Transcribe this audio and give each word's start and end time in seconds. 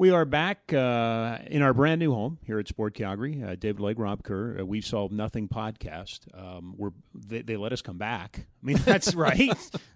We 0.00 0.12
are 0.12 0.24
back 0.24 0.72
uh, 0.72 1.40
in 1.48 1.60
our 1.60 1.74
brand 1.74 1.98
new 1.98 2.14
home 2.14 2.38
here 2.46 2.58
at 2.58 2.66
Sport 2.66 2.94
Calgary. 2.94 3.44
Uh, 3.46 3.54
David 3.54 3.80
Legg, 3.80 3.98
Rob 3.98 4.22
Kerr, 4.22 4.58
uh, 4.58 4.64
We've 4.64 4.82
Solved 4.82 5.12
Nothing 5.12 5.46
podcast. 5.46 6.20
Um, 6.32 6.72
we're 6.78 6.92
they, 7.14 7.42
they, 7.42 7.58
let 7.58 7.70
us 7.74 7.82
come 7.82 7.98
back. 7.98 8.46
I 8.62 8.66
mean, 8.66 8.78
that's 8.78 9.14
right. 9.14 9.52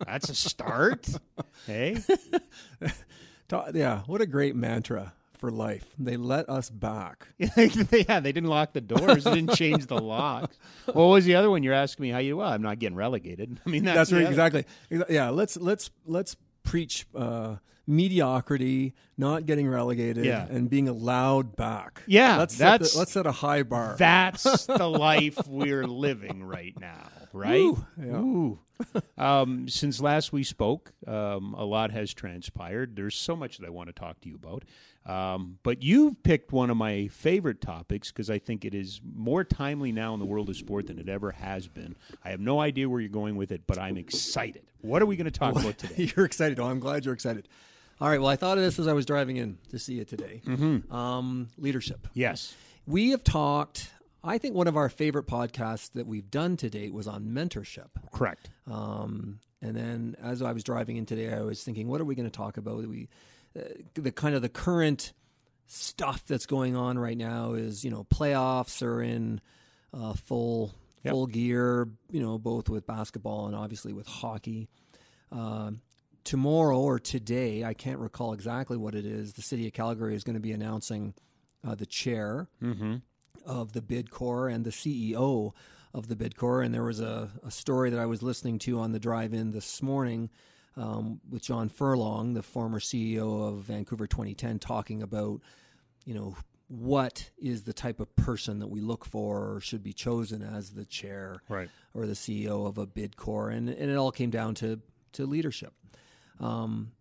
that's 0.07 0.29
a 0.29 0.35
start. 0.35 1.09
Hey, 1.67 2.03
yeah, 3.73 4.03
what 4.05 4.21
a 4.21 4.27
great 4.27 4.55
mantra 4.55 5.15
for 5.39 5.51
life. 5.51 5.87
They 5.99 6.19
let 6.19 6.51
us 6.51 6.69
back. 6.69 7.29
yeah, 7.39 8.21
they 8.21 8.33
didn't 8.33 8.51
lock 8.51 8.75
the 8.75 8.83
doors. 8.83 9.25
They 9.25 9.37
didn't 9.37 9.55
change 9.55 9.87
the 9.87 10.03
locks. 10.03 10.59
What 10.85 11.07
was 11.07 11.25
the 11.25 11.37
other 11.37 11.49
one? 11.49 11.63
You're 11.63 11.73
asking 11.73 12.03
me 12.03 12.11
how 12.11 12.19
you? 12.19 12.37
Well, 12.37 12.53
I'm 12.53 12.61
not 12.61 12.79
getting 12.79 12.97
relegated. 12.97 13.59
I 13.67 13.71
mean, 13.71 13.85
that's, 13.85 14.11
that's 14.11 14.13
right. 14.13 14.29
Exactly. 14.29 14.67
Yeah. 15.09 15.31
Let's 15.31 15.57
let's 15.57 15.89
let's 16.05 16.37
preach. 16.63 17.07
Uh, 17.15 17.57
mediocrity, 17.87 18.95
not 19.17 19.47
getting 19.47 19.69
relegated, 19.69 20.25
yeah. 20.25 20.47
and 20.49 20.69
being 20.71 20.89
allowed 20.89 21.57
back. 21.57 22.03
Yeah, 22.07 22.39
let's 22.39 22.57
that's, 22.57 22.91
set 22.91 22.93
the, 22.93 22.99
let's 22.99 23.13
set 23.13 23.27
a 23.27 23.33
high 23.33 23.63
bar. 23.63 23.97
That's 23.99 24.67
the 24.67 24.89
life 24.89 25.47
we're 25.47 25.87
living 25.87 26.45
right 26.45 26.79
now, 26.79 27.09
right? 27.33 27.61
Ooh, 27.61 27.87
yeah. 27.99 28.17
Ooh. 28.17 28.59
um, 29.19 29.69
since 29.69 30.01
last 30.01 30.33
we 30.33 30.43
spoke, 30.43 30.93
um, 31.07 31.55
a 31.55 31.65
lot 31.65 31.93
has 31.93 32.13
transpired. 32.13 32.97
There's 32.97 33.15
so 33.15 33.37
much 33.37 33.59
that 33.59 33.67
I 33.67 33.71
want 33.71 33.89
to 33.89 33.93
talk 33.93 34.21
to 34.23 34.29
you 34.29 34.35
about. 34.35 34.65
Um, 35.07 35.59
but 35.63 35.83
you've 35.83 36.23
picked 36.23 36.53
one 36.53 36.71
of 36.71 36.77
my 36.77 37.09
favorite 37.09 37.61
topics 37.61 38.11
because 38.11 38.31
I 38.31 38.39
think 38.39 38.65
it 38.65 38.75
is 38.75 39.01
more 39.15 39.45
timely 39.45 39.93
now 39.93 40.15
in 40.15 40.21
the 40.21 40.27
world 40.27 40.49
of 40.49 40.57
sport 40.57 40.87
than 40.87 40.99
it 40.99 41.09
ever 41.09 41.33
has 41.33 41.69
been. 41.69 41.95
I 42.25 42.31
have 42.31 42.41
no 42.41 42.59
idea 42.59 42.89
where 42.89 43.01
you're 43.01 43.11
going 43.11 43.37
with 43.37 43.53
it, 43.53 43.67
but 43.67 43.79
I'm 43.79 43.99
excited. 43.99 44.63
What 44.81 45.03
are 45.03 45.07
we 45.07 45.17
going 45.17 45.27
to 45.27 45.31
talk 45.31 45.57
about 45.57 45.79
today? 45.79 46.11
You're 46.17 46.27
excited. 46.27 46.61
Oh, 46.61 46.67
I'm 46.67 46.79
glad 46.79 47.07
you're 47.07 47.15
excited. 47.15 47.49
All 48.01 48.09
right. 48.09 48.21
Well, 48.21 48.29
I 48.29 48.37
thought 48.37 48.59
of 48.59 48.65
this 48.65 48.79
as 48.79 48.89
I 48.89 48.93
was 48.93 49.07
driving 49.07 49.37
in 49.37 49.59
to 49.71 49.79
see 49.79 49.95
you 49.95 50.05
today. 50.05 50.43
Mm-hmm. 50.47 50.95
Um, 50.95 51.49
leadership. 51.57 52.09
Yes. 52.15 52.55
We 52.87 53.11
have 53.11 53.25
talked. 53.25 53.91
I 54.23 54.39
think 54.39 54.55
one 54.55 54.67
of 54.67 54.77
our 54.77 54.89
favorite 54.89 55.27
podcasts 55.27 55.93
that 55.93 56.07
we've 56.07 56.31
done 56.31 56.57
to 56.59 56.71
date 56.71 56.93
was 56.93 57.07
on 57.07 57.27
mentorship. 57.27 57.89
Correct. 58.13 58.49
Um, 58.71 59.39
and 59.63 59.77
then 59.77 60.17
as 60.23 60.43
I 60.43 60.53
was 60.53 60.65
driving 60.65 60.97
in 60.97 61.07
today, 61.07 61.33
I 61.33 61.43
was 61.43 61.63
thinking, 61.63 61.89
what 61.89 62.01
are 62.01 62.05
we 62.05 62.15
going 62.15 62.31
to 62.31 62.37
talk 62.37 62.57
about? 62.57 62.87
We 62.87 63.09
uh, 63.57 63.63
the 63.95 64.13
kind 64.13 64.35
of 64.35 64.43
the 64.43 64.49
current 64.49 65.13
stuff 65.67 66.25
that's 66.27 66.47
going 66.47 66.77
on 66.77 66.99
right 66.99 67.17
now 67.17 67.55
is 67.55 67.85
you 67.85 67.91
know 67.91 68.05
playoffs 68.05 68.83
are 68.83 69.01
in 69.01 69.41
uh, 69.93 70.13
full 70.13 70.75
yep. 71.03 71.13
full 71.13 71.27
gear. 71.27 71.89
You 72.11 72.21
know 72.21 72.39
both 72.39 72.69
with 72.69 72.87
basketball 72.87 73.47
and 73.47 73.57
obviously 73.57 73.93
with 73.93 74.07
hockey. 74.07 74.69
Uh, 75.33 75.73
tomorrow 76.25 76.79
or 76.79 76.99
today, 76.99 77.65
I 77.65 77.75
can't 77.75 77.99
recall 77.99 78.33
exactly 78.33 78.77
what 78.77 78.95
it 78.95 79.05
is. 79.05 79.35
The 79.35 79.43
city 79.43 79.67
of 79.67 79.73
Calgary 79.73 80.15
is 80.15 80.25
going 80.25 80.35
to 80.35 80.41
be 80.41 80.53
announcing 80.53 81.15
uh, 81.67 81.75
the 81.75 81.87
chair 81.87 82.49
mm-hmm. 82.63 82.97
of 83.47 83.73
the 83.73 83.83
bid 83.83 84.11
corps 84.11 84.49
and 84.49 84.65
the 84.65 84.71
CEO 84.71 85.53
of 85.93 86.09
the 86.09 86.17
bid 86.17 86.37
corps. 86.37 86.63
And 86.63 86.75
there 86.75 86.83
was 86.83 87.01
a, 87.01 87.31
a 87.47 87.51
story 87.51 87.91
that 87.91 88.01
I 88.01 88.07
was 88.07 88.23
listening 88.23 88.59
to 88.61 88.81
on 88.81 88.93
the 88.93 88.99
drive-in 88.99 89.53
this 89.53 89.83
morning 89.83 90.31
um, 90.77 91.21
with 91.31 91.43
John 91.43 91.69
Furlong, 91.69 92.35
the 92.35 92.43
former 92.43 92.81
CEO 92.81 93.49
of 93.49 93.63
Vancouver 93.63 94.07
2010, 94.07 94.59
talking 94.59 95.03
about, 95.03 95.41
you 96.05 96.15
know, 96.15 96.37
what 96.69 97.31
is 97.39 97.63
the 97.63 97.73
type 97.73 98.01
of 98.01 98.17
person 98.17 98.59
that 98.59 98.69
we 98.69 98.81
look 98.81 99.05
for 99.05 99.55
or 99.55 99.61
should 99.61 99.83
be 99.83 99.93
chosen 99.93 100.43
as 100.43 100.71
the 100.71 100.85
chair 100.85 101.37
right. 101.49 101.69
or 101.93 102.07
the 102.07 102.15
CEO 102.15 102.67
of 102.67 102.79
a 102.79 102.87
bid 102.87 103.17
corps. 103.17 103.51
And, 103.51 103.69
and 103.69 103.91
it 103.91 103.97
all 103.97 104.11
came 104.11 104.31
down 104.31 104.55
to, 104.57 104.81
to 105.13 105.27
leadership. 105.27 105.75
Um, 106.41 106.93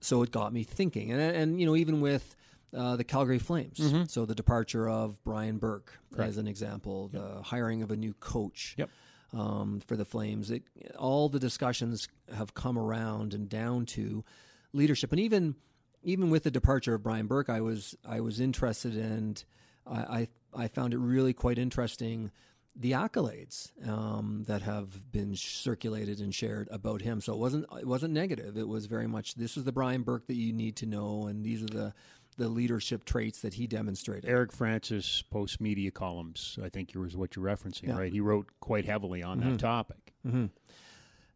so 0.00 0.22
it 0.22 0.30
got 0.30 0.52
me 0.52 0.62
thinking. 0.62 1.10
And, 1.10 1.20
and 1.20 1.60
you 1.60 1.66
know, 1.66 1.76
even 1.76 2.00
with 2.00 2.36
uh, 2.76 2.96
the 2.96 3.04
Calgary 3.04 3.38
Flames, 3.38 3.78
mm-hmm. 3.78 4.04
so 4.04 4.26
the 4.26 4.34
departure 4.34 4.88
of 4.88 5.22
Brian 5.24 5.58
Burke, 5.58 5.92
Correct. 6.12 6.28
as 6.28 6.36
an 6.36 6.46
example, 6.46 7.10
yep. 7.12 7.22
the 7.22 7.42
hiring 7.42 7.82
of 7.82 7.90
a 7.90 7.96
new 7.96 8.14
coach. 8.14 8.74
Yep 8.76 8.90
um, 9.32 9.80
for 9.86 9.96
the 9.96 10.04
Flames. 10.04 10.50
It, 10.50 10.62
all 10.98 11.28
the 11.28 11.38
discussions 11.38 12.08
have 12.34 12.54
come 12.54 12.78
around 12.78 13.34
and 13.34 13.48
down 13.48 13.86
to 13.86 14.24
leadership, 14.72 15.12
and 15.12 15.20
even 15.20 15.56
even 16.02 16.30
with 16.30 16.44
the 16.44 16.50
departure 16.50 16.94
of 16.94 17.02
Brian 17.02 17.26
Burke, 17.26 17.50
I 17.50 17.60
was 17.60 17.96
I 18.04 18.20
was 18.20 18.40
interested 18.40 18.96
and 18.96 19.42
I, 19.86 19.98
I, 19.98 20.28
I 20.64 20.68
found 20.68 20.94
it 20.94 20.98
really 20.98 21.32
quite 21.32 21.58
interesting 21.58 22.30
the 22.78 22.92
accolades 22.92 23.70
um, 23.88 24.44
that 24.46 24.62
have 24.62 25.10
been 25.10 25.34
circulated 25.34 26.20
and 26.20 26.34
shared 26.34 26.68
about 26.70 27.00
him. 27.00 27.20
So 27.20 27.32
it 27.32 27.38
wasn't 27.38 27.66
it 27.78 27.86
wasn't 27.86 28.12
negative. 28.12 28.56
It 28.56 28.68
was 28.68 28.86
very 28.86 29.06
much 29.06 29.34
this 29.34 29.56
is 29.56 29.64
the 29.64 29.72
Brian 29.72 30.02
Burke 30.02 30.26
that 30.26 30.36
you 30.36 30.52
need 30.52 30.76
to 30.76 30.86
know, 30.86 31.26
and 31.26 31.44
these 31.44 31.62
are 31.62 31.66
the 31.66 31.94
the 32.36 32.48
leadership 32.48 33.04
traits 33.04 33.40
that 33.40 33.54
he 33.54 33.66
demonstrated. 33.66 34.28
Eric 34.28 34.52
Francis 34.52 35.24
Postmedia 35.32 35.92
columns, 35.92 36.58
I 36.62 36.68
think 36.68 36.92
was 36.94 37.16
what 37.16 37.34
you're 37.34 37.44
referencing, 37.44 37.88
yeah. 37.88 37.98
right? 37.98 38.12
He 38.12 38.20
wrote 38.20 38.48
quite 38.60 38.84
heavily 38.84 39.22
on 39.22 39.40
mm-hmm. 39.40 39.52
that 39.52 39.58
topic. 39.58 40.12
Mm-hmm. 40.26 40.46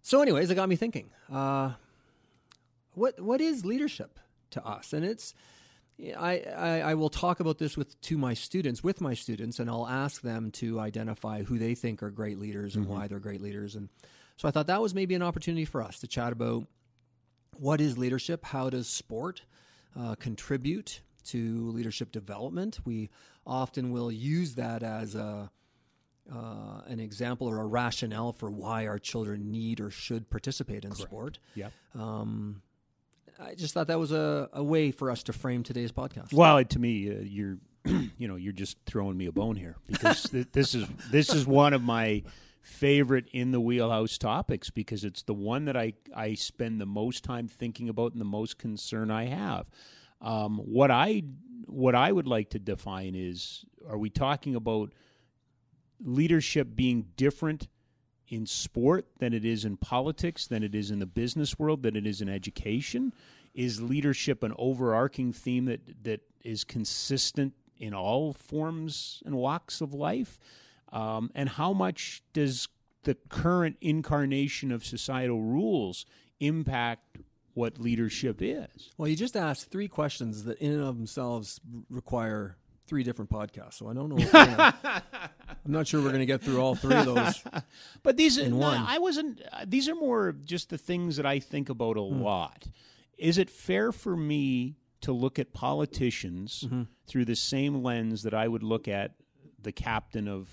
So, 0.02 0.20
anyways, 0.20 0.50
it 0.50 0.54
got 0.54 0.68
me 0.68 0.76
thinking. 0.76 1.10
Uh, 1.30 1.72
what 2.92 3.20
what 3.20 3.40
is 3.40 3.64
leadership 3.64 4.18
to 4.50 4.64
us? 4.64 4.92
And 4.92 5.04
it's 5.04 5.34
I, 6.16 6.42
I, 6.56 6.80
I 6.80 6.94
will 6.94 7.10
talk 7.10 7.40
about 7.40 7.58
this 7.58 7.76
with 7.76 8.00
to 8.02 8.18
my 8.18 8.34
students 8.34 8.82
with 8.82 9.00
my 9.00 9.14
students, 9.14 9.58
and 9.58 9.68
I'll 9.68 9.86
ask 9.86 10.22
them 10.22 10.50
to 10.52 10.80
identify 10.80 11.42
who 11.42 11.58
they 11.58 11.74
think 11.74 12.02
are 12.02 12.10
great 12.10 12.38
leaders 12.38 12.76
and 12.76 12.84
mm-hmm. 12.84 12.94
why 12.94 13.08
they're 13.08 13.18
great 13.18 13.40
leaders. 13.40 13.74
And 13.74 13.88
so 14.36 14.48
I 14.48 14.50
thought 14.50 14.66
that 14.68 14.80
was 14.80 14.94
maybe 14.94 15.14
an 15.14 15.22
opportunity 15.22 15.64
for 15.64 15.82
us 15.82 15.98
to 16.00 16.06
chat 16.06 16.32
about 16.32 16.66
what 17.56 17.80
is 17.80 17.98
leadership, 17.98 18.44
how 18.44 18.70
does 18.70 18.88
sport 18.88 19.42
uh, 19.98 20.14
contribute 20.14 21.00
to 21.26 21.70
leadership 21.72 22.12
development. 22.12 22.80
We 22.84 23.10
often 23.46 23.90
will 23.90 24.10
use 24.10 24.54
that 24.54 24.82
as 24.82 25.14
a 25.14 25.50
uh, 26.32 26.82
an 26.86 27.00
example 27.00 27.48
or 27.48 27.60
a 27.60 27.66
rationale 27.66 28.32
for 28.32 28.50
why 28.50 28.86
our 28.86 28.98
children 28.98 29.50
need 29.50 29.80
or 29.80 29.90
should 29.90 30.30
participate 30.30 30.84
in 30.84 30.90
Correct. 30.90 31.10
sport. 31.10 31.38
Yep. 31.56 31.72
Um, 31.94 32.62
I 33.40 33.54
just 33.54 33.74
thought 33.74 33.86
that 33.86 33.98
was 33.98 34.12
a, 34.12 34.48
a 34.52 34.62
way 34.62 34.90
for 34.90 35.10
us 35.10 35.22
to 35.24 35.32
frame 35.32 35.62
today's 35.62 35.92
podcast. 35.92 36.32
Well, 36.32 36.62
to 36.64 36.78
me, 36.78 37.10
uh, 37.10 37.20
you're 37.22 37.58
you 37.84 38.28
know 38.28 38.36
you're 38.36 38.52
just 38.52 38.76
throwing 38.86 39.16
me 39.16 39.26
a 39.26 39.32
bone 39.32 39.56
here 39.56 39.76
because 39.86 40.24
th- 40.24 40.48
this 40.52 40.74
is 40.74 40.86
this 41.10 41.32
is 41.32 41.46
one 41.46 41.72
of 41.72 41.82
my 41.82 42.22
favorite 42.60 43.26
in 43.32 43.52
the 43.52 43.60
wheelhouse 43.60 44.18
topics 44.18 44.68
because 44.68 45.02
it's 45.02 45.22
the 45.22 45.34
one 45.34 45.64
that 45.64 45.76
I, 45.76 45.94
I 46.14 46.34
spend 46.34 46.80
the 46.80 46.86
most 46.86 47.24
time 47.24 47.48
thinking 47.48 47.88
about 47.88 48.12
and 48.12 48.20
the 48.20 48.26
most 48.26 48.58
concern 48.58 49.10
I 49.10 49.26
have. 49.26 49.70
Um, 50.20 50.58
what 50.58 50.90
I 50.90 51.22
what 51.66 51.94
I 51.94 52.12
would 52.12 52.26
like 52.26 52.50
to 52.50 52.58
define 52.58 53.14
is: 53.14 53.64
Are 53.88 53.98
we 53.98 54.10
talking 54.10 54.54
about 54.54 54.92
leadership 56.02 56.74
being 56.74 57.06
different 57.16 57.68
in 58.30 58.46
sport 58.46 59.06
than 59.18 59.34
it 59.34 59.44
is 59.44 59.64
in 59.64 59.76
politics, 59.76 60.46
than 60.46 60.62
it 60.62 60.74
is 60.74 60.90
in 60.90 61.00
the 61.00 61.06
business 61.06 61.58
world, 61.58 61.82
than 61.82 61.96
it 61.96 62.06
is 62.06 62.22
in 62.22 62.28
education? 62.28 63.12
Is 63.52 63.82
leadership 63.82 64.42
an 64.42 64.54
overarching 64.56 65.32
theme 65.32 65.66
that 65.66 66.04
that 66.04 66.20
is 66.42 66.64
consistent 66.64 67.52
in 67.76 67.92
all 67.92 68.32
forms 68.32 69.22
and 69.26 69.34
walks 69.34 69.80
of 69.80 69.92
life? 69.92 70.38
Um, 70.92 71.30
and 71.34 71.48
how 71.48 71.72
much 71.72 72.22
does 72.32 72.68
the 73.02 73.16
current 73.28 73.76
incarnation 73.80 74.72
of 74.72 74.84
societal 74.84 75.42
rules 75.42 76.06
impact 76.38 77.18
what 77.54 77.78
leadership 77.78 78.38
is? 78.40 78.90
Well, 78.96 79.08
you 79.08 79.16
just 79.16 79.36
asked 79.36 79.70
three 79.70 79.88
questions 79.88 80.44
that, 80.44 80.58
in 80.58 80.72
and 80.72 80.82
of 80.82 80.96
themselves, 80.96 81.60
require 81.88 82.56
three 82.90 83.04
different 83.04 83.30
podcasts. 83.30 83.74
So 83.74 83.88
I 83.88 83.94
don't 83.94 84.08
know. 84.08 84.16
Gonna, 84.16 84.74
I'm 85.64 85.72
not 85.72 85.86
sure 85.86 86.02
we're 86.02 86.08
going 86.08 86.18
to 86.18 86.26
get 86.26 86.42
through 86.42 86.60
all 86.60 86.74
three 86.74 86.96
of 86.96 87.06
those. 87.06 87.42
but 88.02 88.16
these 88.16 88.36
in 88.36 88.50
no, 88.50 88.56
one. 88.56 88.84
I 88.84 88.98
wasn't. 88.98 89.40
Uh, 89.52 89.64
these 89.66 89.88
are 89.88 89.94
more 89.94 90.32
just 90.44 90.70
the 90.70 90.76
things 90.76 91.16
that 91.16 91.24
I 91.24 91.38
think 91.38 91.68
about 91.68 91.96
a 91.96 92.02
hmm. 92.02 92.20
lot. 92.20 92.66
Is 93.16 93.38
it 93.38 93.48
fair 93.48 93.92
for 93.92 94.16
me 94.16 94.76
to 95.02 95.12
look 95.12 95.38
at 95.38 95.52
politicians 95.52 96.64
mm-hmm. 96.66 96.82
through 97.06 97.26
the 97.26 97.36
same 97.36 97.82
lens 97.82 98.24
that 98.24 98.34
I 98.34 98.48
would 98.48 98.64
look 98.64 98.88
at 98.88 99.12
the 99.62 99.72
captain 99.72 100.26
of 100.26 100.48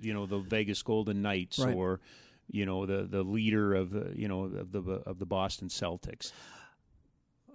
you 0.00 0.14
know 0.14 0.26
the 0.26 0.38
Vegas 0.38 0.82
Golden 0.82 1.20
Knights 1.20 1.58
right. 1.58 1.74
or 1.74 2.00
you 2.48 2.64
know 2.64 2.86
the 2.86 3.02
the 3.02 3.24
leader 3.24 3.74
of 3.74 3.90
the 3.90 4.12
you 4.14 4.28
know 4.28 4.44
of 4.44 4.70
the 4.70 4.82
of 5.04 5.18
the 5.18 5.26
Boston 5.26 5.66
Celtics. 5.66 6.30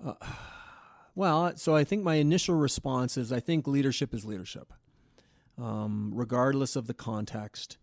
Uh, 0.06 0.13
well, 1.19 1.51
so 1.57 1.75
I 1.75 1.83
think 1.83 2.01
my 2.01 2.16
initial 2.16 2.56
response 2.56 3.18
is 3.18 3.33
I 3.33 3.42
think 3.42 3.68
leadership 3.68 4.13
is 4.13 4.24
leadership, 4.24 4.71
um, 5.57 6.12
regardless 6.16 6.77
of 6.77 6.88
the 6.88 6.94
context, 6.94 7.77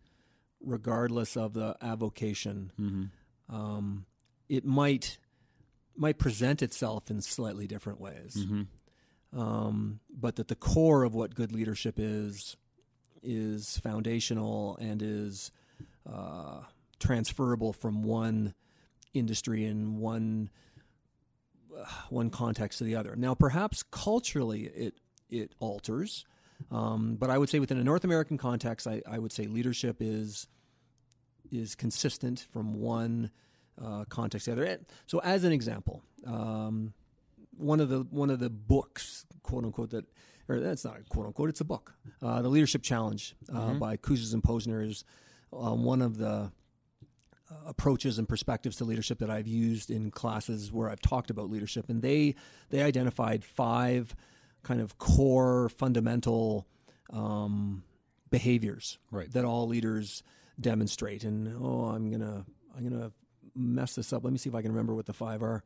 regardless 0.64 1.36
of 1.36 1.52
the 1.52 1.76
avocation. 1.82 2.72
Mm-hmm. 2.80 3.54
Um, 3.54 4.06
it 4.48 4.64
might 4.64 5.18
might 5.94 6.16
present 6.16 6.62
itself 6.62 7.10
in 7.10 7.20
slightly 7.20 7.66
different 7.66 8.00
ways, 8.00 8.38
mm-hmm. 8.38 9.38
um, 9.38 10.00
but 10.08 10.36
that 10.36 10.48
the 10.48 10.54
core 10.56 11.04
of 11.04 11.14
what 11.14 11.34
good 11.34 11.52
leadership 11.52 11.96
is 11.98 12.56
is 13.22 13.76
foundational 13.80 14.78
and 14.80 15.02
is 15.02 15.50
uh, 16.10 16.60
transferable 16.98 17.74
from 17.74 18.02
one 18.02 18.54
industry 19.12 19.66
and 19.66 19.98
one 19.98 20.48
one 22.10 22.30
context 22.30 22.78
to 22.78 22.84
the 22.84 22.96
other. 22.96 23.16
Now, 23.16 23.34
perhaps 23.34 23.82
culturally 23.82 24.64
it 24.64 24.94
it 25.28 25.52
alters, 25.58 26.24
um, 26.70 27.16
but 27.16 27.30
I 27.30 27.38
would 27.38 27.48
say 27.48 27.58
within 27.58 27.78
a 27.78 27.84
North 27.84 28.04
American 28.04 28.38
context, 28.38 28.86
I, 28.86 29.02
I 29.08 29.18
would 29.18 29.32
say 29.32 29.46
leadership 29.46 29.96
is 30.00 30.48
is 31.50 31.74
consistent 31.74 32.46
from 32.52 32.74
one 32.74 33.30
uh, 33.82 34.04
context 34.08 34.46
to 34.46 34.54
the 34.54 34.62
other. 34.62 34.78
So, 35.06 35.20
as 35.20 35.44
an 35.44 35.52
example, 35.52 36.02
um, 36.26 36.92
one 37.56 37.80
of 37.80 37.88
the 37.88 38.00
one 38.10 38.30
of 38.30 38.40
the 38.40 38.50
books, 38.50 39.26
quote 39.42 39.64
unquote, 39.64 39.90
that 39.90 40.04
or 40.48 40.60
that's 40.60 40.84
not 40.84 40.98
a 40.98 41.02
quote 41.02 41.26
unquote, 41.26 41.48
it's 41.48 41.60
a 41.60 41.64
book, 41.64 41.94
uh, 42.22 42.42
the 42.42 42.48
Leadership 42.48 42.82
Challenge 42.82 43.34
uh, 43.52 43.58
mm-hmm. 43.58 43.78
by 43.78 43.96
Kouzes 43.96 44.32
and 44.32 44.42
Posner 44.42 44.86
is 44.86 45.04
uh, 45.52 45.74
one 45.74 46.02
of 46.02 46.18
the 46.18 46.52
approaches 47.66 48.18
and 48.18 48.28
perspectives 48.28 48.76
to 48.76 48.84
leadership 48.84 49.18
that 49.18 49.30
I've 49.30 49.46
used 49.46 49.90
in 49.90 50.10
classes 50.10 50.72
where 50.72 50.90
I've 50.90 51.00
talked 51.00 51.30
about 51.30 51.50
leadership, 51.50 51.88
and 51.88 52.02
they 52.02 52.34
they 52.70 52.82
identified 52.82 53.44
five 53.44 54.14
kind 54.62 54.80
of 54.80 54.98
core 54.98 55.68
fundamental 55.68 56.66
um, 57.12 57.84
behaviors 58.30 58.98
right. 59.10 59.30
that 59.32 59.44
all 59.44 59.68
leaders 59.68 60.22
demonstrate. 60.60 61.24
And 61.24 61.56
oh, 61.60 61.86
I'm 61.86 62.10
gonna 62.10 62.44
I'm 62.76 62.88
gonna 62.88 63.12
mess 63.54 63.94
this 63.94 64.12
up. 64.12 64.24
Let 64.24 64.32
me 64.32 64.38
see 64.38 64.48
if 64.48 64.54
I 64.54 64.62
can 64.62 64.72
remember 64.72 64.94
what 64.94 65.06
the 65.06 65.12
five 65.12 65.42
are. 65.42 65.62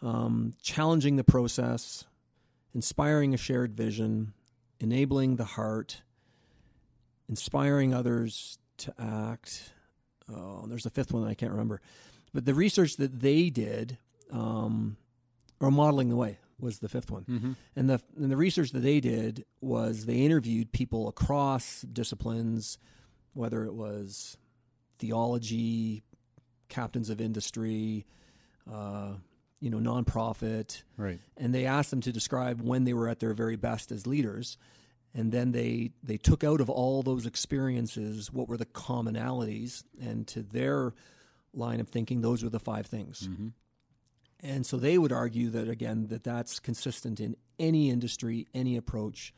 Um, 0.00 0.52
challenging 0.62 1.16
the 1.16 1.24
process, 1.24 2.04
inspiring 2.74 3.34
a 3.34 3.36
shared 3.36 3.74
vision, 3.74 4.32
enabling 4.78 5.36
the 5.36 5.44
heart, 5.44 6.02
inspiring 7.28 7.92
others 7.92 8.58
to 8.78 8.94
act. 8.98 9.72
Oh, 10.32 10.66
there's 10.66 10.86
a 10.86 10.90
fifth 10.90 11.12
one 11.12 11.22
that 11.24 11.30
I 11.30 11.34
can't 11.34 11.52
remember. 11.52 11.80
But 12.34 12.44
the 12.44 12.54
research 12.54 12.96
that 12.96 13.20
they 13.20 13.50
did, 13.50 13.98
um, 14.30 14.96
or 15.60 15.70
modeling 15.70 16.08
the 16.08 16.16
way, 16.16 16.38
was 16.60 16.80
the 16.80 16.88
fifth 16.88 17.10
one. 17.10 17.24
Mm-hmm. 17.24 17.52
And 17.76 17.90
the 17.90 18.00
and 18.16 18.30
the 18.30 18.36
research 18.36 18.72
that 18.72 18.80
they 18.80 19.00
did 19.00 19.44
was 19.60 20.06
they 20.06 20.18
interviewed 20.18 20.72
people 20.72 21.08
across 21.08 21.82
disciplines, 21.82 22.78
whether 23.32 23.64
it 23.64 23.74
was 23.74 24.36
theology, 24.98 26.02
captains 26.68 27.10
of 27.10 27.20
industry, 27.20 28.06
uh, 28.70 29.12
you 29.60 29.70
know, 29.70 29.78
nonprofit, 29.78 30.82
right? 30.96 31.20
And 31.36 31.54
they 31.54 31.66
asked 31.66 31.90
them 31.90 32.00
to 32.02 32.12
describe 32.12 32.60
when 32.60 32.84
they 32.84 32.92
were 32.92 33.08
at 33.08 33.20
their 33.20 33.34
very 33.34 33.56
best 33.56 33.92
as 33.92 34.06
leaders, 34.06 34.58
and 35.18 35.32
then 35.32 35.50
they 35.50 35.90
they 36.04 36.16
took 36.16 36.44
out 36.44 36.60
of 36.60 36.70
all 36.70 37.02
those 37.02 37.26
experiences 37.26 38.32
what 38.32 38.48
were 38.48 38.56
the 38.56 38.66
commonalities, 38.66 39.82
and 40.00 40.28
to 40.28 40.42
their 40.42 40.94
line 41.52 41.80
of 41.80 41.88
thinking, 41.88 42.20
those 42.20 42.44
were 42.44 42.50
the 42.50 42.60
five 42.60 42.86
things. 42.86 43.28
Mm-hmm. 43.28 43.48
And 44.40 44.64
so 44.64 44.76
they 44.76 44.96
would 44.96 45.10
argue 45.10 45.50
that 45.50 45.68
again 45.68 46.06
that 46.10 46.22
that's 46.22 46.60
consistent 46.60 47.18
in 47.18 47.34
any 47.58 47.90
industry, 47.90 48.46
any 48.54 48.76
approach. 48.76 49.34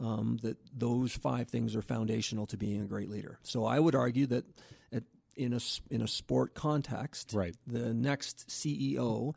Um, 0.00 0.38
that 0.42 0.56
those 0.76 1.12
five 1.12 1.48
things 1.48 1.76
are 1.76 1.82
foundational 1.82 2.46
to 2.46 2.56
being 2.56 2.82
a 2.82 2.86
great 2.86 3.08
leader. 3.08 3.38
So 3.44 3.64
I 3.64 3.78
would 3.78 3.94
argue 3.94 4.26
that 4.26 4.44
at, 4.92 5.04
in 5.36 5.52
a 5.52 5.60
in 5.90 6.02
a 6.02 6.08
sport 6.08 6.54
context, 6.54 7.32
right. 7.34 7.54
the 7.68 7.94
next 7.94 8.48
CEO 8.48 9.34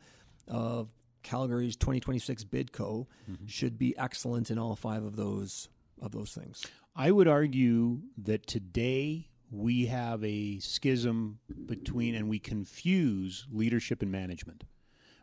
of 0.48 0.92
Calgary's 1.22 1.76
2026 1.76 2.44
Bidco 2.44 3.06
mm-hmm. 3.30 3.46
should 3.46 3.78
be 3.78 3.96
excellent 3.96 4.50
in 4.50 4.58
all 4.58 4.74
five 4.74 5.04
of 5.04 5.14
those 5.14 5.68
of 6.00 6.12
those 6.12 6.32
things. 6.32 6.64
I 6.94 7.10
would 7.10 7.28
argue 7.28 8.00
that 8.18 8.46
today 8.46 9.28
we 9.50 9.86
have 9.86 10.24
a 10.24 10.58
schism 10.58 11.38
between 11.66 12.14
and 12.14 12.28
we 12.28 12.38
confuse 12.38 13.46
leadership 13.50 14.02
and 14.02 14.10
management. 14.10 14.64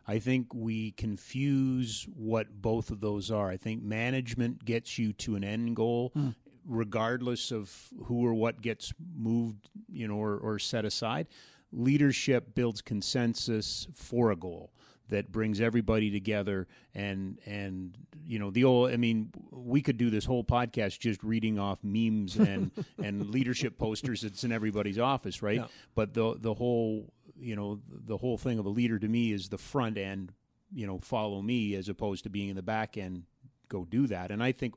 I 0.06 0.18
think 0.18 0.54
we 0.54 0.92
confuse 0.92 2.06
what 2.14 2.60
both 2.60 2.90
of 2.90 3.00
those 3.00 3.30
are. 3.30 3.48
I 3.48 3.56
think 3.56 3.82
management 3.82 4.64
gets 4.64 4.98
you 4.98 5.12
to 5.14 5.34
an 5.36 5.44
end 5.44 5.76
goal, 5.76 6.12
mm. 6.14 6.34
regardless 6.66 7.50
of 7.50 7.88
who 8.04 8.26
or 8.26 8.34
what 8.34 8.60
gets 8.60 8.92
moved, 9.16 9.70
you 9.90 10.06
know, 10.06 10.16
or, 10.16 10.36
or 10.36 10.58
set 10.58 10.84
aside. 10.84 11.26
Leadership 11.72 12.54
builds 12.54 12.82
consensus 12.82 13.88
for 13.94 14.30
a 14.30 14.36
goal 14.36 14.70
that 15.08 15.30
brings 15.30 15.60
everybody 15.60 16.10
together 16.10 16.66
and 16.94 17.38
and 17.46 17.96
you 18.24 18.38
know 18.38 18.50
the 18.50 18.64
old 18.64 18.90
i 18.90 18.96
mean 18.96 19.30
we 19.50 19.82
could 19.82 19.96
do 19.96 20.10
this 20.10 20.24
whole 20.24 20.44
podcast 20.44 20.98
just 20.98 21.22
reading 21.22 21.58
off 21.58 21.78
memes 21.82 22.36
and 22.38 22.70
and 23.02 23.30
leadership 23.30 23.78
posters 23.78 24.22
that's 24.22 24.44
in 24.44 24.52
everybody's 24.52 24.98
office 24.98 25.42
right 25.42 25.58
yeah. 25.58 25.66
but 25.94 26.14
the 26.14 26.36
the 26.38 26.54
whole 26.54 27.12
you 27.38 27.56
know 27.56 27.80
the 27.88 28.16
whole 28.16 28.38
thing 28.38 28.58
of 28.58 28.66
a 28.66 28.70
leader 28.70 28.98
to 28.98 29.08
me 29.08 29.32
is 29.32 29.48
the 29.48 29.58
front 29.58 29.98
end 29.98 30.32
you 30.72 30.86
know 30.86 30.98
follow 30.98 31.42
me 31.42 31.74
as 31.74 31.88
opposed 31.88 32.24
to 32.24 32.30
being 32.30 32.48
in 32.48 32.56
the 32.56 32.62
back 32.62 32.96
end 32.96 33.24
go 33.68 33.84
do 33.84 34.06
that 34.06 34.30
and 34.30 34.42
i 34.42 34.52
think 34.52 34.74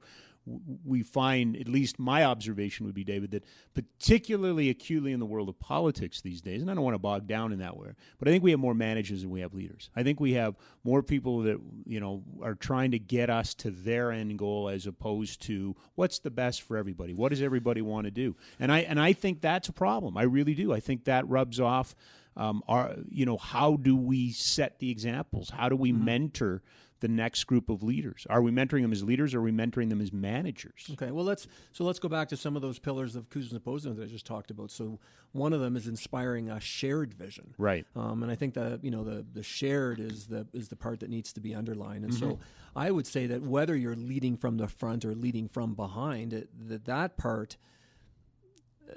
we 0.85 1.03
find, 1.03 1.57
at 1.57 1.67
least 1.67 1.99
my 1.99 2.23
observation 2.23 2.85
would 2.85 2.95
be, 2.95 3.03
David, 3.03 3.31
that 3.31 3.43
particularly 3.73 4.69
acutely 4.69 5.11
in 5.11 5.19
the 5.19 5.25
world 5.25 5.49
of 5.49 5.59
politics 5.59 6.21
these 6.21 6.41
days, 6.41 6.61
and 6.61 6.71
I 6.71 6.73
don't 6.73 6.83
want 6.83 6.95
to 6.95 6.99
bog 6.99 7.27
down 7.27 7.51
in 7.51 7.59
that 7.59 7.75
way, 7.75 7.89
but 8.17 8.27
I 8.27 8.31
think 8.31 8.43
we 8.43 8.51
have 8.51 8.59
more 8.59 8.73
managers 8.73 9.21
than 9.21 9.29
we 9.29 9.41
have 9.41 9.53
leaders. 9.53 9.89
I 9.95 10.03
think 10.03 10.19
we 10.19 10.33
have 10.33 10.55
more 10.83 11.03
people 11.03 11.41
that 11.41 11.59
you 11.85 11.99
know 11.99 12.23
are 12.41 12.55
trying 12.55 12.91
to 12.91 12.99
get 12.99 13.29
us 13.29 13.53
to 13.55 13.71
their 13.71 14.11
end 14.11 14.39
goal 14.39 14.69
as 14.69 14.87
opposed 14.87 15.41
to 15.43 15.75
what's 15.95 16.19
the 16.19 16.31
best 16.31 16.61
for 16.61 16.77
everybody. 16.77 17.13
What 17.13 17.29
does 17.29 17.41
everybody 17.41 17.81
want 17.81 18.05
to 18.05 18.11
do? 18.11 18.35
And 18.59 18.71
I 18.71 18.79
and 18.79 18.99
I 18.99 19.13
think 19.13 19.41
that's 19.41 19.67
a 19.67 19.73
problem. 19.73 20.17
I 20.17 20.23
really 20.23 20.53
do. 20.53 20.71
I 20.71 20.79
think 20.79 21.03
that 21.05 21.27
rubs 21.27 21.59
off 21.59 21.95
um, 22.37 22.63
are 22.67 22.95
you 23.09 23.25
know 23.25 23.37
how 23.37 23.75
do 23.75 23.95
we 23.95 24.31
set 24.31 24.79
the 24.79 24.89
examples? 24.91 25.49
How 25.49 25.69
do 25.69 25.75
we 25.75 25.91
mm-hmm. 25.91 26.05
mentor 26.05 26.63
the 26.99 27.07
next 27.07 27.43
group 27.45 27.69
of 27.69 27.83
leaders? 27.83 28.25
Are 28.29 28.41
we 28.41 28.51
mentoring 28.51 28.83
them 28.83 28.91
as 28.91 29.03
leaders, 29.03 29.33
or 29.33 29.39
are 29.39 29.43
we 29.43 29.51
mentoring 29.51 29.89
them 29.89 30.01
as 30.01 30.13
managers? 30.13 30.89
Okay, 30.93 31.11
well 31.11 31.25
let's 31.25 31.47
so 31.73 31.83
let's 31.83 31.99
go 31.99 32.07
back 32.07 32.29
to 32.29 32.37
some 32.37 32.55
of 32.55 32.61
those 32.61 32.79
pillars 32.79 33.15
of 33.15 33.29
Posner 33.29 33.95
that 33.95 34.03
I 34.03 34.05
just 34.05 34.25
talked 34.25 34.51
about. 34.51 34.71
So 34.71 34.99
one 35.31 35.51
of 35.51 35.61
them 35.61 35.75
is 35.75 35.87
inspiring 35.87 36.49
a 36.49 36.59
shared 36.59 37.13
vision, 37.13 37.55
right? 37.57 37.85
Um, 37.95 38.23
and 38.23 38.31
I 38.31 38.35
think 38.35 38.53
that 38.53 38.83
you 38.83 38.91
know 38.91 39.03
the 39.03 39.25
the 39.33 39.43
shared 39.43 39.99
is 39.99 40.27
the 40.27 40.47
is 40.53 40.69
the 40.69 40.75
part 40.75 40.99
that 40.99 41.09
needs 41.09 41.33
to 41.33 41.41
be 41.41 41.55
underlined. 41.55 42.03
And 42.05 42.13
mm-hmm. 42.13 42.31
so 42.31 42.39
I 42.75 42.91
would 42.91 43.07
say 43.07 43.25
that 43.27 43.41
whether 43.41 43.75
you're 43.75 43.95
leading 43.95 44.37
from 44.37 44.57
the 44.57 44.67
front 44.67 45.05
or 45.05 45.15
leading 45.15 45.47
from 45.47 45.73
behind, 45.73 46.33
it, 46.33 46.49
that 46.67 46.85
that 46.85 47.17
part 47.17 47.57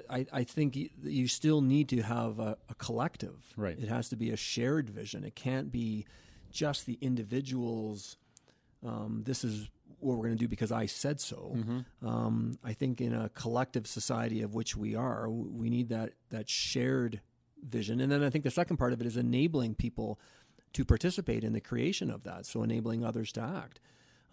I, 0.09 0.25
I 0.31 0.43
think 0.43 0.77
you, 1.03 1.27
still 1.27 1.61
need 1.61 1.89
to 1.89 2.01
have 2.01 2.39
a, 2.39 2.57
a, 2.69 2.75
collective. 2.75 3.35
Right. 3.55 3.77
It 3.77 3.89
has 3.89 4.09
to 4.09 4.15
be 4.15 4.31
a 4.31 4.37
shared 4.37 4.89
vision. 4.89 5.23
It 5.23 5.35
can't 5.35 5.71
be 5.71 6.05
just 6.51 6.85
the 6.85 6.97
individuals. 7.01 8.17
Um, 8.85 9.23
this 9.25 9.43
is 9.43 9.69
what 9.99 10.17
we're 10.17 10.25
going 10.25 10.37
to 10.37 10.43
do 10.43 10.47
because 10.47 10.71
I 10.71 10.85
said 10.85 11.19
so. 11.19 11.53
Mm-hmm. 11.55 12.07
Um, 12.07 12.57
I 12.63 12.73
think 12.73 13.01
in 13.01 13.13
a 13.13 13.29
collective 13.29 13.87
society 13.87 14.41
of 14.41 14.53
which 14.53 14.75
we 14.75 14.95
are, 14.95 15.29
we 15.29 15.69
need 15.69 15.89
that 15.89 16.13
that 16.29 16.49
shared 16.49 17.21
vision. 17.63 18.01
And 18.01 18.11
then 18.11 18.23
I 18.23 18.29
think 18.29 18.43
the 18.43 18.51
second 18.51 18.77
part 18.77 18.93
of 18.93 19.01
it 19.01 19.07
is 19.07 19.17
enabling 19.17 19.75
people 19.75 20.19
to 20.73 20.85
participate 20.85 21.43
in 21.43 21.53
the 21.53 21.61
creation 21.61 22.09
of 22.09 22.23
that. 22.23 22.45
So 22.45 22.63
enabling 22.63 23.05
others 23.05 23.31
to 23.33 23.41
act. 23.41 23.79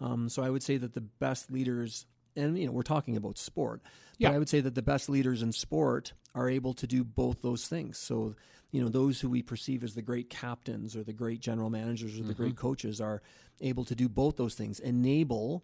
Um, 0.01 0.29
so 0.29 0.41
I 0.41 0.49
would 0.49 0.63
say 0.63 0.77
that 0.77 0.93
the 0.93 1.01
best 1.01 1.51
leaders 1.51 2.05
and 2.39 2.57
you 2.57 2.65
know 2.65 2.71
we're 2.71 2.81
talking 2.81 3.17
about 3.17 3.37
sport 3.37 3.81
yeah. 4.17 4.29
but 4.29 4.35
i 4.35 4.39
would 4.39 4.49
say 4.49 4.59
that 4.59 4.75
the 4.75 4.81
best 4.81 5.09
leaders 5.09 5.41
in 5.41 5.51
sport 5.51 6.13
are 6.35 6.49
able 6.49 6.73
to 6.73 6.87
do 6.87 7.03
both 7.03 7.41
those 7.41 7.67
things 7.67 7.97
so 7.97 8.35
you 8.71 8.81
know 8.81 8.89
those 8.89 9.19
who 9.19 9.29
we 9.29 9.41
perceive 9.41 9.83
as 9.83 9.95
the 9.95 10.01
great 10.01 10.29
captains 10.29 10.95
or 10.95 11.03
the 11.03 11.13
great 11.13 11.39
general 11.39 11.69
managers 11.69 12.15
or 12.15 12.23
the 12.23 12.33
mm-hmm. 12.33 12.43
great 12.43 12.55
coaches 12.55 13.01
are 13.01 13.21
able 13.61 13.83
to 13.83 13.95
do 13.95 14.07
both 14.07 14.37
those 14.37 14.55
things 14.55 14.79
enable 14.79 15.63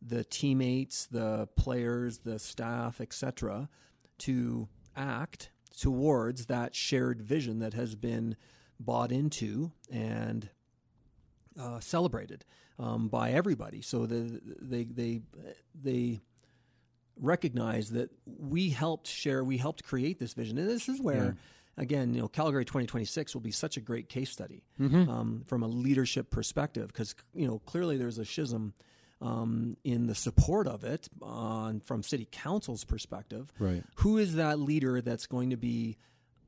the 0.00 0.24
teammates 0.24 1.06
the 1.06 1.48
players 1.56 2.18
the 2.18 2.38
staff 2.38 3.00
etc 3.00 3.68
to 4.18 4.68
act 4.96 5.50
towards 5.78 6.46
that 6.46 6.74
shared 6.74 7.20
vision 7.20 7.58
that 7.58 7.74
has 7.74 7.94
been 7.94 8.36
bought 8.78 9.10
into 9.10 9.72
and 9.90 10.50
uh, 11.58 11.80
celebrated 11.80 12.44
um, 12.78 13.08
by 13.08 13.30
everybody. 13.32 13.82
So 13.82 14.06
the, 14.06 14.40
they 14.60 14.84
they 14.84 15.22
they 15.74 16.20
recognize 17.20 17.90
that 17.90 18.10
we 18.26 18.70
helped 18.70 19.06
share, 19.06 19.44
we 19.44 19.58
helped 19.58 19.84
create 19.84 20.18
this 20.18 20.34
vision, 20.34 20.58
and 20.58 20.68
this 20.68 20.88
is 20.88 21.00
where. 21.00 21.24
Yeah. 21.24 21.32
Again, 21.76 22.14
you 22.14 22.20
know, 22.20 22.28
Calgary 22.28 22.64
2026 22.64 23.34
will 23.34 23.40
be 23.40 23.50
such 23.50 23.76
a 23.76 23.80
great 23.80 24.08
case 24.08 24.30
study 24.30 24.62
mm-hmm. 24.80 25.10
um, 25.10 25.42
from 25.44 25.64
a 25.64 25.66
leadership 25.66 26.30
perspective 26.30 26.86
because 26.86 27.16
you 27.34 27.48
know 27.48 27.58
clearly 27.66 27.96
there's 27.96 28.18
a 28.18 28.24
schism 28.24 28.74
um, 29.20 29.76
in 29.82 30.06
the 30.06 30.14
support 30.14 30.68
of 30.68 30.84
it 30.84 31.08
on 31.20 31.80
from 31.80 32.04
city 32.04 32.28
council's 32.30 32.84
perspective. 32.84 33.52
Right. 33.58 33.82
Who 33.96 34.18
is 34.18 34.36
that 34.36 34.60
leader 34.60 35.00
that's 35.00 35.26
going 35.26 35.50
to 35.50 35.56
be 35.56 35.96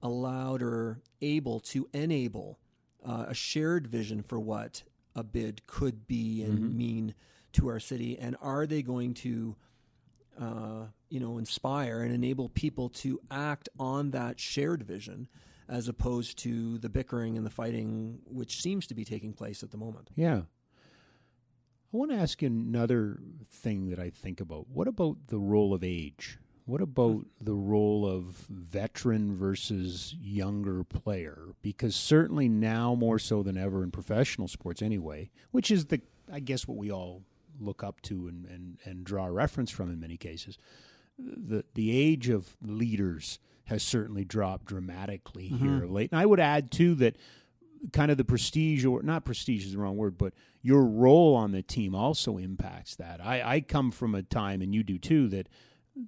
allowed 0.02 0.62
or 0.62 1.00
able 1.20 1.60
to 1.60 1.88
enable 1.92 2.60
uh, 3.04 3.26
a 3.28 3.34
shared 3.34 3.86
vision 3.86 4.22
for 4.22 4.38
what 4.38 4.82
a 5.16 5.24
bid 5.24 5.66
could 5.66 6.06
be 6.06 6.42
and 6.44 6.58
mm-hmm. 6.58 6.76
mean 6.76 7.14
to 7.54 7.68
our 7.68 7.80
city, 7.80 8.16
and 8.18 8.36
are 8.40 8.66
they 8.66 8.82
going 8.82 9.14
to, 9.14 9.56
uh, 10.40 10.84
you 11.08 11.18
know, 11.18 11.38
inspire 11.38 12.02
and 12.02 12.14
enable 12.14 12.48
people 12.50 12.90
to 12.90 13.18
act 13.30 13.68
on 13.78 14.10
that 14.12 14.38
shared 14.38 14.82
vision 14.82 15.26
as 15.68 15.88
opposed 15.88 16.38
to 16.38 16.78
the 16.78 16.88
bickering 16.88 17.36
and 17.36 17.44
the 17.44 17.50
fighting 17.50 18.20
which 18.26 18.60
seems 18.62 18.86
to 18.86 18.94
be 18.94 19.04
taking 19.04 19.32
place 19.32 19.62
at 19.62 19.70
the 19.70 19.76
moment. 19.76 20.10
Yeah. 20.14 20.42
I 21.92 21.96
want 21.96 22.10
to 22.10 22.16
ask 22.16 22.42
you 22.42 22.48
another 22.48 23.18
thing 23.50 23.90
that 23.90 23.98
I 23.98 24.10
think 24.10 24.40
about. 24.40 24.68
What 24.68 24.86
about 24.86 25.28
the 25.28 25.38
role 25.38 25.72
of 25.72 25.82
age? 25.82 26.38
What 26.66 26.80
about 26.80 27.26
the 27.40 27.54
role 27.54 28.04
of 28.04 28.24
veteran 28.50 29.36
versus 29.36 30.14
younger 30.20 30.82
player? 30.82 31.54
Because 31.62 31.94
certainly 31.94 32.48
now 32.48 32.94
more 32.96 33.18
so 33.20 33.42
than 33.44 33.56
ever 33.56 33.82
in 33.84 33.92
professional 33.92 34.48
sports 34.48 34.82
anyway, 34.82 35.30
which 35.52 35.70
is 35.70 35.86
the 35.86 36.00
I 36.30 36.40
guess 36.40 36.66
what 36.66 36.76
we 36.76 36.90
all 36.90 37.22
look 37.60 37.82
up 37.84 38.02
to 38.02 38.26
and, 38.26 38.44
and, 38.46 38.78
and 38.84 39.04
draw 39.04 39.26
reference 39.26 39.70
from 39.70 39.90
in 39.90 40.00
many 40.00 40.16
cases. 40.16 40.58
The 41.18 41.64
the 41.74 41.96
age 41.96 42.28
of 42.28 42.56
leaders 42.60 43.38
has 43.66 43.82
certainly 43.82 44.24
dropped 44.24 44.66
dramatically 44.66 45.48
Mm-hmm. 45.50 45.64
here 45.64 45.84
of 45.84 45.90
late. 45.92 46.10
And 46.10 46.20
I 46.20 46.26
would 46.26 46.40
add 46.40 46.70
too 46.72 46.96
that 46.96 47.16
kind 47.92 48.10
of 48.10 48.16
the 48.16 48.24
prestige 48.24 48.84
or 48.84 49.02
not 49.02 49.24
prestige 49.24 49.64
is 49.66 49.72
the 49.72 49.78
wrong 49.78 49.96
word, 49.96 50.18
but 50.18 50.34
your 50.62 50.84
role 50.84 51.36
on 51.36 51.52
the 51.52 51.62
team 51.62 51.94
also 51.94 52.38
impacts 52.38 52.96
that. 52.96 53.24
I, 53.24 53.42
I 53.54 53.60
come 53.60 53.92
from 53.92 54.16
a 54.16 54.22
time 54.24 54.62
and 54.62 54.74
you 54.74 54.82
do 54.82 54.98
too 54.98 55.28
that 55.28 55.48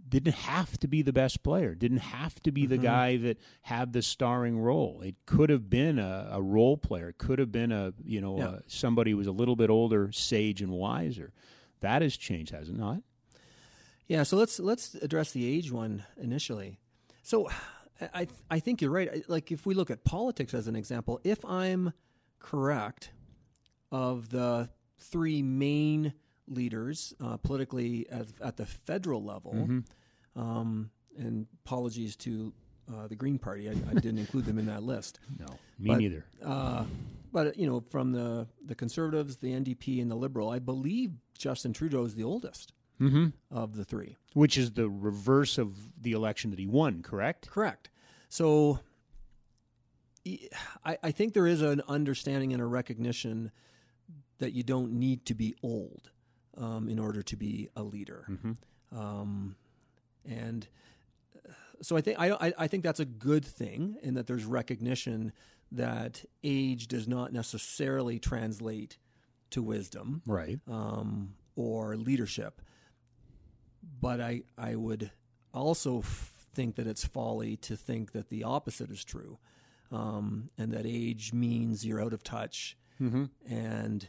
didn't 0.09 0.35
have 0.35 0.79
to 0.81 0.89
be 0.89 1.01
the 1.03 1.13
best 1.13 1.43
player, 1.43 1.75
didn't 1.75 1.99
have 1.99 2.43
to 2.43 2.53
be 2.53 2.63
Mm-hmm. 2.63 2.71
the 2.71 2.79
guy 2.79 3.17
that 3.17 3.39
had 3.63 3.93
the 3.93 4.03
starring 4.03 4.59
role. 4.59 5.01
It 5.03 5.15
could 5.27 5.49
have 5.51 5.71
been 5.71 5.99
a, 5.99 6.29
a 6.33 6.43
role 6.43 6.77
player, 6.77 7.09
it 7.09 7.19
could 7.19 7.39
have 7.39 7.51
been 7.53 7.73
a 7.73 7.93
you 8.05 8.21
know 8.21 8.37
Yeah. 8.39 8.47
uh, 8.49 8.59
somebody 8.67 9.13
who 9.13 9.17
was 9.17 9.27
a 9.27 9.33
little 9.33 9.57
bit 9.57 9.71
older, 9.71 10.13
sage 10.13 10.61
and 10.63 10.73
wiser. 10.73 11.33
That 11.81 12.03
has 12.03 12.17
changed, 12.17 12.53
has 12.53 12.69
it 12.69 12.77
not? 12.77 13.03
Yeah, 14.09 14.23
so 14.25 14.37
let's 14.37 14.59
let's 14.61 14.95
address 14.97 15.33
the 15.33 15.47
age 15.47 15.71
one 15.73 16.03
initially. 16.21 16.79
So 17.23 17.49
I 18.15 18.27
I 18.51 18.59
think 18.61 18.81
you're 18.83 18.91
right. 18.91 19.29
Like 19.29 19.53
if 19.53 19.65
we 19.67 19.75
look 19.75 19.91
at 19.91 20.05
politics 20.05 20.55
as 20.55 20.67
an 20.69 20.77
example, 20.77 21.21
if 21.25 21.45
I'm 21.45 21.93
correct 22.41 23.11
of 23.93 24.29
the 24.31 24.69
three 24.99 25.43
main 25.43 26.13
leaders 26.51 27.15
uh, 27.25 27.37
politically 27.39 28.07
at, 28.11 28.27
at 28.43 28.57
the 28.57 28.67
federal 28.67 29.23
level, 29.25 29.53
Mm-hmm. 29.55 30.41
um, 30.41 30.91
and 31.17 31.47
apologies 31.65 32.15
to 32.17 32.53
uh, 32.93 33.07
the 33.09 33.17
Green 33.17 33.39
Party, 33.39 33.69
I, 33.69 33.73
I 33.73 33.95
didn't 33.95 34.19
include 34.19 34.45
them 34.47 34.59
in 34.59 34.67
that 34.67 34.83
list. 34.83 35.21
No, 35.39 35.47
me 35.79 35.89
But- 35.91 35.99
neither. 35.99 36.25
Uh, 36.45 36.85
but 37.33 37.59
you 37.59 37.67
know, 37.67 37.81
from 37.81 38.13
the 38.13 38.47
the 38.65 38.75
Conservatives, 38.75 39.37
the 39.37 39.53
NDP, 39.53 40.01
and 40.01 40.11
the 40.11 40.15
Liberal, 40.17 40.49
I 40.49 40.59
believe 40.61 41.13
Justin 41.37 41.73
Trudeau 41.75 42.05
is 42.05 42.15
the 42.15 42.25
oldest 42.25 42.73
Mm-hmm. 43.01 43.27
of 43.53 43.77
the 43.77 43.85
three. 43.85 44.17
Which 44.35 44.59
is 44.59 44.73
the 44.73 44.89
reverse 44.89 45.57
of 45.59 45.77
the 46.03 46.13
election 46.13 46.51
that 46.51 46.59
he 46.59 46.67
won, 46.67 47.03
correct? 47.03 47.49
Correct. 47.49 47.91
So 48.29 48.81
I 50.85 51.11
think 51.13 51.33
there 51.33 51.47
is 51.47 51.63
an 51.63 51.81
understanding 51.89 52.53
and 52.53 52.61
a 52.61 52.67
recognition 52.67 53.51
that 54.39 54.53
you 54.53 54.63
don't 54.63 54.93
need 54.93 55.25
to 55.27 55.35
be 55.35 55.55
old 55.63 56.11
um, 56.59 56.89
in 56.89 56.99
order 56.99 57.23
to 57.23 57.37
be 57.37 57.69
a 57.77 57.83
leader. 57.83 58.27
Um, 58.95 59.57
and 60.29 60.67
uh, 61.49 61.53
so 61.83 61.97
I 61.97 62.01
think 62.01 62.19
I, 62.19 62.31
I, 62.33 62.53
I 62.59 62.67
think 62.67 62.83
that's 62.85 63.01
a 63.01 63.05
good 63.05 63.45
thing 63.45 63.97
in 64.03 64.15
that 64.15 64.27
there's 64.27 64.45
recognition 64.45 65.33
that 65.73 66.25
age 66.43 66.89
does 66.89 67.07
not 67.07 67.33
necessarily 67.33 68.19
translate 68.19 68.99
to 69.51 69.63
wisdom 69.63 70.23
Right. 70.27 70.59
um, 70.69 71.35
or 71.57 71.97
leadership. 71.97 72.61
But 74.01 74.21
I, 74.21 74.43
I 74.57 74.75
would 74.77 75.11
also 75.55 76.01
f- 76.01 76.33
think 76.55 76.77
that 76.77 76.87
it's 76.87 77.05
folly 77.07 77.57
to 77.59 77.77
think 77.77 78.13
that 78.13 78.29
the 78.29 78.45
opposite 78.45 78.91
is 78.91 79.05
true, 79.05 79.39
um, 79.93 80.51
and 80.59 80.73
that 80.73 80.85
age 80.87 81.33
means 81.33 81.85
you're 81.87 82.03
out 82.03 82.13
of 82.13 82.23
touch 82.23 82.77
Mm-hmm. 83.01 83.27
and 83.49 84.09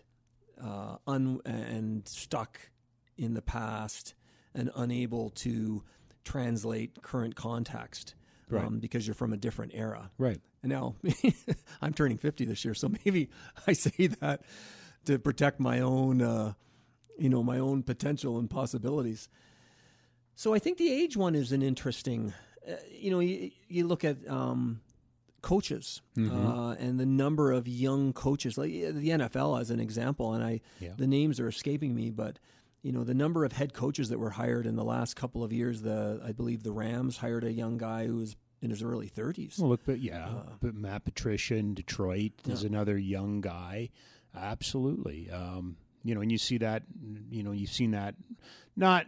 uh, 0.63 0.98
un- 1.08 1.42
and 1.46 2.08
stuck 2.08 2.60
in 3.18 3.34
the 3.34 3.42
past 3.42 4.13
and 4.54 4.70
unable 4.75 5.30
to 5.32 5.84
translate 6.24 7.01
current 7.01 7.36
context 7.36 8.16
Right. 8.50 8.66
um, 8.66 8.80
because 8.80 9.06
you're 9.08 9.13
from 9.13 9.32
a 9.32 9.38
different 9.38 9.74
era. 9.75 10.10
Right. 10.18 10.39
And 10.63 10.72
now 10.72 10.96
I'm 11.82 11.94
turning 11.94 12.18
50 12.18 12.46
this 12.46 12.66
year, 12.66 12.74
so 12.74 12.89
maybe 13.06 13.30
I 13.68 13.74
say 13.74 14.08
that 14.08 14.42
to 15.06 15.20
protect 15.20 15.60
my 15.60 15.82
own, 15.82 16.22
uh, 16.22 16.54
you 17.18 17.30
know, 17.30 17.44
my 17.44 17.60
own 17.60 17.84
potential 17.84 18.39
and 18.39 18.50
possibilities. 18.50 19.30
So 20.36 20.54
I 20.56 20.60
think 20.60 20.78
the 20.80 20.92
age 20.92 21.16
one 21.16 21.36
is 21.36 21.51
an 21.51 21.62
interesting. 21.62 22.34
Uh, 22.68 22.74
you 22.92 23.12
know, 23.12 23.20
you, 23.20 23.51
you 23.68 23.86
look 23.88 24.04
at 24.04 24.18
um, 24.28 24.82
coaches 25.41 26.01
uh, 26.17 26.75
and 26.79 27.00
the 27.00 27.05
number 27.05 27.51
of 27.51 27.67
young 27.67 28.13
coaches, 28.13 28.58
like 28.58 28.72
the 28.72 29.10
NFL 29.10 29.60
as 29.60 29.69
an 29.72 29.79
example, 29.79 30.34
and 30.34 30.43
I 30.43 30.62
Yeah. 30.79 30.93
the 30.98 31.08
names 31.08 31.39
are 31.39 31.48
escaping 31.48 31.96
me, 31.96 32.10
but 32.12 32.39
you 32.81 32.91
know 32.91 33.03
the 33.03 33.13
number 33.13 33.43
of 33.46 33.51
head 33.53 33.74
coaches 33.74 34.10
that 34.10 34.19
were 34.19 34.29
hired 34.31 34.65
in 34.65 34.75
the 34.75 34.84
last 34.86 35.15
couple 35.15 35.43
of 35.43 35.51
years. 35.51 35.81
The 35.81 36.22
I 36.25 36.31
believe 36.31 36.63
the 36.63 36.72
Rams 36.72 37.17
hired 37.17 37.43
a 37.43 37.51
young 37.51 37.77
guy 37.77 38.08
who 38.08 38.17
was 38.17 38.36
in 38.62 38.69
his 38.69 38.84
early 38.84 39.08
30s. 39.10 39.58
Well, 39.60 39.69
look, 39.69 39.81
but 39.86 40.00
yeah, 40.01 40.27
Uh, 40.29 40.43
but 40.62 40.75
Matt 40.75 41.05
Patricia 41.05 41.55
in 41.55 41.74
Detroit 41.74 42.34
is 42.46 42.63
another 42.63 42.98
young 42.98 43.39
guy. 43.41 43.89
Absolutely. 44.36 45.29
Um, 45.29 45.77
you 46.03 46.15
know, 46.15 46.22
and 46.22 46.31
you 46.31 46.38
see 46.38 46.58
that, 46.60 46.84
you 47.29 47.43
know, 47.43 47.51
you've 47.51 47.69
seen 47.72 47.91
that 47.91 48.15
not, 48.75 49.05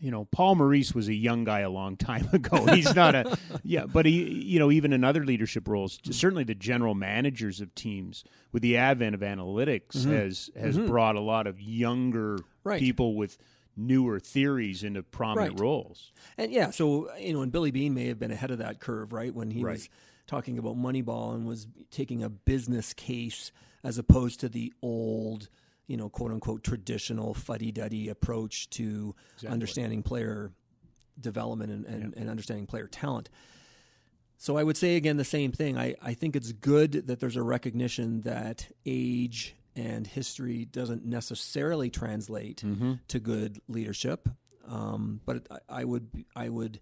you 0.00 0.10
know, 0.10 0.26
Paul 0.26 0.56
Maurice 0.56 0.94
was 0.94 1.08
a 1.08 1.14
young 1.14 1.44
guy 1.44 1.60
a 1.60 1.70
long 1.70 1.96
time 1.96 2.28
ago. 2.32 2.66
He's 2.66 2.94
not 2.94 3.14
a, 3.14 3.38
yeah, 3.62 3.86
but 3.86 4.06
he, 4.06 4.22
you 4.22 4.58
know, 4.58 4.70
even 4.70 4.92
in 4.92 5.04
other 5.04 5.24
leadership 5.24 5.66
roles, 5.68 5.98
certainly 6.10 6.44
the 6.44 6.54
general 6.54 6.94
managers 6.94 7.60
of 7.60 7.74
teams 7.74 8.24
with 8.52 8.62
the 8.62 8.76
advent 8.76 9.14
of 9.14 9.20
analytics 9.22 9.96
mm-hmm. 9.96 10.12
has, 10.12 10.50
has 10.58 10.76
mm-hmm. 10.76 10.86
brought 10.86 11.16
a 11.16 11.20
lot 11.20 11.46
of 11.46 11.60
younger 11.60 12.38
Right. 12.64 12.80
people 12.80 13.14
with 13.14 13.36
newer 13.76 14.18
theories 14.18 14.84
into 14.84 15.02
prominent 15.02 15.54
Right. 15.54 15.60
roles. 15.60 16.12
And 16.38 16.50
yeah, 16.50 16.70
so 16.70 17.14
you 17.18 17.34
know, 17.34 17.42
and 17.42 17.52
Billy 17.52 17.70
Beane 17.70 17.92
may 17.92 18.06
have 18.06 18.18
been 18.18 18.30
ahead 18.30 18.50
of 18.50 18.58
that 18.58 18.80
curve, 18.80 19.12
right? 19.12 19.34
When 19.34 19.50
he 19.50 19.62
Right. 19.62 19.72
was 19.72 19.88
talking 20.26 20.58
about 20.58 20.76
Moneyball 20.76 21.34
and 21.34 21.46
was 21.46 21.66
taking 21.90 22.22
a 22.22 22.30
business 22.30 22.94
case 22.94 23.52
as 23.82 23.98
opposed 23.98 24.40
to 24.40 24.48
the 24.48 24.72
old, 24.80 25.48
you 25.86 25.96
know, 25.96 26.08
quote 26.08 26.30
unquote 26.32 26.62
traditional 26.62 27.34
fuddy 27.34 27.72
duddy 27.72 28.08
approach 28.08 28.70
to 28.70 29.14
understanding 29.48 30.02
player 30.02 30.52
development 31.20 31.70
and, 31.70 31.84
and, 31.86 32.14
and 32.16 32.30
understanding 32.30 32.66
player 32.66 32.86
talent. 32.86 33.28
So 34.36 34.56
I 34.56 34.62
would 34.62 34.76
say 34.76 34.96
again 34.96 35.16
the 35.16 35.24
same 35.24 35.52
thing. 35.52 35.78
I, 35.78 35.94
I 36.02 36.14
think 36.14 36.36
it's 36.36 36.52
good 36.52 37.06
that 37.06 37.20
there's 37.20 37.36
a 37.36 37.42
recognition 37.42 38.22
that 38.22 38.68
age 38.84 39.54
and 39.76 40.06
history 40.06 40.64
doesn't 40.64 41.04
necessarily 41.04 41.90
translate 41.90 42.62
to 43.08 43.18
good 43.18 43.60
leadership. 43.68 44.28
Um, 44.68 45.20
but 45.26 45.46
I, 45.50 45.80
I 45.80 45.84
would 45.84 46.24
I 46.34 46.48
would 46.48 46.80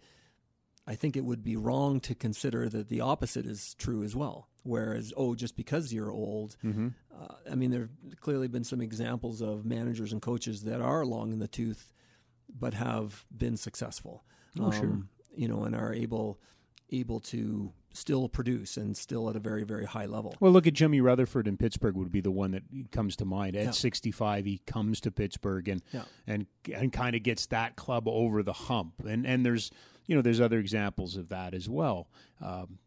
I 0.86 0.94
think 0.94 1.16
it 1.16 1.24
would 1.24 1.42
be 1.44 1.56
wrong 1.56 2.00
to 2.00 2.14
consider 2.14 2.68
that 2.68 2.88
the 2.88 3.00
opposite 3.00 3.46
is 3.46 3.74
true 3.74 4.02
as 4.02 4.16
well. 4.16 4.48
Whereas, 4.64 5.12
oh, 5.16 5.34
just 5.34 5.56
because 5.56 5.92
you're 5.92 6.10
old, 6.12 6.56
uh, 6.64 7.34
I 7.50 7.54
mean, 7.56 7.70
there 7.70 7.88
have 8.08 8.20
clearly 8.20 8.46
been 8.48 8.64
some 8.64 8.80
examples 8.80 9.40
of 9.42 9.64
managers 9.64 10.12
and 10.12 10.22
coaches 10.22 10.62
that 10.64 10.80
are 10.80 11.04
long 11.04 11.32
in 11.32 11.38
the 11.40 11.48
tooth, 11.48 11.92
but 12.48 12.74
have 12.74 13.24
been 13.36 13.56
successful. 13.56 14.24
Oh, 14.60 14.70
sure. 14.70 15.02
You 15.34 15.48
know, 15.48 15.64
and 15.64 15.74
are 15.74 15.92
able 15.92 16.38
able 16.90 17.20
to 17.20 17.72
still 17.94 18.28
produce 18.28 18.76
and 18.76 18.94
still 18.96 19.28
at 19.30 19.34
a 19.34 19.40
very 19.40 19.64
very 19.64 19.86
high 19.86 20.04
level. 20.06 20.34
Well, 20.40 20.52
look 20.52 20.66
at 20.66 20.74
Jimmy 20.74 21.00
Rutherford 21.00 21.48
in 21.48 21.56
Pittsburgh 21.56 21.96
would 21.96 22.12
be 22.12 22.20
the 22.20 22.30
one 22.30 22.50
that 22.52 22.62
comes 22.90 23.16
to 23.16 23.24
mind. 23.24 23.56
At 23.56 23.64
Yeah. 23.64 23.70
65, 23.70 24.44
he 24.44 24.58
comes 24.66 25.00
to 25.00 25.10
Pittsburgh 25.10 25.68
and 25.68 25.82
Yeah. 25.92 26.04
and 26.26 26.46
and 26.72 26.92
kind 26.92 27.16
of 27.16 27.22
gets 27.22 27.46
that 27.46 27.76
club 27.76 28.06
over 28.06 28.42
the 28.42 28.52
hump. 28.52 29.04
And 29.06 29.26
and 29.26 29.44
there's 29.44 29.70
you 30.06 30.14
know 30.14 30.20
there's 30.22 30.40
other 30.40 30.58
examples 30.58 31.16
of 31.16 31.30
that 31.30 31.54
as 31.54 31.66
well. 31.68 32.08
Um, 32.42 32.78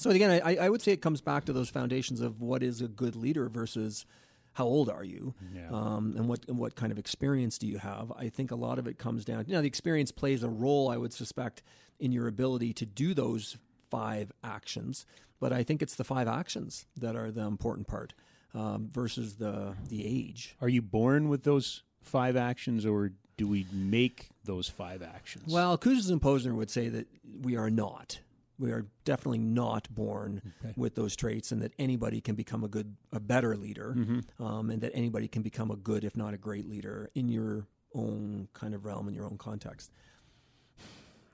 So 0.00 0.08
again, 0.10 0.40
I, 0.42 0.56
I 0.56 0.68
would 0.70 0.80
say 0.80 0.92
it 0.92 1.02
comes 1.02 1.20
back 1.20 1.44
to 1.44 1.52
those 1.52 1.68
foundations 1.68 2.22
of 2.22 2.40
what 2.40 2.62
is 2.62 2.80
a 2.80 2.88
good 2.88 3.14
leader 3.14 3.50
versus 3.50 4.06
how 4.54 4.64
old 4.64 4.88
are 4.88 5.04
you, 5.04 5.34
Yeah. 5.54 5.68
um, 5.70 6.14
and 6.16 6.26
what 6.26 6.40
and 6.48 6.56
what 6.58 6.74
kind 6.74 6.90
of 6.90 6.98
experience 6.98 7.58
do 7.58 7.66
you 7.66 7.76
have. 7.78 8.10
I 8.16 8.30
think 8.30 8.50
a 8.50 8.54
lot 8.56 8.78
of 8.78 8.86
it 8.86 8.96
comes 8.98 9.26
down. 9.26 9.44
You 9.46 9.54
know, 9.54 9.60
the 9.60 9.66
experience 9.68 10.10
plays 10.10 10.42
a 10.42 10.48
role. 10.48 10.88
I 10.88 10.96
would 10.96 11.12
suspect 11.12 11.62
in 11.98 12.12
your 12.12 12.26
ability 12.28 12.72
to 12.74 12.86
do 12.86 13.12
those 13.12 13.58
five 13.90 14.32
actions, 14.42 15.04
but 15.38 15.52
I 15.52 15.62
think 15.62 15.82
it's 15.82 15.96
the 15.96 16.04
five 16.04 16.26
actions 16.28 16.86
that 16.96 17.14
are 17.14 17.30
the 17.30 17.42
important 17.42 17.86
part 17.86 18.14
um, 18.54 18.88
versus 18.90 19.36
the 19.36 19.74
the 19.88 20.06
age. 20.06 20.56
are 20.62 20.68
you 20.70 20.80
born 20.82 21.28
with 21.28 21.44
those 21.44 21.82
five 22.00 22.36
actions, 22.36 22.86
or 22.86 23.12
do 23.36 23.46
we 23.46 23.66
make 23.70 24.30
those 24.44 24.68
five 24.70 25.02
actions? 25.02 25.52
Well, 25.52 25.76
Kouzes 25.76 26.10
and 26.10 26.22
Posner 26.22 26.54
would 26.54 26.70
say 26.70 26.88
that 26.88 27.06
we 27.42 27.54
are 27.56 27.68
not. 27.70 28.20
We 28.60 28.70
are 28.72 28.86
definitely 29.04 29.38
not 29.38 29.88
born 29.92 30.42
with 30.76 30.94
those 30.94 31.16
traits, 31.16 31.50
and 31.50 31.62
that 31.62 31.72
anybody 31.78 32.20
can 32.20 32.34
become 32.34 32.62
a 32.62 32.68
good, 32.68 32.94
a 33.12 33.18
better 33.18 33.56
leader, 33.56 33.96
um, 34.38 34.70
and 34.70 34.80
that 34.82 34.92
anybody 34.94 35.26
can 35.28 35.42
become 35.42 35.70
a 35.70 35.76
good, 35.76 36.04
if 36.04 36.16
not 36.16 36.34
a 36.34 36.38
great 36.38 36.68
leader, 36.68 37.10
in 37.14 37.28
your 37.28 37.66
own 37.94 38.48
kind 38.52 38.74
of 38.74 38.84
realm, 38.84 39.08
in 39.08 39.14
your 39.14 39.24
own 39.24 39.38
context. 39.38 39.90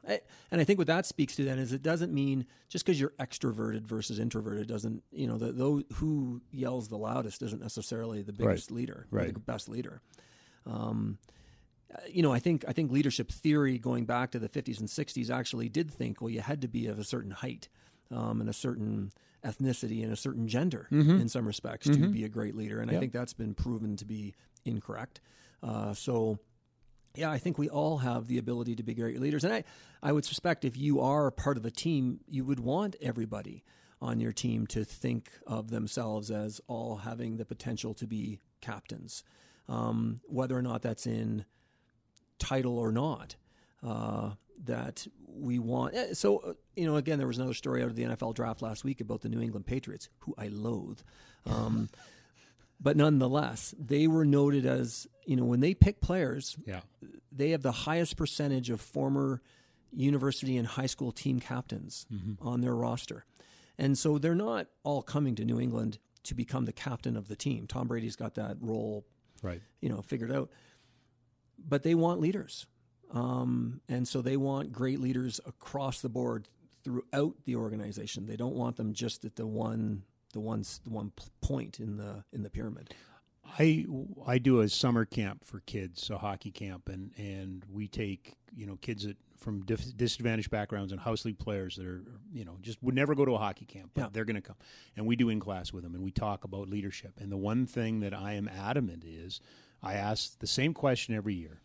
I, 0.09 0.21
and 0.53 0.61
I 0.61 0.65
think 0.65 0.79
what 0.79 0.87
that 0.87 1.05
speaks 1.05 1.35
to 1.35 1.45
then 1.45 1.59
is 1.59 1.73
it 1.73 1.83
doesn't 1.83 2.13
mean 2.15 2.47
just 2.69 2.85
because 2.87 3.01
you're 3.01 3.13
extroverted 3.19 3.81
versus 3.87 4.21
introverted 4.21 4.69
doesn't 4.69 5.03
you 5.11 5.27
know 5.27 5.37
the, 5.37 5.51
those 5.51 5.83
who 5.95 6.41
yells 6.53 6.87
the 6.89 6.97
loudest 6.97 7.43
isn't 7.43 7.61
necessarily 7.61 8.23
the 8.23 8.33
biggest 8.33 8.71
leader, 8.71 9.07
or 9.11 9.19
Right. 9.19 9.35
the 9.35 9.41
best 9.41 9.69
leader. 9.69 10.01
Um, 10.65 11.19
you 12.09 12.23
know, 12.23 12.33
I 12.33 12.39
think 12.39 12.65
I 12.69 12.73
think 12.73 12.91
leadership 12.91 13.31
theory 13.31 13.79
going 13.79 14.05
back 14.07 14.33
to 14.33 14.39
the 14.39 14.49
50s 14.49 14.81
and 14.81 14.89
60s 14.89 15.31
actually 15.31 15.69
did 15.69 15.91
think 15.91 16.21
well 16.21 16.31
you 16.31 16.41
had 16.41 16.63
to 16.63 16.69
be 16.69 16.87
of 16.87 16.99
a 16.99 17.05
certain 17.05 17.31
height 17.31 17.69
um, 18.11 18.41
and 18.41 18.51
a 18.51 18.53
certain 18.53 19.13
ethnicity 19.45 20.03
and 20.03 20.13
a 20.13 20.17
certain 20.17 20.49
gender 20.49 20.89
in 21.21 21.29
some 21.29 21.47
respects 21.47 21.87
to 21.87 22.09
be 22.13 22.25
a 22.25 22.29
great 22.29 22.57
leader, 22.57 22.81
and 22.81 22.91
I 22.91 22.95
think 23.01 23.13
that's 23.13 23.33
been 23.35 23.55
proven 23.55 23.97
to 23.97 24.05
be 24.05 24.35
incorrect. 24.65 25.21
Uh, 25.63 25.95
so 25.95 26.39
yeah, 27.15 27.31
I 27.31 27.39
think 27.39 27.57
we 27.57 27.69
all 27.69 27.99
have 27.99 28.27
the 28.27 28.39
ability 28.39 28.77
to 28.77 28.83
be 28.83 28.95
great 28.95 29.21
leaders. 29.21 29.45
And 29.45 29.53
I, 29.53 29.65
I 30.03 30.13
would 30.13 30.25
suspect 30.25 30.65
if 30.65 30.77
you 30.77 31.01
are 31.01 31.31
part 31.31 31.57
of 31.57 31.65
a 31.65 31.71
team, 31.71 32.21
you 32.29 32.45
would 32.45 32.61
want 32.61 32.95
everybody 33.01 33.65
on 34.03 34.21
your 34.21 34.33
team 34.33 34.67
to 34.69 34.85
think 34.85 35.31
of 35.47 35.71
themselves 35.71 36.31
as 36.31 36.61
all 36.67 36.97
having 36.97 37.39
the 37.39 37.47
potential 37.47 37.95
to 37.95 38.07
be 38.07 38.39
captains, 38.61 39.25
um, 39.69 40.21
whether 40.27 40.57
or 40.57 40.63
not 40.63 40.83
that's 40.83 41.07
in 41.07 41.47
title 42.39 42.79
or 42.79 42.93
not. 42.93 43.37
Uh, 43.87 44.33
that 44.65 45.07
we 45.29 45.59
want. 45.59 45.95
eh, 45.95 46.15
So, 46.15 46.39
uh, 46.39 46.53
you 46.75 46.87
know, 46.87 46.97
again, 46.97 47.19
there 47.19 47.27
was 47.29 47.37
another 47.37 47.53
story 47.55 47.83
out 47.83 47.89
of 47.91 47.95
the 47.95 48.05
NFL 48.05 48.35
draft 48.35 48.63
last 48.63 48.85
week 48.85 49.01
about 49.03 49.21
the 49.21 49.29
New 49.29 49.41
England 49.41 49.67
Patriots, 49.67 50.09
who 50.21 50.35
I 50.39 50.49
loathe. 50.49 50.99
Um, 51.45 51.91
but 52.81 52.97
nonetheless, 52.97 53.75
they 53.79 54.07
were 54.07 54.25
noted 54.25 54.65
as, 54.67 55.07
you 55.27 55.37
know, 55.37 55.45
when 55.45 55.61
they 55.61 55.75
pick 55.75 56.01
players, 56.01 56.57
Yeah. 56.67 56.81
they 57.31 57.51
have 57.51 57.63
the 57.63 57.71
highest 57.73 58.17
percentage 58.17 58.71
of 58.71 58.81
former 58.81 59.43
university 59.93 60.57
and 60.57 60.67
high 60.67 60.87
school 60.87 61.13
team 61.13 61.39
captains 61.39 62.07
on 62.41 62.61
their 62.63 62.75
roster. 62.75 63.25
And 63.79 63.97
so 63.97 64.17
they're 64.19 64.35
not 64.35 64.69
all 64.85 65.03
coming 65.03 65.35
to 65.37 65.45
New 65.45 65.61
England 65.61 65.99
to 66.25 66.35
become 66.35 66.65
the 66.65 66.73
captain 66.73 67.15
of 67.17 67.29
the 67.29 67.37
team. 67.37 67.67
Tom 67.67 67.89
Brady's 67.89 68.17
got 68.17 68.35
that 68.35 68.57
role, 68.61 69.05
Right. 69.43 69.61
you 69.81 69.89
know, 69.91 70.01
figured 70.03 70.33
out. 70.33 70.51
But 71.59 71.83
they 71.83 71.95
want 71.95 72.21
leaders. 72.21 72.67
Um, 73.13 73.81
and 73.89 74.07
so 74.07 74.21
they 74.21 74.37
want 74.37 74.73
great 74.73 75.01
leaders 75.01 75.41
across 75.47 76.01
the 76.01 76.09
board 76.09 76.49
throughout 76.85 77.35
the 77.45 77.57
organization. 77.57 78.27
They 78.27 78.37
don't 78.37 78.55
want 78.55 78.77
them 78.77 78.93
just 78.93 79.25
at 79.25 79.37
the 79.37 79.47
one 79.47 80.03
the 80.33 80.41
one 80.41 80.65
the 80.85 80.91
one 80.91 81.13
point 81.41 81.81
in 81.81 81.97
the 81.97 82.25
in 82.33 82.43
the 82.43 82.51
pyramid. 82.51 82.95
I 83.59 83.87
I 84.27 84.39
do 84.39 84.61
a 84.61 84.69
summer 84.69 85.05
camp 85.05 85.45
for 85.45 85.61
kids, 85.61 86.11
a 86.11 86.19
hockey 86.19 86.51
camp, 86.51 86.89
and 86.89 87.13
and 87.17 87.65
we 87.73 87.87
take 87.87 88.35
you 88.57 88.67
know 88.67 88.77
kids 88.77 89.05
that 89.05 89.17
from 89.39 89.65
dif- 89.65 89.97
disadvantaged 89.97 90.51
backgrounds 90.51 90.91
and 90.91 91.01
house 91.01 91.25
league 91.25 91.39
players 91.39 91.77
that 91.77 91.87
are 91.87 92.03
you 92.33 92.45
know 92.45 92.59
just 92.61 92.83
would 92.83 92.95
never 92.95 93.15
go 93.15 93.25
to 93.25 93.35
a 93.35 93.39
hockey 93.39 93.67
camp, 93.67 93.93
but 93.95 94.01
Yeah. 94.03 94.09
they're 94.13 94.25
going 94.25 94.37
to 94.37 94.43
come, 94.43 94.57
and 94.97 95.07
we 95.07 95.15
do 95.15 95.29
in 95.29 95.39
class 95.39 95.73
with 95.73 95.85
them, 95.85 95.95
and 95.95 96.03
we 96.03 96.11
talk 96.11 96.43
about 96.43 96.69
leadership. 96.69 97.13
And 97.21 97.31
the 97.31 97.37
one 97.37 97.67
thing 97.67 98.01
that 98.01 98.13
I 98.13 98.33
am 98.33 98.49
adamant 98.49 99.05
is, 99.07 99.41
I 99.83 99.95
ask 99.95 100.39
the 100.39 100.47
same 100.47 100.75
question 100.75 101.15
every 101.15 101.35
year: 101.35 101.61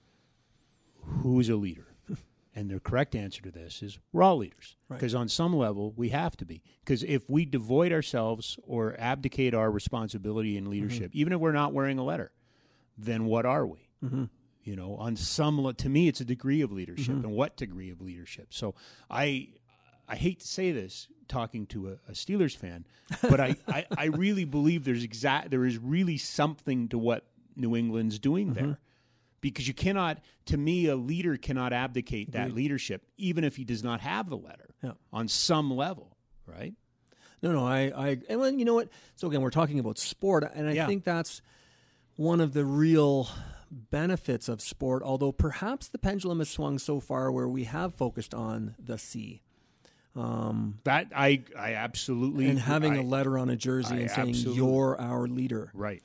Who's 1.01 1.49
a 1.49 1.55
leader? 1.55 1.87
And 2.53 2.69
the 2.69 2.81
correct 2.81 3.15
answer 3.15 3.41
to 3.43 3.49
this 3.49 3.81
is 3.81 3.97
we're 4.11 4.23
all 4.23 4.35
leaders. 4.35 4.75
Right. 4.89 4.97
Because 4.97 5.15
on 5.15 5.29
some 5.29 5.55
level, 5.55 5.93
we 5.95 6.09
have 6.09 6.35
to 6.35 6.45
be. 6.45 6.61
Because 6.83 7.01
if 7.03 7.29
we 7.29 7.45
devoid 7.45 7.93
ourselves 7.93 8.59
or 8.63 8.93
abdicate 8.99 9.53
our 9.53 9.71
responsibility 9.71 10.57
in 10.57 10.69
leadership, 10.69 11.11
mm-hmm. 11.11 11.17
even 11.17 11.31
if 11.31 11.39
we're 11.39 11.53
not 11.53 11.71
wearing 11.71 11.97
a 11.97 12.03
letter, 12.03 12.33
then 12.97 13.23
what 13.23 13.45
are 13.45 13.65
we? 13.65 13.87
Mm-hmm. 14.03 14.25
You 14.63 14.75
know, 14.75 14.95
on 14.95 15.15
some 15.15 15.61
le- 15.61 15.73
to 15.75 15.89
me, 15.89 16.07
it's 16.07 16.19
a 16.19 16.25
degree 16.25 16.61
of 16.61 16.71
leadership, 16.71 17.15
mm-hmm. 17.15 17.25
and 17.25 17.33
what 17.33 17.57
degree 17.57 17.89
of 17.89 18.01
leadership? 18.01 18.47
So 18.49 18.75
I, 19.09 19.49
I 20.07 20.15
hate 20.15 20.41
to 20.41 20.47
say 20.47 20.71
this, 20.71 21.07
talking 21.27 21.65
to 21.67 21.89
a, 21.89 21.91
a 22.09 22.11
Steelers 22.11 22.55
fan, 22.55 22.85
but 23.21 23.39
I, 23.39 23.55
I, 23.67 23.85
I 23.97 24.05
really 24.05 24.45
believe 24.45 24.83
there's 24.83 25.03
exact 25.03 25.49
there 25.49 25.65
is 25.65 25.77
really 25.77 26.17
something 26.17 26.89
to 26.89 26.97
what 26.97 27.25
New 27.55 27.75
England's 27.75 28.19
doing 28.19 28.47
mm-hmm. 28.53 28.65
there, 28.65 28.79
because 29.41 29.67
you 29.67 29.73
cannot, 29.73 30.19
to 30.45 30.57
me, 30.57 30.87
a 30.87 30.95
leader 30.95 31.37
cannot 31.37 31.73
abdicate 31.73 32.31
that 32.33 32.53
leadership, 32.53 33.03
even 33.17 33.43
if 33.43 33.55
he 33.55 33.63
does 33.63 33.83
not 33.83 34.01
have 34.01 34.29
the 34.29 34.37
letter, 34.37 34.69
Yeah. 34.83 34.91
on 35.11 35.27
some 35.27 35.71
level, 35.71 36.15
right? 36.45 36.73
No, 37.41 37.51
no, 37.51 37.65
I, 37.65 37.91
I, 37.95 38.17
and 38.29 38.39
when, 38.39 38.59
you 38.59 38.65
know 38.65 38.75
what? 38.75 38.89
So 39.15 39.27
again, 39.27 39.41
we're 39.41 39.49
talking 39.49 39.79
about 39.79 39.97
sport, 39.97 40.43
and 40.53 40.67
I 40.69 40.73
Yeah. 40.73 40.85
think 40.87 41.03
that's 41.03 41.41
one 42.15 42.39
of 42.39 42.53
the 42.53 42.65
real 42.65 43.29
benefits 43.71 44.47
of 44.47 44.61
sport. 44.61 45.01
Although 45.01 45.31
perhaps 45.31 45.87
the 45.87 45.97
pendulum 45.97 46.39
has 46.39 46.49
swung 46.49 46.77
so 46.77 46.99
far 46.99 47.31
where 47.31 47.47
we 47.47 47.63
have 47.63 47.95
focused 47.95 48.33
on 48.33 48.75
the 48.77 48.97
C 48.97 49.41
um, 50.13 50.79
That 50.83 51.07
I, 51.15 51.43
I 51.57 51.73
absolutely 51.75 52.49
and 52.49 52.59
having 52.59 52.93
I- 52.93 52.97
a 52.97 53.01
letter 53.01 53.37
on 53.37 53.49
a 53.49 53.55
jersey 53.55 53.95
I 53.95 53.97
and 53.99 54.35
saying 54.35 54.55
"You're 54.55 54.99
our 54.99 55.25
leader." 55.25 55.71
right. 55.73 56.03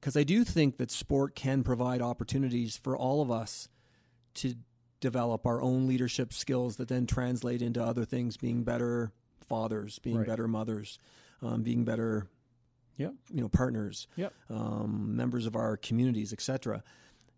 Because 0.00 0.16
I 0.16 0.24
do 0.24 0.44
think 0.44 0.78
that 0.78 0.90
sport 0.90 1.34
can 1.34 1.62
provide 1.62 2.00
opportunities 2.00 2.76
for 2.76 2.96
all 2.96 3.20
of 3.20 3.30
us 3.30 3.68
to 4.34 4.54
develop 5.00 5.46
our 5.46 5.60
own 5.60 5.86
leadership 5.86 6.32
skills 6.32 6.76
that 6.76 6.88
then 6.88 7.06
translate 7.06 7.60
into 7.62 7.82
other 7.82 8.04
things, 8.04 8.36
being 8.36 8.62
better 8.64 9.12
fathers, 9.46 9.98
being 9.98 10.18
Right. 10.18 10.26
better 10.26 10.46
mothers, 10.48 10.98
um, 11.42 11.62
being 11.62 11.84
better 11.84 12.26
Yep. 12.96 13.14
you 13.30 13.40
know 13.40 13.48
partners 13.48 14.06
Yep. 14.16 14.32
um, 14.50 15.16
members 15.16 15.46
of 15.46 15.56
our 15.56 15.78
communities 15.78 16.34
etc 16.34 16.84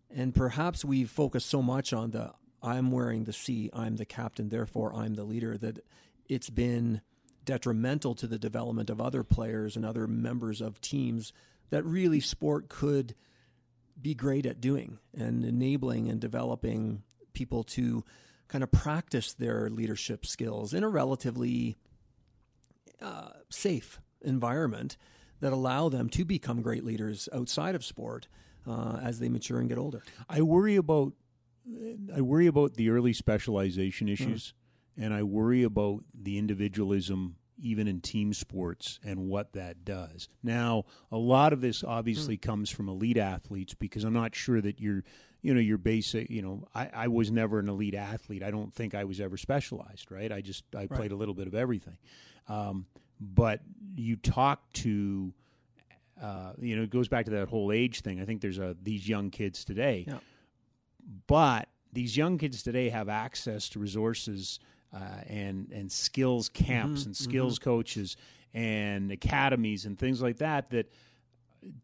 and 0.09 0.35
perhaps 0.35 0.83
we 0.83 1.05
focus 1.05 1.45
so 1.45 1.61
much 1.61 1.93
on 1.93 2.11
the 2.11 2.33
i'm 2.61 2.91
wearing 2.91 3.23
the 3.23 3.31
c 3.31 3.69
i'm 3.71 3.95
the 3.95 4.03
captain 4.05 4.49
therefore 4.49 4.93
i'm 4.93 5.13
the 5.13 5.23
leader 5.23 5.57
that 5.57 5.79
it's 6.27 6.49
been 6.49 6.99
detrimental 7.45 8.13
to 8.15 8.27
the 8.27 8.37
development 8.37 8.89
of 8.89 8.99
other 8.99 9.23
players 9.23 9.77
and 9.77 9.85
other 9.85 10.05
members 10.05 10.59
of 10.59 10.81
teams 10.81 11.31
that 11.73 11.83
really 11.85 12.19
sport 12.19 12.69
could 12.69 13.15
be 13.99 14.13
great 14.13 14.45
at 14.45 14.61
doing 14.61 14.99
and 15.17 15.43
enabling 15.43 16.07
and 16.07 16.21
developing 16.21 17.01
people 17.33 17.63
to 17.63 18.03
kind 18.47 18.63
of 18.63 18.71
practice 18.71 19.33
their 19.33 19.71
leadership 19.71 20.23
skills 20.23 20.75
in 20.75 20.83
a 20.83 20.87
relatively 20.87 21.75
uh, 23.01 23.29
safe 23.49 23.99
environment 24.21 24.97
that 25.39 25.51
allow 25.51 25.89
them 25.89 26.09
to 26.09 26.23
become 26.23 26.61
great 26.61 26.85
leaders 26.85 27.27
outside 27.33 27.73
of 27.73 27.83
sport 27.83 28.27
uh, 28.67 28.99
as 29.01 29.17
they 29.17 29.27
mature 29.27 29.59
and 29.59 29.67
get 29.67 29.79
older. 29.79 30.03
I 30.29 30.43
worry 30.43 30.75
about 30.75 31.13
I 32.15 32.21
worry 32.21 32.45
about 32.45 32.75
the 32.75 32.89
early 32.91 33.13
specialization 33.13 34.07
issues, 34.07 34.53
and 34.95 35.11
I 35.11 35.23
worry 35.23 35.63
about 35.63 36.03
the 36.13 36.37
individualism 36.37 37.37
even 37.63 37.87
in 37.87 38.01
team 38.01 38.33
sports 38.33 38.99
and 39.03 39.27
what 39.27 39.53
that 39.53 39.85
does. 39.85 40.27
Now, 40.43 40.83
a 41.11 41.17
lot 41.17 41.53
of 41.53 41.61
this 41.61 41.83
obviously 41.83 42.37
Mm. 42.37 42.41
comes 42.41 42.69
from 42.69 42.89
elite 42.89 43.17
athletes 43.17 43.73
because 43.73 44.03
I'm 44.03 44.13
not 44.13 44.35
sure 44.35 44.59
that 44.61 44.79
you're 44.79 45.03
you 45.41 45.53
know 45.53 45.59
your 45.59 45.77
basic 45.77 46.29
you 46.29 46.41
know 46.41 46.67
I, 46.73 46.89
I 46.93 47.07
was 47.09 47.29
never 47.29 47.59
an 47.59 47.67
elite 47.67 47.95
athlete 47.95 48.41
i 48.43 48.49
don't 48.49 48.73
think 48.73 48.95
i 48.95 49.03
was 49.03 49.19
ever 49.19 49.35
specialized 49.35 50.09
right 50.09 50.31
i 50.31 50.39
just 50.39 50.63
i 50.73 50.87
played 50.87 51.11
a 51.11 51.17
little 51.17 51.33
bit 51.33 51.47
of 51.47 51.53
everything 51.53 51.97
um, 52.47 52.85
but 53.19 53.59
you 53.97 54.15
talk 54.15 54.71
to 54.71 55.33
uh, 56.21 56.53
you 56.61 56.77
know 56.77 56.83
it 56.83 56.89
goes 56.89 57.09
back 57.09 57.25
to 57.25 57.31
that 57.31 57.49
whole 57.49 57.73
age 57.73 57.99
thing 57.99 58.21
i 58.21 58.25
think 58.25 58.39
there's 58.39 58.57
a 58.57 58.77
these 58.81 59.09
young 59.09 59.29
kids 59.29 59.65
today 59.65 60.05
Yeah. 60.07 60.19
but 61.27 61.67
these 61.91 62.15
young 62.15 62.37
kids 62.37 62.63
today 62.63 62.87
have 62.89 63.09
access 63.09 63.67
to 63.69 63.79
resources 63.79 64.59
Uh, 64.93 64.99
and 65.27 65.71
and 65.71 65.91
skills 65.91 66.49
camps 66.49 67.01
mm-hmm, 67.01 67.09
and 67.09 67.15
mm-hmm. 67.15 67.23
skills 67.23 67.57
coaches 67.57 68.15
and 68.53 69.11
academies 69.11 69.85
and 69.85 69.97
things 69.97 70.21
like 70.21 70.37
that 70.37 70.69
that 70.69 70.91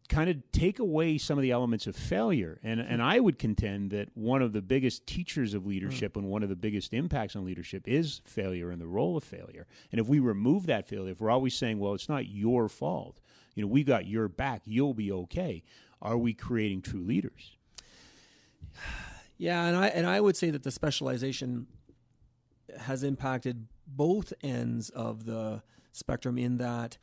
kind 0.08 0.30
of 0.30 0.36
take 0.52 0.78
away 0.78 1.18
some 1.18 1.38
of 1.38 1.42
the 1.42 1.50
elements 1.50 1.86
of 1.86 1.96
failure. 1.96 2.58
And 2.62 2.80
mm-hmm. 2.80 2.92
and 2.92 3.02
I 3.02 3.20
would 3.20 3.38
contend 3.38 3.90
that 3.90 4.08
one 4.14 4.42
of 4.42 4.52
the 4.52 4.62
biggest 4.62 5.06
teachers 5.06 5.54
of 5.54 5.66
leadership 5.66 6.14
mm. 6.14 6.20
and 6.20 6.28
one 6.28 6.42
of 6.42 6.48
the 6.48 6.56
biggest 6.56 6.92
impacts 6.92 7.36
on 7.36 7.44
leadership 7.44 7.86
is 7.86 8.20
failure 8.24 8.70
and 8.70 8.80
the 8.80 8.86
role 8.86 9.16
of 9.16 9.24
failure. 9.24 9.66
And 9.90 10.00
if 10.00 10.06
we 10.06 10.18
remove 10.18 10.66
that 10.66 10.86
failure, 10.86 11.12
if 11.12 11.20
we're 11.20 11.30
always 11.30 11.54
saying, 11.54 11.78
well, 11.78 11.94
it's 11.94 12.08
not 12.08 12.28
your 12.28 12.68
fault, 12.68 13.20
you 13.54 13.62
know, 13.62 13.68
we 13.68 13.84
got 13.84 14.06
your 14.06 14.28
back, 14.28 14.62
you'll 14.64 14.94
be 14.94 15.10
okay. 15.12 15.62
Are 16.02 16.16
we 16.16 16.32
creating 16.32 16.82
true 16.82 17.02
leaders? 17.02 17.56
Yeah, 19.42 19.64
and 19.64 19.74
I 19.74 19.86
and 19.86 20.06
I 20.06 20.20
would 20.20 20.36
say 20.36 20.50
that 20.50 20.64
the 20.64 20.70
specialization 20.70 21.66
has 22.80 23.02
impacted 23.02 23.66
both 23.86 24.32
ends 24.42 24.90
of 24.90 25.24
the 25.24 25.62
spectrum 25.92 26.38
in 26.38 26.58
that 26.58 26.98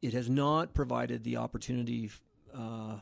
it 0.00 0.12
has 0.12 0.28
not 0.28 0.74
provided 0.74 1.24
the 1.24 1.36
opportunity 1.36 2.10
uh, 2.54 2.96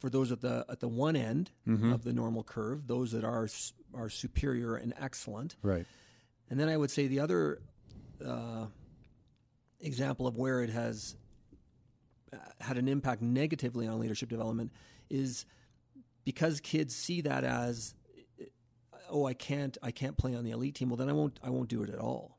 for 0.00 0.10
those 0.10 0.32
at 0.32 0.40
the 0.40 0.66
at 0.68 0.80
the 0.80 0.88
one 0.88 1.16
end 1.16 1.50
of 1.92 2.04
the 2.04 2.12
normal 2.12 2.42
curve, 2.42 2.86
those 2.86 3.12
that 3.12 3.24
are 3.24 3.48
are 3.94 4.08
superior 4.08 4.76
and 4.76 4.92
excellent, 5.00 5.56
Right. 5.62 5.86
And 6.50 6.60
then 6.60 6.68
I 6.68 6.76
would 6.76 6.90
say 6.90 7.06
the 7.06 7.20
other 7.20 7.62
uh, 8.24 8.66
example 9.80 10.26
of 10.26 10.36
where 10.36 10.62
it 10.62 10.70
has 10.70 11.16
uh, 12.32 12.36
had 12.60 12.76
an 12.76 12.86
impact 12.88 13.22
negatively 13.22 13.86
on 13.86 13.98
leadership 13.98 14.28
development 14.28 14.72
is 15.08 15.46
because 16.24 16.60
kids 16.60 16.94
see 16.94 17.22
that 17.22 17.44
as 17.44 17.94
oh, 19.10 19.26
I 19.26 19.34
can't, 19.34 19.76
I 19.82 19.90
can't 19.90 20.16
play 20.16 20.34
on 20.34 20.44
the 20.44 20.50
elite 20.50 20.74
team. 20.74 20.88
Well, 20.88 20.96
then 20.96 21.08
I 21.08 21.12
won't, 21.12 21.38
I 21.42 21.50
won't 21.50 21.68
do 21.68 21.82
it 21.82 21.90
at 21.90 21.98
all. 21.98 22.36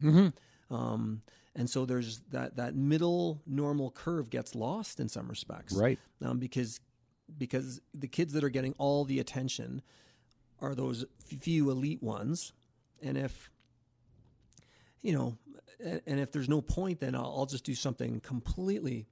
Um, 0.71 1.21
and 1.55 1.69
so 1.69 1.85
there's 1.85 2.19
that 2.31 2.57
that 2.57 2.75
middle 2.75 3.41
normal 3.45 3.91
curve 3.91 4.29
gets 4.29 4.55
lost 4.55 4.99
in 4.99 5.07
some 5.07 5.27
respects, 5.29 5.73
Right. 5.73 5.97
Um, 6.23 6.37
because 6.39 6.79
because 7.37 7.81
the 7.93 8.07
kids 8.07 8.33
that 8.33 8.43
are 8.43 8.49
getting 8.49 8.73
all 8.77 9.05
the 9.05 9.19
attention 9.19 9.81
are 10.59 10.75
those 10.75 11.05
few 11.39 11.69
elite 11.69 12.03
ones, 12.03 12.51
and 13.01 13.17
if 13.17 13.49
you 15.01 15.13
know, 15.13 15.37
and 15.79 16.19
if 16.19 16.31
there's 16.31 16.49
no 16.49 16.61
point, 16.61 16.99
then 16.99 17.15
I'll, 17.15 17.33
I'll 17.37 17.45
just 17.45 17.63
do 17.63 17.75
something 17.75 18.19
completely 18.19 19.07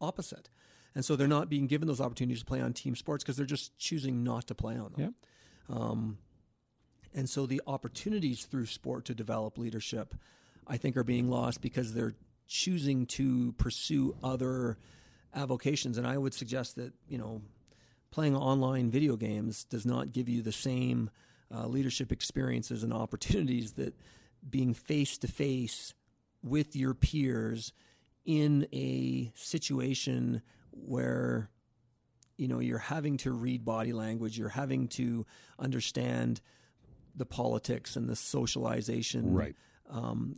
opposite. 0.00 0.48
And 0.94 1.04
so 1.04 1.14
they're 1.14 1.28
not 1.28 1.48
being 1.50 1.66
given 1.66 1.86
those 1.88 2.00
opportunities 2.00 2.40
to 2.40 2.44
play 2.46 2.60
on 2.60 2.72
team 2.72 2.96
sports 2.96 3.22
because 3.22 3.36
they're 3.36 3.46
just 3.46 3.76
choosing 3.78 4.24
not 4.24 4.46
to 4.48 4.54
play 4.54 4.76
on 4.76 4.92
them. 4.92 5.14
Um, 5.68 6.18
and 7.14 7.28
so 7.28 7.46
the 7.46 7.60
opportunities 7.66 8.44
through 8.44 8.66
sport 8.66 9.04
to 9.06 9.14
develop 9.14 9.58
leadership, 9.58 10.14
I 10.66 10.76
think, 10.76 10.96
are 10.96 11.04
being 11.04 11.28
lost 11.28 11.60
because 11.60 11.92
they're 11.92 12.14
choosing 12.46 13.06
to 13.06 13.52
pursue 13.52 14.16
other 14.22 14.78
avocations. 15.34 15.98
And 15.98 16.06
I 16.06 16.18
would 16.18 16.34
suggest 16.34 16.76
that, 16.76 16.92
you 17.08 17.18
know, 17.18 17.42
playing 18.10 18.36
online 18.36 18.90
video 18.90 19.16
games 19.16 19.64
does 19.64 19.86
not 19.86 20.12
give 20.12 20.28
you 20.28 20.42
the 20.42 20.52
same 20.52 21.10
uh, 21.52 21.66
leadership 21.66 22.12
experiences 22.12 22.82
and 22.82 22.92
opportunities 22.92 23.72
that 23.72 23.94
being 24.48 24.74
face 24.74 25.18
to 25.18 25.28
face 25.28 25.94
with 26.42 26.74
your 26.74 26.94
peers 26.94 27.72
in 28.24 28.66
a 28.72 29.32
situation 29.34 30.42
where 30.70 31.50
you 32.36 32.48
know 32.48 32.60
you're 32.60 32.78
having 32.78 33.16
to 33.16 33.32
read 33.32 33.64
body 33.64 33.92
language 33.92 34.38
you're 34.38 34.48
having 34.48 34.88
to 34.88 35.26
understand 35.58 36.40
the 37.20 37.26
politics 37.26 37.94
and 37.96 38.08
the 38.08 38.16
socialization 38.16 39.34
Right. 39.34 39.54
um, 39.88 40.36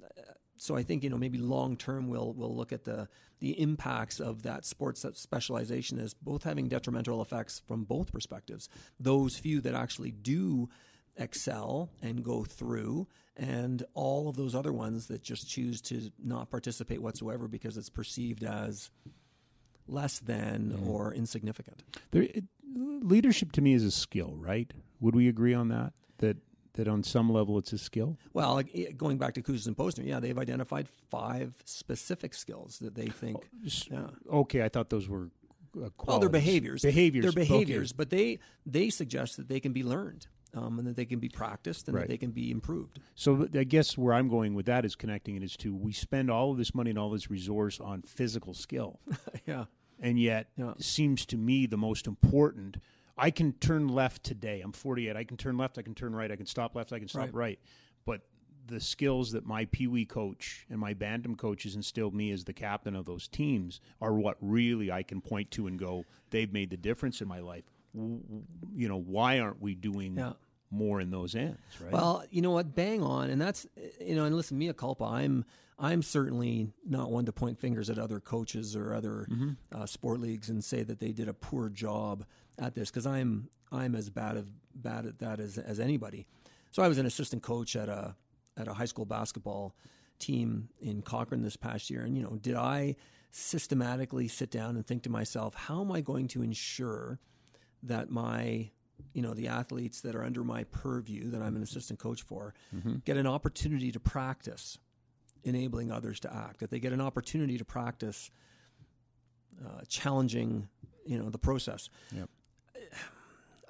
so 0.57 0.77
I 0.77 0.83
think 0.85 1.03
you 1.03 1.11
know 1.11 1.19
maybe 1.19 1.39
long 1.39 1.77
term 1.77 2.09
we'll 2.09 2.33
we'll 2.35 2.55
look 2.55 2.73
at 2.73 2.85
the 2.85 3.09
the 3.41 3.61
impacts 3.61 4.21
of 4.21 4.43
that 4.43 4.65
sports 4.65 5.05
specialization 5.15 5.99
as 5.99 6.15
both 6.15 6.45
having 6.45 6.69
detrimental 6.69 7.21
effects 7.21 7.61
from 7.67 7.83
both 7.83 8.13
perspectives. 8.13 8.69
Those 9.01 9.37
few 9.37 9.61
that 9.63 9.75
actually 9.75 10.13
do 10.13 10.69
excel 11.17 11.91
and 12.01 12.23
go 12.23 12.45
through, 12.45 13.09
and 13.37 13.83
all 13.95 14.29
of 14.29 14.37
those 14.37 14.55
other 14.55 14.73
ones 14.73 15.09
that 15.09 15.23
just 15.23 15.49
choose 15.49 15.81
to 15.83 16.13
not 16.23 16.51
participate 16.51 17.03
whatsoever 17.03 17.49
because 17.49 17.77
it's 17.77 17.91
perceived 17.91 18.45
as 18.45 18.91
less 19.89 20.21
than 20.21 20.81
or 20.87 21.13
insignificant. 21.13 21.83
There, 22.13 22.23
it, 22.23 22.45
leadership 22.75 23.51
to 23.53 23.61
me 23.61 23.75
is 23.75 23.85
a 23.85 23.91
skill, 23.91 24.37
right? 24.37 24.73
Would 25.01 25.17
we 25.17 25.27
agree 25.29 25.55
on 25.55 25.69
that? 25.69 25.93
That 26.19 26.37
that 26.75 26.89
on 26.89 27.03
some 27.03 27.31
level 27.31 27.59
it's 27.59 27.73
a 27.73 27.79
skill. 27.79 28.17
Well, 28.33 28.55
like, 28.55 28.71
eh, 28.75 28.93
going 28.97 29.19
back 29.19 29.35
to 29.35 29.43
Kouzes 29.43 29.67
and 29.67 29.77
Posner, 29.77 30.05
yeah, 30.07 30.21
they've 30.21 30.39
identified 30.39 30.89
five 31.11 31.55
specific 31.65 32.35
skills 32.35 32.79
that 32.79 32.95
they 32.95 33.07
think. 33.09 33.49
Yeah. 33.91 34.07
Okay, 34.31 34.63
I 34.63 34.69
thought 34.69 34.91
those 34.91 35.09
were. 35.09 35.31
Uh, 35.77 35.89
Well, 36.07 36.19
they're 36.19 36.29
behaviors. 36.29 36.83
Behaviors. 36.83 37.23
They're 37.25 37.31
okay. 37.43 37.51
behaviors, 37.51 37.93
but 37.93 38.11
they 38.11 38.39
they 38.67 38.91
suggest 38.91 39.37
that 39.39 39.49
they 39.49 39.59
can 39.61 39.73
be 39.73 39.83
learned 39.83 40.27
um, 40.55 40.79
and 40.79 40.87
that 40.87 40.97
they 40.97 41.07
can 41.07 41.19
be 41.19 41.29
practiced 41.31 41.89
and 41.89 41.95
Right. 41.95 42.03
that 42.03 42.09
they 42.09 42.19
can 42.19 42.31
be 42.31 42.51
improved. 42.51 43.01
So 43.15 43.49
I 43.55 43.65
guess 43.65 43.97
where 43.97 44.13
I'm 44.13 44.29
going 44.29 44.55
with 44.55 44.67
that 44.67 44.85
is 44.85 44.95
connecting 44.97 45.35
it 45.37 45.43
is 45.43 45.57
to 45.59 45.75
we 45.75 45.93
spend 45.93 46.31
all 46.31 46.51
of 46.53 46.59
this 46.59 46.75
money 46.75 46.91
and 46.91 46.99
all 46.99 47.09
this 47.11 47.31
resource 47.31 47.81
on 47.81 48.03
physical 48.03 48.53
skill, 48.55 49.01
yeah. 49.47 49.65
and 49.99 50.19
yet 50.21 50.49
Yeah. 50.59 50.75
seems 50.79 51.25
to 51.27 51.37
me 51.39 51.67
the 51.67 51.79
most 51.79 52.07
important. 52.07 52.77
I 53.17 53.31
can 53.31 53.53
turn 53.55 53.89
left 53.89 54.23
today. 54.25 54.61
I'm 54.63 54.73
48. 54.73 55.17
I 55.17 55.25
can 55.25 55.37
turn 55.37 55.57
left. 55.59 55.79
I 55.79 55.83
can 55.83 55.95
turn 55.95 56.15
right. 56.15 56.31
I 56.31 56.37
can 56.37 56.47
stop 56.47 56.75
left. 56.75 56.93
I 56.93 56.99
can 56.99 57.09
stop 57.09 57.23
Right. 57.23 57.35
right. 57.35 57.59
But 58.05 58.23
the 58.67 58.81
skills 58.81 59.33
that 59.33 59.45
my 59.45 59.67
Pee 59.67 59.87
Wee 59.87 60.05
coach 60.07 60.67
and 60.71 60.79
my 60.79 60.95
Bantam 60.95 61.35
coaches 61.35 61.75
instilled 61.77 62.15
me 62.15 62.31
as 62.31 62.45
the 62.45 62.53
captain 62.53 62.95
of 62.97 63.05
those 63.05 63.29
teams 63.29 63.81
are 64.01 64.15
what 64.15 64.37
really 64.41 64.91
I 64.91 65.03
can 65.03 65.21
point 65.21 65.51
to 65.53 65.67
and 65.67 65.79
go, 65.79 66.05
they've 66.31 66.53
made 66.53 66.71
the 66.71 66.77
difference 66.77 67.21
in 67.21 67.29
my 67.29 67.41
life. 67.41 67.65
You 67.95 68.89
know, 68.89 68.99
why 68.99 69.41
aren't 69.41 69.61
we 69.61 69.75
doing 69.75 70.17
Yeah. 70.17 70.33
more 70.71 71.01
in 71.01 71.11
those 71.11 71.35
ends, 71.35 71.59
right? 71.83 71.93
Well, 71.93 72.25
you 72.31 72.41
know 72.41 72.53
what? 72.53 72.75
Bang 72.75 73.03
on, 73.03 73.29
and 73.29 73.39
that's 73.41 73.67
you 74.01 74.15
know, 74.15 74.25
and 74.25 74.35
listen, 74.35 74.57
mea 74.59 74.73
culpa. 74.73 75.05
I'm 75.05 75.45
I'm 75.79 76.01
certainly 76.03 76.73
not 76.87 77.11
one 77.11 77.25
to 77.27 77.33
point 77.33 77.59
fingers 77.59 77.91
at 77.91 77.99
other 77.99 78.21
coaches 78.21 78.75
or 78.77 78.95
other 78.95 79.27
uh, 79.73 79.85
sport 79.87 80.21
leagues 80.21 80.49
and 80.49 80.63
say 80.65 80.83
that 80.85 81.01
they 81.01 81.11
did 81.13 81.29
a 81.29 81.35
poor 81.35 81.69
job 81.69 82.25
at 82.59 82.75
this 82.75 82.91
because 82.91 83.07
I'm 83.07 83.49
I'm 83.71 83.95
as 83.95 84.11
bad 84.11 84.37
of 84.37 84.49
bad 84.75 85.07
at 85.07 85.19
that 85.21 85.41
as 85.41 85.59
as 85.59 85.81
anybody. 85.81 86.27
So 86.71 86.83
I 86.83 86.89
was 86.89 86.99
an 86.99 87.07
assistant 87.07 87.43
coach 87.43 87.77
at 87.77 87.89
a 87.89 88.17
at 88.57 88.69
a 88.69 88.75
high 88.75 88.85
school 88.87 89.05
basketball 89.05 89.75
team 90.19 90.69
in 90.81 91.03
Cochrane 91.03 91.43
this 91.43 91.57
past 91.57 91.91
year, 91.91 92.03
and 92.03 92.17
you 92.17 92.23
know, 92.23 92.37
did 92.41 92.55
I 92.55 92.97
systematically 93.31 94.29
sit 94.29 94.51
down 94.51 94.77
and 94.77 94.87
think 94.87 95.03
to 95.03 95.11
myself, 95.11 95.55
how 95.55 95.81
am 95.81 95.91
I 95.91 96.01
going 96.03 96.29
to 96.29 96.43
ensure 96.43 97.19
that 97.83 98.11
my 98.11 98.71
you 99.15 99.23
know 99.23 99.35
the 99.35 99.49
athletes 99.49 100.01
that 100.03 100.15
are 100.15 100.23
under 100.23 100.45
my 100.45 100.65
purview 100.65 101.31
that 101.31 101.43
I'm 101.43 101.57
an 101.57 101.63
assistant 101.63 101.99
coach 101.99 102.23
for 102.23 102.55
get 103.05 103.17
an 103.17 103.27
opportunity 103.27 103.91
to 103.91 103.99
practice 104.01 104.79
enabling 105.45 105.91
others 105.91 106.21
to 106.21 106.33
act 106.33 106.61
that 106.61 106.71
they 106.71 106.79
get 106.79 106.93
an 106.93 107.01
opportunity 107.01 107.59
to 107.59 107.65
practice 107.65 108.31
uh, 109.65 109.81
challenging 109.89 110.69
you 111.05 111.19
know 111.19 111.31
the 111.31 111.39
process 111.39 111.89
Yep. 112.15 112.29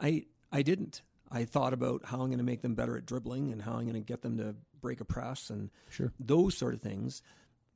I 0.03 0.27
I 0.51 0.63
didn't 0.63 1.03
I 1.31 1.45
thought 1.47 1.73
about 1.73 2.05
how 2.07 2.21
I'm 2.21 2.27
going 2.27 2.39
to 2.39 2.45
make 2.45 2.61
them 2.61 2.75
better 2.75 2.97
at 2.99 3.07
dribbling 3.07 3.51
and 3.53 3.63
how 3.63 3.73
I'm 3.75 3.85
going 3.85 3.95
to 3.95 4.01
get 4.01 4.21
them 4.23 4.37
to 4.39 4.55
break 4.81 5.01
a 5.01 5.05
press 5.05 5.49
and 5.49 5.71
Sure. 5.89 6.13
those 6.21 6.57
sort 6.59 6.75
of 6.75 6.83
things 6.83 7.23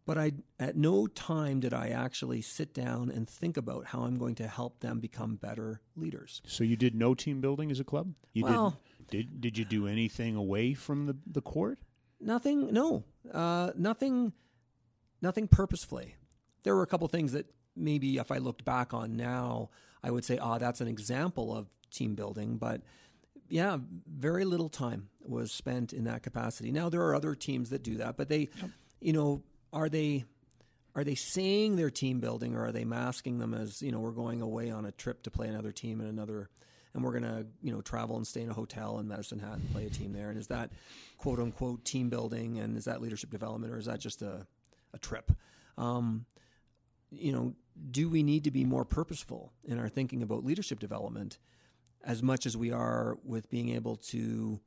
but 0.04 0.18
I 0.18 0.32
at 0.60 0.76
no 0.76 1.06
time 1.06 1.60
did 1.60 1.72
I 1.72 1.88
actually 1.88 2.42
sit 2.42 2.74
down 2.74 3.10
and 3.10 3.28
think 3.28 3.56
about 3.56 3.86
how 3.86 4.02
I'm 4.02 4.16
going 4.18 4.34
to 4.36 4.46
help 4.48 4.80
them 4.80 5.00
become 5.00 5.36
better 5.36 5.80
leaders 5.96 6.42
So 6.46 6.64
you 6.64 6.76
did 6.76 6.94
no 6.94 7.14
team 7.14 7.40
building 7.40 7.70
as 7.70 7.80
a 7.80 7.84
club? 7.84 8.12
You 8.32 8.44
Well- 8.44 8.70
did 9.08 9.30
did 9.30 9.40
did 9.40 9.58
you 9.58 9.64
do 9.64 9.86
anything 9.86 10.34
away 10.36 10.74
from 10.74 11.06
the, 11.06 11.16
the 11.26 11.40
court? 11.40 11.78
Nothing. 12.20 12.72
No. 12.72 13.04
Uh, 13.32 13.70
nothing. 13.76 14.32
Nothing 15.22 15.46
purposefully. 15.48 16.16
There 16.64 16.74
were 16.74 16.82
a 16.82 16.86
couple 16.86 17.06
things 17.08 17.32
that 17.32 17.46
maybe, 17.76 18.16
if 18.18 18.30
I 18.32 18.38
looked 18.38 18.64
back 18.64 18.92
on 18.94 19.14
now, 19.16 19.70
I 20.02 20.10
would 20.10 20.24
say, 20.24 20.38
"Ah, 20.38 20.58
that's 20.58 20.80
an 20.80 20.88
example 20.88 21.54
of 21.56 21.68
team 21.96 22.14
building." 22.14 22.56
But 22.58 22.82
yeah, 23.48 23.78
very 24.06 24.44
little 24.44 24.68
time 24.68 25.08
was 25.24 25.52
spent 25.52 25.92
in 25.92 26.04
that 26.04 26.22
capacity. 26.22 26.72
Now 26.72 26.88
there 26.88 27.02
are 27.02 27.14
other 27.14 27.34
teams 27.34 27.70
that 27.70 27.82
do 27.82 27.96
that, 27.96 28.16
but 28.16 28.28
they, 28.28 28.48
you 29.00 29.12
know, 29.12 29.42
are 29.72 29.88
they 29.88 30.24
are 30.96 31.04
they 31.04 31.14
saying 31.14 31.76
they're 31.76 31.90
team 31.90 32.20
building 32.20 32.56
or 32.56 32.64
are 32.64 32.72
they 32.72 32.84
masking 32.84 33.38
them 33.38 33.54
as 33.54 33.82
you 33.82 33.92
know 33.92 34.00
we're 34.00 34.10
going 34.10 34.40
away 34.40 34.70
on 34.70 34.86
a 34.86 34.92
trip 34.92 35.22
to 35.22 35.30
play 35.30 35.46
another 35.46 35.70
team 35.70 36.00
in 36.00 36.06
another 36.06 36.48
and 36.94 37.04
we're 37.04 37.12
going 37.12 37.22
to 37.22 37.46
you 37.62 37.72
know 37.72 37.82
travel 37.82 38.16
and 38.16 38.26
stay 38.26 38.40
in 38.40 38.48
a 38.48 38.54
hotel 38.54 38.98
in 38.98 39.06
Medicine 39.06 39.38
Hat 39.38 39.58
and 39.58 39.70
play 39.72 39.84
a 39.84 39.90
team 39.90 40.12
there 40.12 40.30
and 40.30 40.38
is 40.38 40.46
that 40.48 40.70
quote 41.18 41.38
unquote 41.38 41.84
team 41.84 42.08
building 42.08 42.58
and 42.58 42.76
is 42.76 42.86
that 42.86 43.02
leadership 43.02 43.30
development 43.30 43.72
or 43.72 43.78
is 43.78 43.84
that 43.84 44.00
just 44.00 44.22
a 44.22 44.46
a 44.94 44.98
trip 44.98 45.30
um, 45.76 46.24
you 47.10 47.32
know 47.32 47.54
do 47.90 48.08
we 48.08 48.22
need 48.22 48.44
to 48.44 48.50
be 48.50 48.64
more 48.64 48.86
purposeful 48.86 49.52
in 49.64 49.78
our 49.78 49.88
thinking 49.88 50.22
about 50.22 50.44
leadership 50.44 50.80
development 50.80 51.38
as 52.06 52.22
much 52.22 52.46
as 52.46 52.56
we 52.56 52.72
are 52.72 53.18
with 53.24 53.50
being 53.50 53.68
able 53.70 53.96
to 53.96 54.58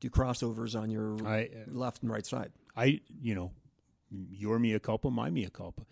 do 0.00 0.08
crossovers 0.08 0.80
on 0.80 0.90
your 0.90 1.18
I 1.26 1.50
left 1.66 2.02
and 2.02 2.10
right 2.10 2.24
side 2.24 2.52
I 2.76 3.00
you 3.20 3.34
know 3.34 3.50
your 4.10 4.58
mea 4.58 4.78
culpa, 4.78 5.10
my 5.10 5.30
mea 5.30 5.48
culpa. 5.52 5.82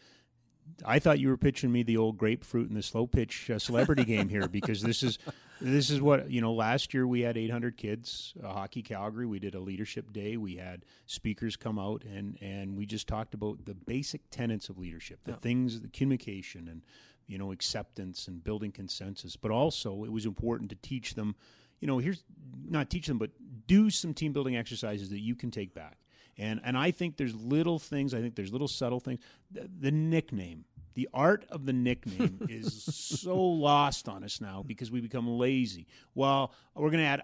I 0.85 0.99
thought 0.99 1.21
you 1.21 1.29
were 1.29 1.37
pitching 1.37 1.71
me 1.71 1.85
the 1.85 1.97
old 1.97 2.19
grapefruit 2.19 2.69
and 2.69 2.77
the 2.77 2.83
slow 2.83 3.07
pitch 3.07 3.51
uh, 3.51 3.59
celebrity 3.59 4.05
game 4.17 4.29
here 4.29 4.49
because 4.49 4.83
this 4.83 5.03
is 5.03 5.19
this 5.61 5.91
is 5.91 6.01
what 6.01 6.31
you 6.31 6.41
know. 6.41 6.53
Last 6.53 6.93
year 6.93 7.07
we 7.07 7.21
had 7.21 7.37
800 7.37 7.77
kids, 7.77 8.35
uh, 8.43 8.53
hockey 8.53 8.83
Calgary. 8.83 9.27
We 9.27 9.39
did 9.39 9.55
a 9.55 9.61
leadership 9.61 10.13
day. 10.13 10.37
We 10.37 10.57
had 10.57 10.85
speakers 11.07 11.57
come 11.57 11.79
out 11.79 12.03
and 12.05 12.37
and 12.41 12.77
we 12.77 12.85
just 12.85 13.07
talked 13.07 13.33
about 13.33 13.65
the 13.65 13.75
basic 13.75 14.23
tenets 14.31 14.69
of 14.69 14.79
leadership, 14.79 15.21
the 15.25 15.35
things, 15.35 15.81
the 15.81 15.89
communication 15.89 16.69
and 16.69 16.83
you 17.27 17.39
know 17.39 17.53
acceptance 17.53 18.29
and 18.29 18.43
building 18.43 18.73
consensus. 18.73 19.37
But 19.37 19.51
also 19.51 20.05
it 20.05 20.13
was 20.13 20.27
important 20.27 20.71
to 20.71 20.77
teach 20.77 21.15
them. 21.15 21.35
You 21.81 21.87
know, 21.87 21.99
here's 21.99 22.25
not 22.69 22.91
teach 22.91 23.07
them, 23.07 23.19
but 23.19 23.31
do 23.67 23.91
some 23.91 24.15
team 24.15 24.33
building 24.33 24.57
exercises 24.57 25.11
that 25.11 25.21
you 25.21 25.35
can 25.35 25.51
take 25.51 25.75
back. 25.75 25.99
And 26.39 26.61
and 26.65 26.77
I 26.77 26.91
think 26.91 27.17
there's 27.17 27.35
little 27.35 27.79
things. 27.79 28.15
I 28.15 28.21
think 28.21 28.35
there's 28.35 28.53
little 28.53 28.69
subtle 28.69 29.01
things. 29.01 29.21
The, 29.51 29.69
the 29.81 29.91
nickname, 29.91 30.65
the 30.95 31.09
art 31.15 31.47
of 31.51 31.65
the 31.65 31.73
nickname, 31.73 32.47
is 32.51 32.83
so 32.83 33.39
lost 33.39 34.07
on 34.09 34.23
us 34.23 34.41
now 34.41 34.63
because 34.67 34.91
we 34.91 35.01
become 35.01 35.27
lazy. 35.27 35.87
Well, 36.15 36.53
we're 36.75 36.91
going 36.91 37.03
to 37.03 37.07
add 37.07 37.23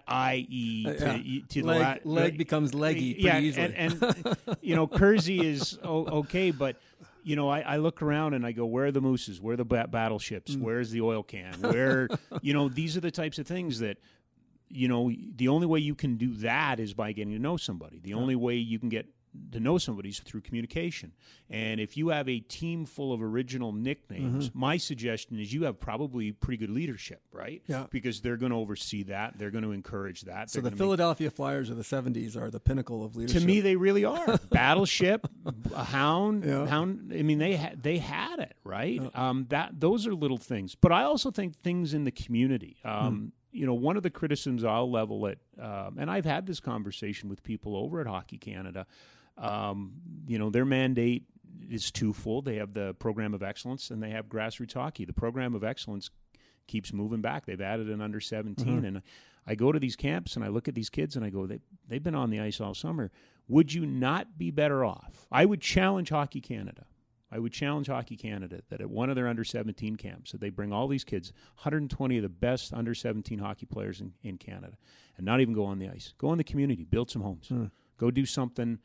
ie 0.51 0.85
uh, 0.87 0.93
to, 0.93 1.21
yeah. 1.23 1.41
to 1.47 1.61
the 1.61 1.67
leg, 1.67 2.01
la- 2.03 2.13
leg 2.13 2.37
becomes 2.39 2.73
leggy 2.73 3.13
pretty 3.13 3.27
yeah, 3.27 3.39
easily 3.39 3.75
and, 3.75 4.03
and 4.03 4.37
you 4.61 4.75
know 4.75 4.87
Kersey 4.87 5.45
is 5.45 5.77
o- 5.83 6.05
okay, 6.05 6.49
but 6.49 6.77
you 7.23 7.35
know 7.35 7.49
I, 7.49 7.61
I 7.61 7.77
look 7.77 8.01
around 8.01 8.33
and 8.33 8.45
I 8.45 8.51
go, 8.51 8.65
where 8.65 8.85
are 8.85 8.91
the 8.91 9.01
mooses? 9.01 9.41
Where 9.41 9.53
are 9.53 9.57
the 9.57 9.65
ba- 9.65 9.87
battleships? 9.89 10.55
Mm. 10.55 10.61
Where's 10.61 10.91
the 10.91 11.01
oil 11.01 11.23
can? 11.23 11.53
Where 11.61 12.09
you 12.41 12.53
know 12.53 12.69
these 12.69 12.97
are 12.97 13.01
the 13.01 13.11
types 13.11 13.39
of 13.39 13.47
things 13.47 13.79
that 13.79 13.97
you 14.73 14.87
know, 14.87 15.11
the 15.35 15.47
only 15.49 15.67
way 15.67 15.79
you 15.79 15.93
can 15.93 16.17
do 16.17 16.33
that 16.37 16.79
is 16.79 16.93
by 16.93 17.11
getting 17.11 17.33
to 17.33 17.39
know 17.39 17.57
somebody. 17.57 17.99
The 17.99 18.15
only 18.15 18.35
way 18.35 18.55
you 18.55 18.79
can 18.79 18.89
get 18.89 19.05
to 19.51 19.59
know 19.59 19.77
somebody 19.77 20.09
is 20.09 20.19
through 20.19 20.41
communication. 20.41 21.11
And 21.49 21.79
if 21.79 21.97
you 21.97 22.09
have 22.09 22.29
a 22.29 22.39
team 22.39 22.85
full 22.85 23.11
of 23.13 23.21
original 23.21 23.71
nicknames, 23.71 24.49
Mm-hmm. 24.49 24.59
my 24.59 24.77
suggestion 24.77 25.39
is 25.39 25.53
you 25.53 25.63
have 25.63 25.79
probably 25.79 26.31
pretty 26.31 26.57
good 26.57 26.69
leadership, 26.69 27.21
right? 27.31 27.61
Yeah. 27.67 27.87
Because 27.89 28.21
they're 28.21 28.37
going 28.37 28.51
to 28.51 28.57
oversee 28.57 29.03
that. 29.03 29.37
They're 29.37 29.51
going 29.51 29.63
to 29.63 29.71
encourage 29.71 30.21
that. 30.21 30.49
So 30.49 30.59
the 30.59 30.63
gonna 30.63 30.71
make- 30.75 30.77
Philadelphia 30.79 31.29
Flyers 31.31 31.69
of 31.69 31.77
the 31.77 31.83
'70s 31.83 32.35
are 32.35 32.49
the 32.49 32.59
pinnacle 32.59 33.03
of 33.03 33.15
leadership. 33.15 33.41
to 33.41 33.47
me, 33.47 33.59
they 33.61 33.75
really 33.75 34.05
are 34.05 34.37
battleship, 34.51 35.27
a 35.75 35.83
hound, 35.83 36.45
Yeah. 36.45 36.65
hound. 36.67 37.11
I 37.17 37.21
mean, 37.21 37.39
they 37.39 37.55
had 37.55 37.81
they 37.83 37.97
had 37.97 38.39
it 38.39 38.55
right. 38.63 39.01
Um, 39.15 39.45
that 39.49 39.79
those 39.79 40.07
are 40.07 40.13
little 40.13 40.37
things, 40.37 40.75
but 40.75 40.91
I 40.91 41.03
also 41.03 41.31
think 41.31 41.55
things 41.61 41.93
in 41.93 42.03
the 42.03 42.11
community. 42.11 42.77
Um, 42.85 43.33
You 43.55 43.67
know, 43.67 43.75
one 43.75 43.97
of 43.97 44.03
the 44.03 44.09
criticisms 44.09 44.63
I'll 44.63 44.89
level 44.89 45.27
at, 45.27 45.37
um, 45.59 45.97
and 45.99 46.09
I've 46.09 46.25
had 46.25 46.47
this 46.47 46.59
conversation 46.59 47.29
with 47.29 47.43
people 47.43 47.75
over 47.75 48.01
at 48.01 48.07
Hockey 48.07 48.39
Canada. 48.39 48.87
Um, 49.37 49.93
you 50.27 50.37
know, 50.37 50.49
their 50.49 50.65
mandate 50.65 51.23
is 51.69 51.91
twofold. 51.91 52.45
They 52.45 52.57
have 52.57 52.73
the 52.73 52.93
program 52.99 53.33
of 53.33 53.43
excellence, 53.43 53.89
and 53.89 54.01
they 54.01 54.11
have 54.11 54.27
grassroots 54.27 54.73
hockey. 54.73 55.05
The 55.05 55.13
program 55.13 55.55
of 55.55 55.63
excellence 55.63 56.09
keeps 56.67 56.93
moving 56.93 57.21
back. 57.21 57.45
They've 57.45 57.59
added 57.59 57.89
an 57.89 58.01
under 58.01 58.19
17 58.19 58.85
and 58.85 59.01
I 59.45 59.55
go 59.55 59.71
to 59.71 59.79
these 59.79 59.95
camps 59.95 60.35
and 60.35 60.45
I 60.45 60.47
look 60.47 60.67
at 60.67 60.75
these 60.75 60.89
kids 60.89 61.15
and 61.15 61.25
I 61.25 61.29
go 61.29 61.45
they 61.45 61.59
they've 61.87 62.03
been 62.03 62.15
on 62.15 62.29
the 62.29 62.39
ice 62.39 62.61
all 62.61 62.73
summer. 62.73 63.11
Would 63.47 63.73
you 63.73 63.85
not 63.85 64.37
be 64.37 64.51
better 64.51 64.85
off? 64.85 65.27
I 65.31 65.45
would 65.45 65.61
challenge 65.61 66.09
Hockey 66.09 66.39
Canada. 66.39 66.85
I 67.29 67.39
would 67.39 67.51
challenge 67.51 67.87
Hockey 67.87 68.15
Canada 68.15 68.61
that 68.69 68.79
at 68.79 68.89
one 68.89 69.09
of 69.09 69.15
their 69.15 69.27
under 69.27 69.43
17 69.43 69.95
camps 69.95 70.31
that 70.31 70.39
they 70.39 70.49
bring 70.49 70.71
all 70.71 70.87
these 70.87 71.03
kids, 71.03 71.33
120 71.55 72.17
of 72.17 72.23
the 72.23 72.29
best 72.29 72.73
under 72.73 72.93
17 72.93 73.39
hockey 73.39 73.65
players 73.65 74.01
in, 74.01 74.13
in 74.23 74.37
Canada 74.37 74.77
and 75.17 75.25
not 75.25 75.41
even 75.41 75.53
go 75.53 75.65
on 75.65 75.79
the 75.79 75.89
ice. 75.89 76.13
Go 76.19 76.31
in 76.31 76.37
the 76.37 76.43
community, 76.43 76.85
build 76.85 77.09
some 77.09 77.23
homes. 77.23 77.49
Go 77.97 78.11
do 78.11 78.25
something 78.25 78.79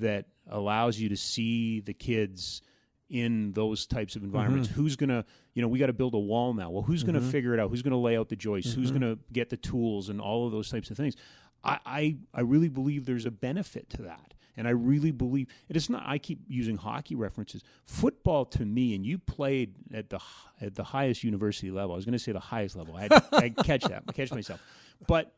that 0.00 0.26
allows 0.48 0.98
you 0.98 1.08
to 1.08 1.16
see 1.16 1.80
the 1.80 1.94
kids 1.94 2.62
in 3.08 3.52
those 3.52 3.86
types 3.86 4.16
of 4.16 4.22
environments. 4.22 4.68
Mm-hmm. 4.68 4.80
Who's 4.80 4.96
going 4.96 5.10
to, 5.10 5.24
you 5.54 5.62
know, 5.62 5.68
we 5.68 5.78
got 5.78 5.86
to 5.86 5.92
build 5.92 6.14
a 6.14 6.18
wall 6.18 6.54
now. 6.54 6.70
Well, 6.70 6.82
who's 6.82 7.02
going 7.02 7.14
to 7.14 7.20
mm-hmm. 7.20 7.30
figure 7.30 7.54
it 7.54 7.60
out? 7.60 7.70
Who's 7.70 7.82
going 7.82 7.92
to 7.92 7.96
lay 7.98 8.16
out 8.16 8.28
the 8.28 8.36
joists? 8.36 8.72
Who's 8.72 8.90
mm-hmm. 8.90 9.00
going 9.00 9.16
to 9.16 9.22
get 9.32 9.50
the 9.50 9.56
tools 9.56 10.08
and 10.08 10.20
all 10.20 10.46
of 10.46 10.52
those 10.52 10.70
types 10.70 10.90
of 10.90 10.96
things? 10.96 11.16
I, 11.64 11.78
I, 11.84 12.16
I 12.32 12.40
really 12.42 12.68
believe 12.68 13.06
there's 13.06 13.26
a 13.26 13.30
benefit 13.30 13.90
to 13.90 14.02
that. 14.02 14.34
And 14.56 14.68
I 14.68 14.72
really 14.72 15.10
believe 15.10 15.48
it 15.68 15.76
is 15.76 15.88
not. 15.88 16.02
I 16.04 16.18
keep 16.18 16.40
using 16.46 16.76
hockey 16.76 17.14
references. 17.14 17.62
Football 17.86 18.44
to 18.46 18.64
me, 18.64 18.94
and 18.94 19.06
you 19.06 19.16
played 19.16 19.74
at 19.94 20.10
the 20.10 20.20
at 20.60 20.74
the 20.74 20.84
highest 20.84 21.24
university 21.24 21.70
level. 21.70 21.92
I 21.92 21.96
was 21.96 22.04
going 22.04 22.12
to 22.12 22.18
say 22.18 22.32
the 22.32 22.40
highest 22.40 22.76
level. 22.76 22.94
I 22.94 23.08
I 23.32 23.48
catch 23.50 23.84
that, 23.84 24.02
I 24.06 24.12
catch 24.12 24.32
myself. 24.32 24.60
But 25.06 25.32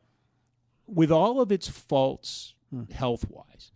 with 0.87 1.11
all 1.11 1.39
of 1.39 1.51
its 1.51 1.69
faults, 1.69 2.55
hmm. 2.69 2.91
health 2.91 3.25
wise, 3.29 3.71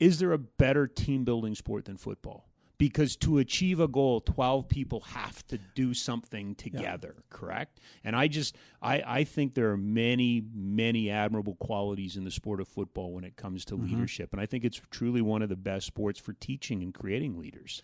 is 0.00 0.18
there 0.18 0.32
a 0.32 0.38
better 0.38 0.86
team 0.86 1.24
building 1.24 1.54
sport 1.54 1.84
than 1.86 1.96
football? 1.96 2.48
Because 2.78 3.16
to 3.16 3.38
achieve 3.38 3.80
a 3.80 3.88
goal, 3.88 4.20
12 4.20 4.68
people 4.68 5.00
have 5.00 5.46
to 5.46 5.58
do 5.74 5.94
something 5.94 6.54
together, 6.56 7.14
correct? 7.30 7.80
And 8.04 8.14
I 8.14 8.28
just, 8.28 8.54
I, 8.82 9.02
I 9.06 9.24
think 9.24 9.54
there 9.54 9.70
are 9.70 9.78
many, 9.78 10.42
many 10.54 11.08
admirable 11.08 11.54
qualities 11.54 12.18
in 12.18 12.24
the 12.24 12.30
sport 12.30 12.60
of 12.60 12.68
football 12.68 13.12
when 13.12 13.24
it 13.24 13.36
comes 13.36 13.64
to 13.66 13.76
leadership. 13.76 14.28
And 14.32 14.42
I 14.42 14.46
think 14.46 14.62
it's 14.62 14.78
truly 14.90 15.22
one 15.22 15.40
of 15.40 15.48
the 15.48 15.56
best 15.56 15.86
sports 15.86 16.20
for 16.20 16.34
teaching 16.34 16.82
and 16.82 16.92
creating 16.92 17.38
leaders. 17.38 17.82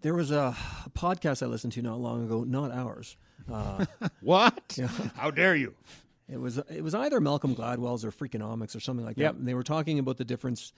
There 0.00 0.14
was 0.14 0.30
a, 0.30 0.56
a 0.86 0.90
podcast 0.90 1.42
I 1.42 1.46
listened 1.46 1.74
to 1.74 1.82
not 1.82 2.00
long 2.00 2.24
ago, 2.24 2.44
not 2.44 2.70
ours. 2.70 3.18
Uh, 3.50 3.84
What? 4.22 4.78
How 5.16 5.30
dare 5.30 5.54
you? 5.54 5.74
It 6.28 6.38
was 6.40 6.58
it 6.58 6.82
was 6.82 6.94
either 6.94 7.20
Malcolm 7.20 7.54
Gladwell's 7.54 8.04
or 8.04 8.10
Freakonomics 8.10 8.74
or 8.74 8.80
something 8.80 9.04
like 9.06 9.16
Yep. 9.16 9.34
that. 9.34 9.38
And 9.38 9.48
they 9.48 9.54
were 9.54 9.62
talking 9.62 9.98
about 9.98 10.16
the 10.16 10.24
difference 10.24 10.72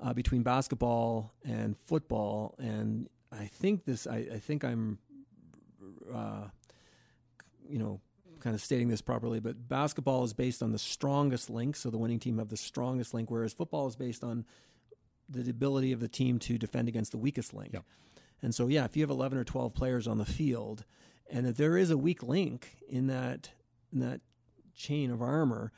uh, 0.00 0.12
between 0.12 0.42
basketball 0.42 1.32
and 1.44 1.76
football. 1.86 2.54
And 2.58 3.08
I 3.30 3.46
think 3.46 3.84
this 3.84 4.06
I, 4.06 4.16
I 4.34 4.38
think 4.38 4.64
I'm 4.64 4.98
uh, 6.12 6.44
you 7.68 7.78
know 7.78 8.00
kind 8.40 8.54
of 8.54 8.60
stating 8.60 8.88
this 8.88 9.00
properly, 9.00 9.38
but 9.40 9.68
basketball 9.68 10.24
is 10.24 10.32
based 10.32 10.62
on 10.64 10.72
the 10.72 10.78
strongest 10.78 11.48
link, 11.48 11.76
so 11.76 11.90
the 11.90 11.98
winning 11.98 12.18
team 12.18 12.38
have 12.38 12.48
the 12.48 12.56
strongest 12.56 13.14
link, 13.14 13.30
whereas 13.30 13.52
football 13.52 13.86
is 13.86 13.94
based 13.94 14.24
on 14.24 14.44
the 15.28 15.48
ability 15.48 15.92
of 15.92 16.00
the 16.00 16.08
team 16.08 16.40
to 16.40 16.58
defend 16.58 16.88
against 16.88 17.12
the 17.12 17.18
weakest 17.18 17.54
link. 17.54 17.72
Yep. 17.72 17.84
And 18.42 18.52
so, 18.52 18.66
yeah, 18.66 18.84
if 18.84 18.96
you 18.96 19.04
have 19.04 19.10
11 19.10 19.38
or 19.38 19.44
12 19.44 19.72
players 19.72 20.08
on 20.08 20.18
the 20.18 20.24
field, 20.24 20.84
and 21.30 21.46
if 21.46 21.56
there 21.56 21.76
is 21.76 21.92
a 21.92 21.96
weak 21.96 22.24
link 22.24 22.78
in 22.88 23.06
that 23.06 23.50
in 23.92 24.00
that 24.00 24.20
chain 24.74 25.10
of 25.10 25.22
armor, 25.22 25.72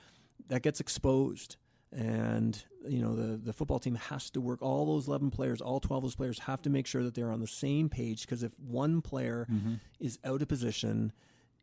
that 0.48 0.62
gets 0.62 0.80
exposed. 0.80 1.56
And 1.92 2.60
you 2.88 3.00
know 3.00 3.14
the 3.14 3.36
the 3.36 3.52
football 3.52 3.78
team 3.78 3.94
has 3.94 4.28
to 4.30 4.40
work. 4.40 4.60
All 4.62 4.84
those 4.84 5.06
11 5.06 5.30
players, 5.30 5.60
all 5.60 5.78
12 5.78 5.98
of 6.02 6.02
those 6.08 6.16
players, 6.16 6.38
have 6.40 6.60
to 6.62 6.70
make 6.70 6.86
sure 6.88 7.04
that 7.04 7.14
they're 7.14 7.30
on 7.30 7.40
the 7.40 7.46
same 7.46 7.88
page. 7.88 8.22
Because 8.22 8.42
if 8.42 8.52
one 8.58 9.00
player 9.00 9.46
is 10.00 10.18
out 10.24 10.42
of 10.42 10.48
position, 10.48 11.12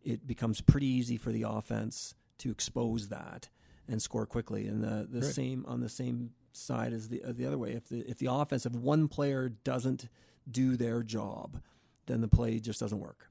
it 0.04 0.26
becomes 0.26 0.62
pretty 0.62 0.88
easy 0.88 1.17
for 1.17 1.32
the 1.34 1.44
offense 1.44 2.15
to 2.39 2.50
expose 2.50 3.10
that 3.10 3.50
and 3.89 4.02
score 4.02 4.26
quickly. 4.26 4.67
And 4.67 4.82
the 4.84 5.06
the 5.12 5.20
same 5.34 5.65
on 5.67 5.82
the 5.82 5.89
same 5.89 6.32
side 6.54 6.94
as 6.94 7.10
the 7.10 7.22
uh, 7.24 7.34
the 7.34 7.46
other 7.46 7.58
way. 7.58 7.72
If 7.74 7.89
the 7.89 8.00
if 8.10 8.17
the 8.17 8.32
offense 8.32 8.65
if 8.65 8.72
one 8.74 9.10
player 9.10 9.50
doesn't 9.50 10.08
do 10.50 10.78
their 10.78 11.04
job, 11.04 11.62
then 12.08 12.22
the 12.22 12.30
play 12.30 12.60
just 12.60 12.80
doesn't 12.80 13.00
work. 13.00 13.28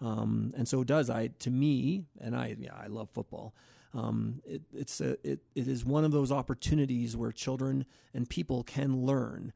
Um, 0.00 0.52
and 0.56 0.68
so 0.68 0.82
it 0.82 0.86
does. 0.86 1.08
I 1.10 1.28
to 1.38 1.50
me, 1.50 2.04
and 2.20 2.36
I 2.36 2.56
yeah, 2.58 2.74
I 2.78 2.86
love 2.88 3.08
football. 3.10 3.54
Um, 3.94 4.42
it, 4.44 4.62
it's 4.74 5.00
a, 5.00 5.12
it, 5.26 5.40
it 5.54 5.68
is 5.68 5.84
one 5.84 6.04
of 6.04 6.12
those 6.12 6.30
opportunities 6.30 7.16
where 7.16 7.32
children 7.32 7.86
and 8.12 8.28
people 8.28 8.62
can 8.62 9.06
learn 9.06 9.54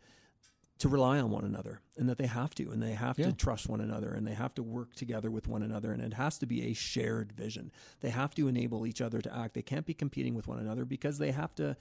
to 0.78 0.88
rely 0.88 1.18
on 1.18 1.28
one 1.30 1.44
another 1.44 1.80
and 1.98 2.08
that 2.08 2.16
they 2.16 2.26
have 2.26 2.54
to 2.54 2.70
and 2.70 2.82
they 2.82 2.92
have 2.94 3.18
Yeah. 3.18 3.26
to 3.26 3.32
trust 3.34 3.68
one 3.68 3.82
another 3.82 4.14
and 4.14 4.26
they 4.26 4.32
have 4.32 4.54
to 4.54 4.62
work 4.62 4.94
together 4.94 5.30
with 5.30 5.46
one 5.46 5.62
another 5.62 5.92
and 5.92 6.00
it 6.00 6.14
has 6.14 6.38
to 6.38 6.46
be 6.46 6.62
a 6.68 6.72
shared 6.72 7.32
vision 7.32 7.70
they 8.00 8.08
have 8.08 8.34
to 8.36 8.48
enable 8.48 8.86
each 8.86 9.02
other 9.02 9.20
to 9.20 9.36
act 9.36 9.52
they 9.52 9.60
can't 9.60 9.84
be 9.84 9.92
competing 9.92 10.34
with 10.34 10.48
one 10.48 10.58
another 10.58 10.86
because 10.86 11.18
they 11.18 11.32
have 11.32 11.54
to 11.56 11.76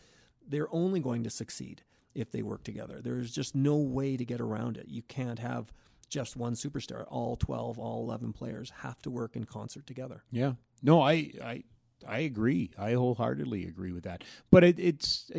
they're 0.45 0.67
only 0.75 0.99
going 0.99 1.23
to 1.23 1.29
succeed 1.29 1.81
if 2.13 2.29
they 2.31 2.41
work 2.41 2.61
together 2.65 2.99
there's 3.01 3.31
just 3.31 3.55
no 3.55 3.77
way 3.77 4.17
to 4.17 4.25
get 4.25 4.41
around 4.41 4.75
it 4.75 4.89
you 4.89 5.03
can't 5.03 5.39
have 5.39 5.71
just 6.09 6.35
one 6.35 6.53
superstar 6.53 7.05
all 7.07 7.35
12 7.35 7.77
all 7.79 8.03
11 8.03 8.33
players 8.33 8.71
have 8.81 9.01
to 9.01 9.09
work 9.09 9.35
in 9.35 9.43
concert 9.45 9.85
together 9.87 10.23
Yeah. 10.31 10.53
No, 10.81 11.01
I 11.01 11.31
I 11.43 11.63
I 12.07 12.19
agree. 12.19 12.71
I 12.77 12.93
wholeheartedly 12.93 13.65
agree 13.65 13.91
with 13.91 14.03
that. 14.03 14.23
But 14.51 14.63
it, 14.63 14.79
it's 14.79 15.29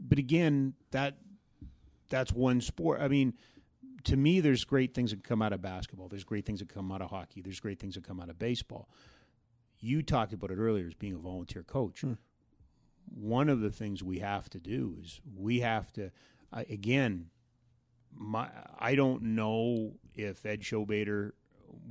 but 0.00 0.18
again 0.18 0.74
that 0.90 1.18
that's 2.08 2.32
one 2.32 2.60
sport. 2.60 3.00
I 3.00 3.08
mean, 3.08 3.34
to 4.04 4.16
me, 4.16 4.40
there's 4.40 4.64
great 4.64 4.94
things 4.94 5.10
that 5.10 5.24
come 5.24 5.42
out 5.42 5.52
of 5.52 5.60
basketball. 5.60 6.08
There's 6.08 6.24
great 6.24 6.46
things 6.46 6.60
that 6.60 6.68
come 6.68 6.92
out 6.92 7.02
of 7.02 7.10
hockey. 7.10 7.42
There's 7.42 7.60
great 7.60 7.80
things 7.80 7.94
that 7.94 8.04
come 8.04 8.20
out 8.20 8.30
of 8.30 8.38
baseball. 8.38 8.88
You 9.80 10.02
talked 10.02 10.32
about 10.32 10.50
it 10.50 10.58
earlier 10.58 10.86
as 10.86 10.94
being 10.94 11.14
a 11.14 11.18
volunteer 11.18 11.62
coach. 11.62 12.00
Hmm. 12.02 12.14
One 13.14 13.48
of 13.48 13.60
the 13.60 13.70
things 13.70 14.02
we 14.02 14.20
have 14.20 14.48
to 14.50 14.58
do 14.60 14.96
is 15.02 15.20
we 15.36 15.60
have 15.60 15.92
to 15.94 16.10
I 16.52 16.62
again. 16.62 17.30
My 18.18 18.48
I 18.78 18.94
don't 18.94 19.22
know 19.22 19.94
if 20.16 20.44
Ed 20.44 20.60
Showbader 20.60 21.32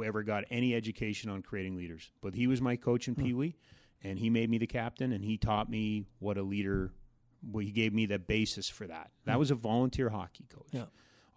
ever 0.03 0.23
got 0.23 0.45
any 0.49 0.73
education 0.75 1.29
on 1.29 1.41
creating 1.41 1.77
leaders, 1.77 2.11
but 2.21 2.33
he 2.33 2.47
was 2.47 2.61
my 2.61 2.75
coach 2.75 3.07
in 3.07 3.13
hmm. 3.13 3.23
Pee 3.23 3.33
Wee, 3.33 3.55
and 4.03 4.19
he 4.19 4.29
made 4.29 4.49
me 4.49 4.57
the 4.57 4.67
captain, 4.67 5.11
and 5.11 5.23
he 5.23 5.37
taught 5.37 5.69
me 5.69 6.07
what 6.19 6.37
a 6.37 6.43
leader. 6.43 6.91
Well, 7.43 7.63
he 7.63 7.71
gave 7.71 7.93
me 7.93 8.05
the 8.05 8.19
basis 8.19 8.67
for 8.69 8.87
that. 8.87 9.11
That 9.25 9.33
hmm. 9.33 9.39
was 9.39 9.51
a 9.51 9.55
volunteer 9.55 10.09
hockey 10.09 10.45
coach. 10.49 10.67
Yeah. 10.71 10.85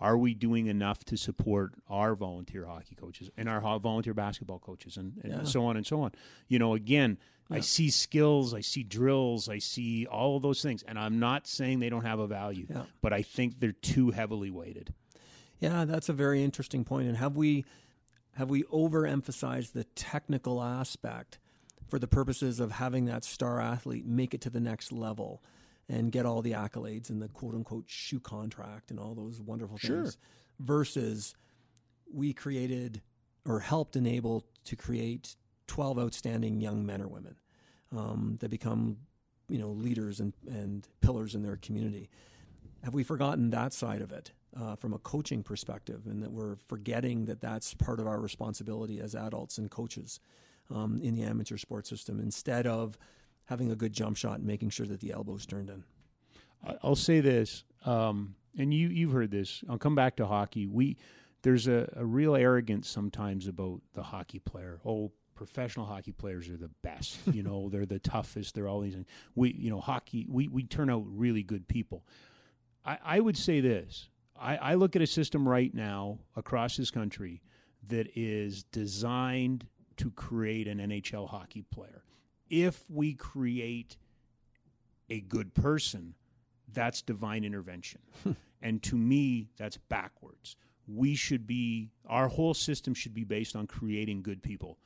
Are 0.00 0.16
we 0.16 0.32
doing 0.32 0.66
enough 0.66 1.04
to 1.06 1.16
support 1.16 1.74
our 1.88 2.14
volunteer 2.14 2.66
hockey 2.66 2.94
coaches 2.94 3.30
and 3.36 3.48
our 3.48 3.60
ho- 3.60 3.78
volunteer 3.78 4.14
basketball 4.14 4.60
coaches 4.60 4.96
and, 4.96 5.18
and 5.24 5.32
Yeah. 5.32 5.42
so 5.42 5.64
on 5.64 5.76
and 5.76 5.84
so 5.84 6.02
on? 6.02 6.12
You 6.46 6.60
know, 6.60 6.74
again, 6.74 7.18
I 7.50 7.60
see 7.60 7.90
skills, 7.90 8.52
I 8.52 8.60
see 8.60 8.82
drills, 8.82 9.48
I 9.48 9.58
see 9.58 10.06
all 10.06 10.36
of 10.36 10.42
those 10.42 10.62
things, 10.62 10.82
and 10.82 10.98
I'm 10.98 11.18
not 11.18 11.46
saying 11.46 11.80
they 11.80 11.88
don't 11.88 12.04
have 12.04 12.18
a 12.18 12.26
value, 12.26 12.66
Yeah. 12.68 12.84
but 13.00 13.12
I 13.12 13.22
think 13.22 13.58
they're 13.58 13.72
too 13.72 14.10
heavily 14.10 14.50
weighted. 14.50 14.94
Yeah, 15.60 15.84
that's 15.84 16.08
a 16.08 16.12
very 16.12 16.42
interesting 16.42 16.84
point. 16.84 17.08
And 17.08 17.16
have 17.16 17.36
we 17.36 17.64
have 18.34 18.48
we 18.50 18.62
overemphasized 18.64 19.72
the 19.72 19.84
technical 19.84 20.62
aspect 20.62 21.38
for 21.88 21.98
the 21.98 22.06
purposes 22.06 22.60
of 22.60 22.72
having 22.72 23.06
that 23.06 23.24
star 23.24 23.60
athlete 23.60 24.06
make 24.06 24.34
it 24.34 24.40
to 24.42 24.50
the 24.50 24.60
next 24.60 24.92
level 24.92 25.42
and 25.88 26.12
get 26.12 26.26
all 26.26 26.42
the 26.42 26.52
accolades 26.52 27.10
and 27.10 27.20
the 27.20 27.28
quote 27.28 27.54
unquote 27.54 27.84
shoe 27.88 28.20
contract 28.20 28.90
and 28.90 29.00
all 29.00 29.14
those 29.14 29.40
wonderful 29.40 29.78
Sure. 29.78 30.02
things 30.02 30.18
versus 30.60 31.34
we 32.12 32.32
created 32.32 33.00
or 33.44 33.60
helped 33.60 33.96
enable 33.96 34.44
to 34.64 34.76
create 34.76 35.34
12 35.66 35.98
outstanding 35.98 36.60
young 36.60 36.84
men 36.84 37.00
or 37.02 37.08
women 37.08 37.36
um, 37.96 38.36
that 38.40 38.50
become 38.50 38.98
you 39.48 39.58
know 39.58 39.70
leaders 39.70 40.20
and, 40.20 40.32
and 40.46 40.86
pillars 41.00 41.34
in 41.34 41.42
their 41.42 41.56
community 41.56 42.08
have 42.84 42.94
we 42.94 43.02
forgotten 43.02 43.50
that 43.50 43.72
side 43.72 44.02
of 44.02 44.12
it 44.12 44.32
uh, 44.58 44.76
from 44.76 44.92
a 44.92 44.98
coaching 44.98 45.42
perspective 45.42 46.02
and 46.06 46.22
that 46.22 46.32
we're 46.32 46.56
forgetting 46.56 47.26
that 47.26 47.40
that's 47.40 47.74
part 47.74 48.00
of 48.00 48.06
our 48.06 48.20
responsibility 48.20 49.00
as 49.00 49.14
adults 49.14 49.58
and 49.58 49.70
coaches 49.70 50.20
um, 50.74 51.00
in 51.02 51.14
the 51.14 51.22
amateur 51.22 51.56
sports 51.56 51.88
system 51.88 52.20
instead 52.20 52.66
of 52.66 52.98
having 53.46 53.70
a 53.70 53.76
good 53.76 53.92
jump 53.92 54.16
shot 54.16 54.38
and 54.38 54.46
making 54.46 54.70
sure 54.70 54.86
that 54.86 55.00
the 55.00 55.12
elbow's 55.12 55.46
turned 55.46 55.70
in. 55.70 55.82
I'll 56.82 56.96
say 56.96 57.20
this, 57.20 57.64
um, 57.86 58.34
and 58.58 58.74
you 58.74 58.88
you've 58.88 59.12
heard 59.12 59.30
this. 59.30 59.62
I'll 59.68 59.78
come 59.78 59.94
back 59.94 60.16
to 60.16 60.26
hockey. 60.26 60.66
We 60.66 60.96
there's 61.42 61.68
a, 61.68 61.88
a 61.96 62.04
real 62.04 62.34
arrogance 62.34 62.88
sometimes 62.88 63.46
about 63.46 63.80
the 63.94 64.02
hockey 64.02 64.40
player. 64.40 64.80
Oh, 64.84 65.12
professional 65.34 65.86
hockey 65.86 66.10
players 66.10 66.48
are 66.48 66.56
the 66.56 66.70
best. 66.82 67.18
you 67.32 67.44
know, 67.44 67.68
they're 67.72 67.86
the 67.86 68.00
toughest. 68.00 68.54
They're 68.54 68.68
all 68.68 68.80
these. 68.80 68.96
We 69.36 69.52
you 69.52 69.70
know 69.70 69.80
hockey. 69.80 70.26
We 70.28 70.48
we 70.48 70.64
turn 70.64 70.90
out 70.90 71.04
really 71.06 71.42
good 71.42 71.68
people. 71.68 72.04
I, 72.84 72.98
I 73.04 73.20
would 73.20 73.36
say 73.36 73.60
this. 73.60 74.08
I, 74.40 74.56
I 74.56 74.74
look 74.74 74.96
at 74.96 75.02
a 75.02 75.06
system 75.06 75.48
right 75.48 75.74
now 75.74 76.18
across 76.36 76.76
this 76.76 76.90
country 76.90 77.42
that 77.88 78.08
is 78.14 78.62
designed 78.64 79.66
to 79.96 80.10
create 80.12 80.68
an 80.68 80.78
NHL 80.78 81.28
hockey 81.28 81.62
player. 81.62 82.04
If 82.48 82.88
we 82.88 83.14
create 83.14 83.96
a 85.10 85.20
good 85.20 85.54
person, 85.54 86.14
that's 86.72 87.02
divine 87.02 87.44
intervention. 87.44 88.00
Hmm. 88.22 88.32
and 88.60 88.82
to 88.84 88.96
me, 88.96 89.50
that's 89.56 89.76
backwards. 89.76 90.56
We 90.88 91.14
should 91.14 91.46
be, 91.46 91.90
our 92.06 92.26
whole 92.26 92.54
system 92.54 92.94
should 92.94 93.14
be 93.14 93.22
based 93.22 93.54
on 93.54 93.68
creating 93.68 94.22
good 94.22 94.42
people. 94.42 94.78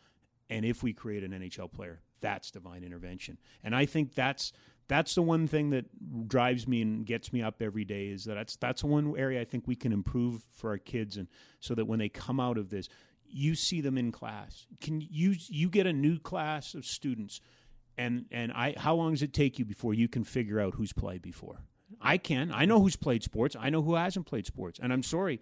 And 0.51 0.67
if 0.67 0.83
we 0.83 0.93
create 0.93 1.25
an 1.25 1.31
NHL 1.31 1.73
player, 1.73 2.03
that's 2.21 2.51
divine 2.51 2.85
intervention. 2.85 3.39
And 3.65 3.75
I 3.75 3.87
think 3.87 4.15
that's 4.15 4.53
that's 4.93 5.15
the 5.15 5.23
one 5.23 5.47
thing 5.47 5.71
that 5.71 5.87
drives 6.29 6.69
me 6.69 6.83
and 6.83 7.07
gets 7.07 7.33
me 7.33 7.43
up 7.43 7.63
every 7.63 7.85
day 7.85 8.09
is 8.09 8.27
that 8.27 8.35
that's 8.35 8.57
that's 8.57 8.85
one 8.85 9.15
area 9.17 9.41
I 9.41 9.45
think 9.45 9.67
we 9.67 9.75
can 9.75 9.91
improve 9.91 10.43
for 10.53 10.69
our 10.71 10.79
kids 10.79 11.17
and 11.17 11.29
so 11.61 11.75
that 11.75 11.87
when 11.87 11.99
they 11.99 12.11
come 12.11 12.39
out 12.39 12.59
of 12.59 12.69
this, 12.69 12.91
you 13.25 13.55
see 13.55 13.81
them 13.81 13.97
in 13.97 14.13
class. 14.13 14.67
Can 14.83 15.01
you 15.01 15.35
you 15.49 15.71
get 15.71 15.87
a 15.87 15.95
new 15.95 16.19
class 16.19 16.75
of 16.75 16.85
students 16.85 17.41
and 17.97 18.27
and 18.31 18.53
I 18.53 18.75
how 18.77 18.95
long 18.95 19.13
does 19.13 19.23
it 19.23 19.33
take 19.33 19.59
you 19.59 19.65
before 19.65 19.95
you 19.95 20.09
can 20.09 20.25
figure 20.25 20.61
out 20.61 20.75
who's 20.75 20.93
played 20.93 21.23
before? 21.23 21.63
I 21.99 22.19
can. 22.19 22.53
I 22.53 22.67
know 22.67 22.81
who's 22.81 22.97
played 22.97 23.23
sports. 23.23 23.57
I 23.59 23.71
know 23.71 23.81
who 23.81 23.95
hasn't 23.95 24.27
played 24.27 24.45
sports. 24.45 24.79
And 24.83 24.93
I'm 24.93 25.03
sorry, 25.03 25.41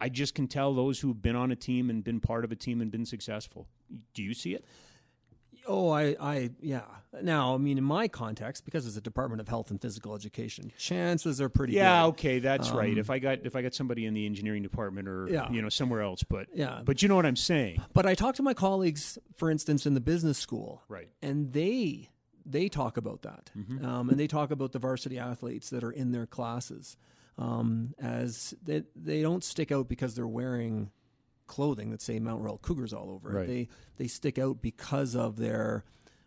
I 0.00 0.08
just 0.08 0.34
can 0.34 0.48
tell 0.48 0.72
those 0.72 1.00
who've 1.00 1.20
been 1.20 1.36
on 1.36 1.50
a 1.50 1.56
team 1.56 1.90
and 1.90 2.02
been 2.02 2.20
part 2.20 2.44
of 2.44 2.52
a 2.52 2.56
team 2.56 2.80
and 2.80 2.90
been 2.90 3.04
successful. 3.04 3.68
Do 4.14 4.22
you 4.22 4.32
see 4.32 4.54
it? 4.54 4.64
Oh, 5.68 5.90
I, 5.90 6.16
I, 6.18 6.50
yeah. 6.60 6.82
Now, 7.22 7.54
I 7.54 7.58
mean, 7.58 7.78
in 7.78 7.84
my 7.84 8.08
context, 8.08 8.64
because 8.64 8.86
it's 8.86 8.96
a 8.96 9.00
Department 9.00 9.40
of 9.40 9.48
Health 9.48 9.70
and 9.70 9.80
Physical 9.80 10.14
Education, 10.14 10.72
chances 10.78 11.40
are 11.40 11.48
pretty 11.48 11.74
Yeah, 11.74 12.02
good. 12.02 12.08
okay, 12.10 12.38
that's 12.38 12.70
right. 12.70 12.96
If 12.96 13.10
I 13.10 13.18
got 13.18 13.40
if 13.44 13.54
I 13.56 13.62
got 13.62 13.74
somebody 13.74 14.06
in 14.06 14.14
the 14.14 14.24
engineering 14.26 14.62
department 14.62 15.08
or 15.08 15.28
Yeah. 15.30 15.50
you 15.52 15.60
know 15.62 15.68
somewhere 15.68 16.00
else, 16.02 16.22
but 16.22 16.48
Yeah. 16.54 16.80
but 16.84 17.02
you 17.02 17.08
know 17.08 17.16
what 17.16 17.26
I'm 17.26 17.36
saying, 17.36 17.82
But 17.92 18.06
I 18.06 18.14
talk 18.14 18.34
to 18.36 18.42
my 18.42 18.54
colleagues, 18.54 19.18
for 19.36 19.50
instance, 19.50 19.86
in 19.86 19.94
the 19.94 20.00
business 20.00 20.38
school, 20.38 20.82
right? 20.88 21.08
and 21.22 21.52
they 21.52 22.10
they 22.46 22.68
talk 22.68 22.96
about 22.96 23.22
that, 23.22 23.50
um, 23.82 24.08
and 24.10 24.18
they 24.18 24.26
talk 24.26 24.50
about 24.50 24.72
the 24.72 24.78
varsity 24.78 25.18
athletes 25.18 25.68
that 25.70 25.84
are 25.84 25.90
in 25.92 26.12
their 26.12 26.26
classes, 26.26 26.96
um, 27.36 27.94
as 27.98 28.54
they 28.62 28.84
they 28.96 29.22
don't 29.22 29.44
stick 29.44 29.70
out 29.72 29.88
because 29.88 30.14
they're 30.14 30.26
wearing 30.26 30.90
clothing 31.48 31.90
that 31.90 32.00
say 32.00 32.20
Mount 32.20 32.42
Royal 32.42 32.58
Cougars 32.58 32.92
all 32.92 33.10
over 33.10 33.30
Right. 33.30 33.44
it. 33.44 33.46
They 33.48 33.68
they 33.96 34.06
stick 34.06 34.38
out 34.38 34.62
because 34.62 35.16
of 35.16 35.36
their 35.36 35.84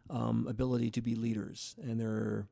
um, 0.10 0.46
ability 0.48 0.92
to 0.92 1.02
be 1.02 1.16
leaders 1.16 1.76
and 1.82 1.98
their 2.00 2.48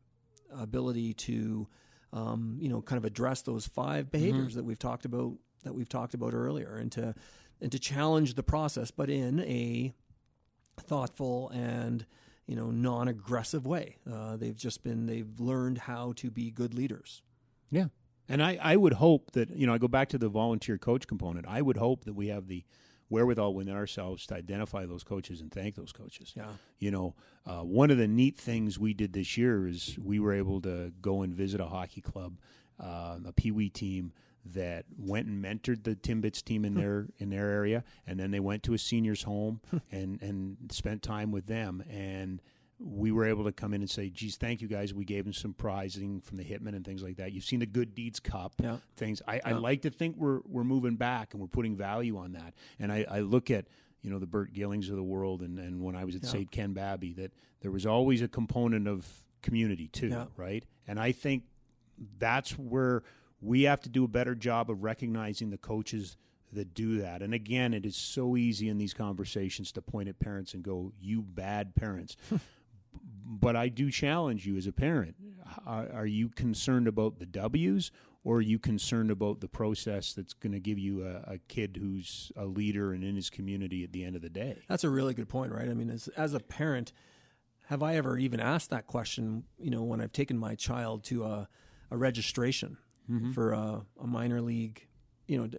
ability 0.55 1.13
to 1.13 1.67
um, 2.13 2.57
you 2.61 2.69
know 2.69 2.81
kind 2.81 2.97
of 2.97 3.03
address 3.05 3.41
those 3.41 3.67
five 3.67 4.09
behaviors 4.11 4.55
that 4.55 4.63
we've 4.63 4.79
talked 4.79 5.03
about 5.05 5.33
that 5.63 5.73
we've 5.75 5.89
talked 5.89 6.13
about 6.13 6.33
earlier 6.33 6.77
and 6.77 6.91
to 6.93 7.13
and 7.61 7.71
to 7.71 7.77
challenge 7.79 8.35
the 8.35 8.43
process 8.43 8.89
but 8.91 9.09
in 9.09 9.41
a 9.41 9.93
thoughtful 10.79 11.49
and 11.49 12.05
you 12.47 12.55
know 12.55 12.71
non-aggressive 12.71 13.65
way 13.67 13.97
uh, 14.11 14.37
they've 14.37 14.55
just 14.57 14.83
been 14.83 15.05
they've 15.05 15.39
learned 15.39 15.77
how 15.79 16.13
to 16.15 16.31
be 16.31 16.49
good 16.51 16.73
leaders 16.73 17.21
Yeah. 17.69 17.87
And 18.29 18.43
I, 18.43 18.57
I 18.61 18.75
would 18.75 18.93
hope 18.93 19.31
that, 19.31 19.49
you 19.49 19.65
know, 19.67 19.73
I 19.73 19.79
go 19.79 19.87
back 19.87 20.09
to 20.09 20.17
the 20.17 20.29
volunteer 20.29 20.77
coach 20.77 21.07
component. 21.07 21.47
I 21.47 21.61
would 21.61 21.77
hope 21.77 22.05
that 22.05 22.13
we 22.13 22.27
have 22.27 22.47
the 22.47 22.63
wherewithal 23.09 23.55
within 23.55 23.73
ourselves 23.75 24.27
to 24.27 24.35
identify 24.35 24.85
those 24.85 25.03
coaches 25.03 25.41
and 25.41 25.51
thank 25.51 25.73
those 25.75 25.91
coaches. 25.91 26.31
yeah 26.37 26.51
You 26.77 26.91
know, 26.91 27.15
uh, 27.45 27.61
one 27.61 27.89
of 27.89 27.97
the 27.97 28.07
neat 28.07 28.37
things 28.37 28.77
we 28.77 28.93
did 28.93 29.13
this 29.13 29.35
year 29.35 29.67
is 29.67 29.97
we 29.99 30.19
were 30.19 30.33
able 30.33 30.61
to 30.61 30.93
go 31.01 31.23
and 31.23 31.33
visit 31.33 31.59
a 31.59 31.65
hockey 31.65 32.01
club, 32.01 32.37
uh, 32.79 33.17
a 33.25 33.33
Pee 33.33 33.51
Wee 33.51 33.69
team 33.69 34.13
that 34.45 34.85
went 34.97 35.27
and 35.27 35.43
mentored 35.43 35.83
the 35.83 35.95
Timbits 35.95 36.43
team 36.43 36.63
in 36.63 36.75
their 36.75 37.07
in 37.17 37.29
their 37.29 37.49
area, 37.49 37.83
and 38.07 38.19
then 38.19 38.31
they 38.31 38.39
went 38.39 38.63
to 38.63 38.73
a 38.73 38.77
seniors 38.77 39.23
home 39.23 39.59
and 39.91 40.21
and 40.21 40.57
spent 40.71 41.01
time 41.01 41.31
with 41.31 41.47
them 41.47 41.83
and. 41.89 42.41
We 42.81 43.11
were 43.11 43.25
able 43.25 43.43
to 43.43 43.51
come 43.51 43.73
in 43.73 43.81
and 43.81 43.89
say, 43.89 44.09
"Geez, 44.09 44.37
thank 44.37 44.61
you 44.61 44.67
guys. 44.69 44.93
We 44.93 45.03
gave 45.03 45.25
them 45.25 45.33
some 45.33 45.53
prizing 45.53 46.21
from 46.21 46.37
the 46.37 46.43
Hitmen 46.45 46.75
and 46.75 46.85
things 46.85 47.03
like 47.03 47.17
that. 47.17 47.33
You've 47.33 47.43
seen 47.43 47.59
the 47.59 47.65
Good 47.65 47.93
Deeds 47.93 48.19
Cup, 48.21 48.53
Yeah. 48.61 48.77
things. 48.95 49.21
I, 49.27 49.41
I 49.43 49.51
like 49.51 49.81
to 49.81 49.89
think 49.89 50.15
we're 50.15 50.39
we're 50.45 50.63
moving 50.63 50.95
back 50.95 51.33
and 51.33 51.41
we're 51.41 51.47
putting 51.47 51.75
value 51.75 52.17
on 52.17 52.31
that. 52.33 52.53
And 52.79 52.91
I, 52.91 53.05
I 53.09 53.19
look 53.19 53.51
at 53.51 53.65
you 54.01 54.09
know 54.09 54.17
the 54.17 54.25
Burt 54.27 54.53
Gillings 54.53 54.89
of 54.89 54.95
the 54.95 55.03
world, 55.03 55.41
and, 55.41 55.59
and 55.59 55.81
when 55.81 55.95
I 55.97 56.05
was 56.05 56.15
at 56.15 56.23
Yeah. 56.23 56.29
St. 56.29 56.51
Ken 56.51 56.71
Babby, 56.73 57.11
that 57.13 57.33
there 57.61 57.71
was 57.71 57.85
always 57.85 58.21
a 58.21 58.29
component 58.29 58.87
of 58.87 59.05
community 59.41 59.87
too, 59.89 60.07
Yeah. 60.07 60.25
right? 60.37 60.63
And 60.87 60.99
I 60.99 61.11
think 61.11 61.43
that's 62.17 62.57
where 62.57 63.03
we 63.41 63.63
have 63.63 63.81
to 63.81 63.89
do 63.89 64.05
a 64.05 64.07
better 64.07 64.35
job 64.35 64.69
of 64.69 64.83
recognizing 64.83 65.49
the 65.49 65.57
coaches 65.57 66.15
that 66.53 66.73
do 66.73 66.99
that. 67.01 67.21
And 67.21 67.33
again, 67.33 67.73
it 67.73 67.85
is 67.85 67.95
so 67.97 68.35
easy 68.37 68.69
in 68.69 68.77
these 68.77 68.93
conversations 68.93 69.71
to 69.73 69.81
point 69.81 70.07
at 70.09 70.17
parents 70.17 70.53
and 70.53 70.63
go, 70.63 70.93
"You 71.01 71.21
bad 71.21 71.75
parents." 71.75 72.15
but 73.31 73.55
I 73.55 73.69
do 73.69 73.91
challenge 73.91 74.47
you 74.47 74.57
as 74.57 74.65
a 74.65 74.71
parent. 74.71 75.15
Are, 75.65 75.87
are 75.93 76.05
you 76.07 76.29
concerned 76.29 76.87
about 76.87 77.19
the 77.19 77.25
W's 77.27 77.91
or 78.23 78.37
are 78.37 78.41
you 78.41 78.57
concerned 78.57 79.11
about 79.11 79.39
the 79.39 79.47
process 79.47 80.13
that's 80.13 80.33
going 80.33 80.51
to 80.53 80.59
give 80.59 80.79
you 80.79 81.05
a, 81.05 81.33
a 81.33 81.37
kid 81.47 81.77
who's 81.79 82.31
a 82.35 82.45
leader 82.45 82.91
and 82.91 83.03
in 83.03 83.15
his 83.15 83.29
community 83.29 83.83
at 83.83 83.91
the 83.91 84.03
end 84.03 84.15
of 84.15 84.23
the 84.23 84.29
day? 84.29 84.57
That's 84.67 84.83
a 84.83 84.89
really 84.89 85.13
good 85.13 85.29
point, 85.29 85.51
right? 85.51 85.69
I 85.69 85.73
mean, 85.75 85.89
as 85.91 86.07
as 86.09 86.33
a 86.33 86.39
parent, 86.39 86.91
have 87.67 87.83
I 87.83 87.95
ever 87.97 88.17
even 88.17 88.39
asked 88.39 88.71
that 88.71 88.87
question? 88.87 89.43
You 89.59 89.69
know, 89.69 89.83
when 89.83 90.01
I've 90.01 90.11
taken 90.11 90.37
my 90.37 90.55
child 90.55 91.03
to 91.05 91.23
a, 91.25 91.47
a 91.91 91.97
registration 91.97 92.77
for 93.33 93.53
a, 93.53 93.81
a 93.99 94.05
minor 94.05 94.39
league, 94.41 94.85
you 95.27 95.37
know, 95.39 95.49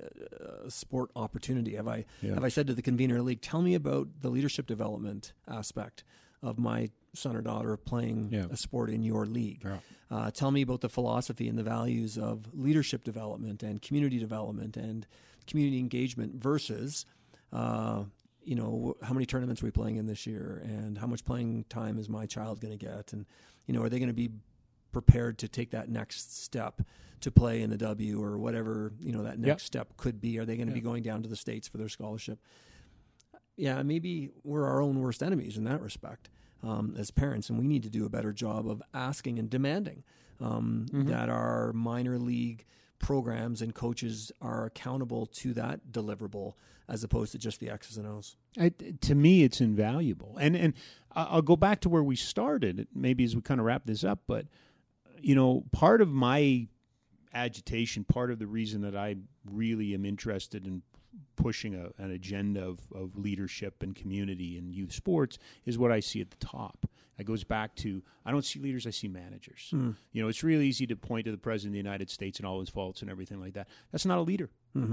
uh, 0.40 0.68
sport 0.68 1.10
opportunity, 1.16 1.74
have 1.76 1.88
I 1.88 2.04
Yeah. 2.20 2.34
have 2.34 2.44
I 2.44 2.48
said 2.48 2.66
to 2.68 2.74
the 2.74 2.82
convener 2.82 3.14
of 3.14 3.18
the 3.20 3.24
league, 3.24 3.40
tell 3.42 3.62
me 3.62 3.74
about 3.74 4.08
the 4.20 4.28
leadership 4.30 4.66
development 4.66 5.32
aspect 5.48 6.04
of 6.42 6.58
my 6.58 6.90
son 7.14 7.36
or 7.36 7.42
daughter 7.42 7.76
playing 7.76 8.28
Yeah. 8.32 8.46
a 8.50 8.56
sport 8.56 8.90
in 8.90 9.02
your 9.02 9.26
league? 9.26 9.62
Yeah. 9.64 9.78
Uh, 10.10 10.30
tell 10.30 10.50
me 10.50 10.62
about 10.62 10.80
the 10.80 10.88
philosophy 10.88 11.48
and 11.48 11.58
the 11.58 11.62
values 11.62 12.16
of 12.18 12.52
leadership 12.54 13.04
development 13.04 13.62
and 13.62 13.80
community 13.82 14.18
development 14.18 14.76
and 14.76 15.06
community 15.46 15.78
engagement 15.78 16.34
versus, 16.42 17.06
uh, 17.52 18.04
you 18.42 18.54
know, 18.54 18.96
how 19.02 19.12
many 19.12 19.26
tournaments 19.26 19.62
are 19.62 19.66
we 19.66 19.70
playing 19.70 19.96
in 19.96 20.06
this 20.06 20.26
year 20.26 20.62
and 20.64 20.98
how 20.98 21.06
much 21.06 21.24
playing 21.24 21.64
time 21.68 21.98
is 21.98 22.08
my 22.08 22.26
child 22.26 22.60
going 22.60 22.76
to 22.76 22.84
get? 22.84 23.12
And, 23.12 23.26
you 23.66 23.74
know, 23.74 23.82
are 23.82 23.88
they 23.88 23.98
going 23.98 24.08
to 24.08 24.14
be 24.14 24.30
prepared 24.92 25.38
to 25.38 25.48
take 25.48 25.70
that 25.70 25.88
next 25.88 26.42
step 26.42 26.80
to 27.20 27.30
play 27.30 27.60
in 27.62 27.70
the 27.70 27.76
W 27.76 28.20
or 28.22 28.38
whatever, 28.38 28.92
you 28.98 29.12
know, 29.12 29.22
that 29.22 29.38
next 29.38 29.48
Yep. 29.48 29.60
step 29.60 29.96
could 29.96 30.20
be? 30.20 30.38
Are 30.38 30.44
they 30.44 30.56
going 30.56 30.68
to 30.68 30.74
be 30.74 30.80
going 30.80 31.02
down 31.02 31.22
to 31.22 31.28
the 31.28 31.36
States 31.36 31.68
for 31.68 31.76
their 31.78 31.88
scholarship? 31.88 32.40
Yeah, 33.60 33.82
maybe 33.82 34.30
we're 34.42 34.66
our 34.66 34.80
own 34.80 35.00
worst 35.00 35.22
enemies 35.22 35.56
in 35.56 35.64
that 35.64 35.80
respect 35.82 36.30
um, 36.62 36.94
as 36.98 37.10
parents, 37.10 37.50
and 37.50 37.58
we 37.58 37.66
need 37.66 37.82
to 37.82 37.90
do 37.90 38.06
a 38.06 38.08
better 38.08 38.32
job 38.32 38.68
of 38.68 38.82
asking 38.94 39.38
and 39.38 39.50
demanding 39.50 40.02
um, 40.40 40.86
that 40.92 41.28
our 41.28 41.72
minor 41.74 42.18
league 42.18 42.64
programs 42.98 43.60
and 43.62 43.74
coaches 43.74 44.32
are 44.40 44.64
accountable 44.64 45.26
to 45.26 45.52
that 45.54 45.92
deliverable 45.92 46.54
as 46.88 47.04
opposed 47.04 47.32
to 47.32 47.38
just 47.38 47.60
the 47.60 47.70
X's 47.70 47.96
and 47.96 48.06
O's. 48.06 48.36
I, 48.58 48.70
to 49.02 49.14
me, 49.14 49.42
it's 49.42 49.60
invaluable. 49.60 50.36
And 50.40 50.56
and 50.56 50.74
I'll 51.12 51.42
go 51.42 51.56
back 51.56 51.80
to 51.82 51.88
where 51.88 52.02
we 52.02 52.16
started, 52.16 52.88
maybe 52.94 53.24
as 53.24 53.34
we 53.36 53.42
kind 53.42 53.60
of 53.60 53.66
wrap 53.66 53.86
this 53.86 54.04
up. 54.04 54.20
But 54.26 54.46
you 55.20 55.34
know, 55.34 55.64
part 55.72 56.00
of 56.00 56.08
my 56.08 56.66
agitation, 57.32 58.04
part 58.04 58.30
of 58.30 58.38
the 58.38 58.46
reason 58.46 58.80
that 58.82 58.96
I 58.96 59.16
really 59.44 59.94
am 59.94 60.04
interested 60.04 60.66
in 60.66 60.82
pushing 61.36 61.74
a, 61.74 61.90
an 62.02 62.10
agenda 62.10 62.64
of, 62.64 62.80
of 62.94 63.16
leadership 63.16 63.82
and 63.82 63.94
community 63.94 64.56
and 64.58 64.72
youth 64.72 64.92
sports 64.92 65.38
is 65.64 65.78
what 65.78 65.90
I 65.90 66.00
see 66.00 66.20
at 66.20 66.30
the 66.30 66.36
top. 66.36 66.86
It 67.18 67.24
goes 67.26 67.44
back 67.44 67.74
to 67.76 68.02
I 68.24 68.30
don't 68.30 68.44
see 68.44 68.58
leaders, 68.60 68.86
I 68.86 68.90
see 68.90 69.08
managers. 69.08 69.68
You 70.12 70.22
know, 70.22 70.28
it's 70.28 70.42
really 70.42 70.66
easy 70.66 70.86
to 70.86 70.96
point 70.96 71.26
to 71.26 71.30
the 71.30 71.36
president 71.38 71.70
of 71.70 71.72
the 71.74 71.88
United 71.88 72.08
States 72.10 72.38
and 72.38 72.46
all 72.46 72.60
his 72.60 72.68
faults 72.70 73.02
and 73.02 73.10
everything 73.10 73.40
like 73.40 73.54
that. 73.54 73.68
That's 73.92 74.06
not 74.06 74.18
a 74.18 74.22
leader. 74.22 74.48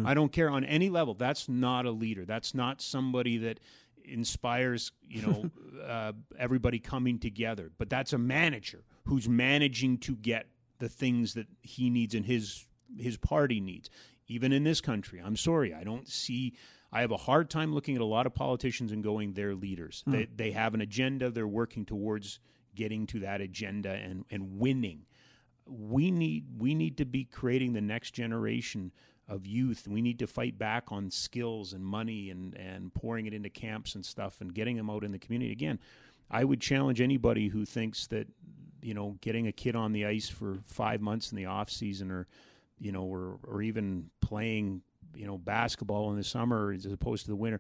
I 0.06 0.14
don't 0.14 0.32
care 0.32 0.50
on 0.50 0.64
any 0.66 0.90
level. 0.90 1.14
That's 1.14 1.48
not 1.48 1.86
a 1.86 1.92
leader. 1.92 2.26
That's 2.26 2.54
not 2.56 2.82
somebody 2.82 3.38
that 3.38 3.60
inspires 4.04 4.92
you 5.08 5.22
know 5.22 5.52
uh, 5.86 6.14
everybody 6.40 6.80
coming 6.80 7.20
together. 7.20 7.72
But 7.78 7.90
that's 7.90 8.14
a 8.14 8.18
manager 8.18 8.84
who's 9.06 9.30
managing 9.30 10.00
to 10.00 10.16
get 10.16 10.48
the 10.80 10.90
things 10.90 11.34
that 11.36 11.48
he 11.62 11.90
needs 11.90 12.14
and 12.16 12.26
his 12.26 12.66
his 12.98 13.18
party 13.18 13.60
needs. 13.60 13.90
Even 14.28 14.52
in 14.52 14.64
this 14.64 14.82
country, 14.82 15.22
I'm 15.24 15.38
sorry, 15.38 15.74
I 15.74 15.84
don't 15.84 16.08
see. 16.08 16.54
I 16.92 17.02
have 17.02 17.12
a 17.12 17.18
hard 17.18 17.50
time 17.50 17.74
looking 17.74 17.96
at 17.96 18.02
a 18.02 18.06
lot 18.06 18.26
of 18.26 18.34
politicians 18.34 18.92
and 18.92 19.04
going, 19.04 19.34
they're 19.34 19.56
leaders. 19.56 20.04
Hmm. 20.06 20.12
They 20.12 20.28
they 20.36 20.52
have 20.52 20.74
an 20.74 20.82
agenda. 20.82 21.30
They're 21.30 21.48
working 21.48 21.86
towards 21.86 22.40
getting 22.76 23.08
to 23.08 23.20
that 23.22 23.42
agenda 23.42 23.92
and, 23.92 24.26
and 24.30 24.60
winning. 24.60 25.06
We 25.66 26.12
need 26.12 26.46
we 26.60 26.76
need 26.76 26.98
to 26.98 27.06
be 27.06 27.26
creating 27.26 27.74
the 27.74 27.82
next 27.82 28.12
generation 28.12 28.92
of 29.28 29.46
youth. 29.46 29.88
We 29.88 30.02
need 30.02 30.20
to 30.20 30.28
fight 30.28 30.58
back 30.58 30.92
on 30.92 31.12
skills 31.12 31.74
and 31.74 31.86
money 31.86 32.30
and, 32.30 32.56
and 32.56 32.94
pouring 32.94 33.26
it 33.26 33.34
into 33.34 33.50
camps 33.50 33.96
and 33.96 34.06
stuff 34.06 34.40
and 34.40 34.54
getting 34.54 34.78
them 34.78 34.90
out 34.90 35.04
in 35.04 35.12
the 35.12 35.20
community. 35.20 35.52
Again, 35.52 35.80
I 36.32 36.44
would 36.44 36.62
challenge 36.62 37.02
anybody 37.02 37.50
who 37.50 37.66
thinks 37.66 38.08
that, 38.08 38.28
you 38.82 38.94
know, 38.94 39.18
getting 39.20 39.48
a 39.48 39.52
kid 39.52 39.76
on 39.76 39.92
the 39.92 40.06
ice 40.06 40.30
for 40.30 40.60
five 40.66 41.02
months 41.02 41.32
in 41.32 41.36
the 41.36 41.46
off 41.46 41.70
season 41.70 42.10
or, 42.10 42.28
you 42.80 42.92
know, 42.92 43.04
or, 43.04 43.40
or 43.44 43.62
even 43.62 44.10
playing, 44.22 44.82
you 45.16 45.26
know, 45.26 45.38
basketball 45.38 46.12
in 46.12 46.18
the 46.18 46.24
summer 46.24 46.72
as 46.72 46.86
opposed 46.86 47.26
to 47.26 47.32
the 47.32 47.36
winter. 47.36 47.60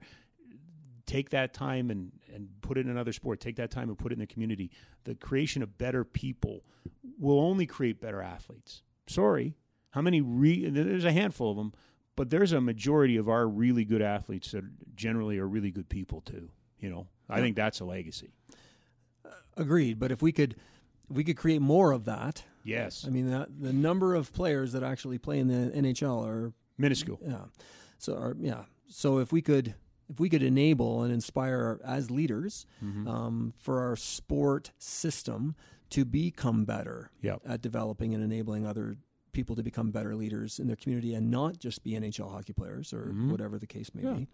Take 1.05 1.29
that 1.29 1.53
time 1.53 1.89
and, 1.89 2.11
and 2.33 2.49
put 2.61 2.77
it 2.77 2.81
in 2.81 2.91
another 2.91 3.13
sport. 3.13 3.39
Take 3.39 3.55
that 3.55 3.71
time 3.71 3.87
and 3.89 3.97
put 3.97 4.11
it 4.11 4.15
in 4.15 4.19
the 4.19 4.27
community. 4.27 4.71
The 5.05 5.15
creation 5.15 5.63
of 5.63 5.77
better 5.77 6.03
people 6.03 6.65
will 7.17 7.39
only 7.39 7.65
create 7.65 8.01
better 8.01 8.21
athletes. 8.21 8.83
Sorry, 9.07 9.55
how 9.91 10.01
many? 10.01 10.19
Re- 10.19 10.69
there's 10.69 11.05
a 11.05 11.13
handful 11.13 11.51
of 11.51 11.57
them, 11.57 11.73
but 12.17 12.29
there's 12.29 12.51
a 12.51 12.59
majority 12.59 13.15
of 13.15 13.29
our 13.29 13.47
really 13.47 13.85
good 13.85 14.01
athletes 14.01 14.51
that 14.51 14.65
generally 14.95 15.39
are 15.39 15.47
really 15.47 15.71
good 15.71 15.87
people 15.87 16.19
too. 16.21 16.49
You 16.79 16.89
know, 16.89 17.07
I 17.29 17.39
think 17.39 17.55
that's 17.55 17.79
a 17.79 17.85
legacy. 17.85 18.31
Agreed. 19.55 19.97
But 19.97 20.11
if 20.11 20.21
we 20.21 20.31
could, 20.31 20.55
we 21.09 21.23
could 21.23 21.37
create 21.37 21.61
more 21.61 21.91
of 21.91 22.05
that. 22.05 22.43
Yes. 22.63 23.05
I 23.07 23.11
mean, 23.11 23.29
the, 23.29 23.47
the 23.59 23.71
number 23.73 24.13
of 24.15 24.33
players 24.33 24.73
that 24.73 24.83
actually 24.83 25.17
play 25.17 25.39
in 25.39 25.47
the 25.47 25.71
NHL 25.71 26.25
are 26.25 26.53
minuscule. 26.77 27.19
Yeah. 27.25 27.45
So, 27.97 28.15
are, 28.15 28.35
yeah. 28.39 28.63
So 28.89 29.19
if 29.19 29.31
we 29.31 29.41
could, 29.41 29.75
if 30.09 30.19
we 30.19 30.29
could 30.29 30.43
enable 30.43 31.03
and 31.03 31.13
inspire 31.13 31.79
as 31.85 32.11
leaders 32.11 32.65
Mm-hmm. 32.83 33.07
um, 33.07 33.53
for 33.57 33.81
our 33.81 33.95
sport 33.95 34.71
system 34.77 35.55
to 35.91 36.03
become 36.05 36.65
better 36.65 37.11
Yep. 37.21 37.41
at 37.47 37.61
developing 37.61 38.13
and 38.13 38.21
enabling 38.23 38.65
other 38.67 38.97
people 39.31 39.55
to 39.55 39.63
become 39.63 39.91
better 39.91 40.15
leaders 40.15 40.59
in 40.59 40.67
their 40.67 40.75
community 40.75 41.13
and 41.13 41.29
not 41.31 41.59
just 41.59 41.83
be 41.83 41.91
NHL 41.91 42.29
hockey 42.31 42.53
players 42.53 42.91
or 42.91 43.13
Mhm. 43.13 43.31
whatever 43.31 43.57
the 43.59 43.67
case 43.67 43.93
may 43.93 44.03
Yeah. 44.03 44.13
be. 44.13 44.27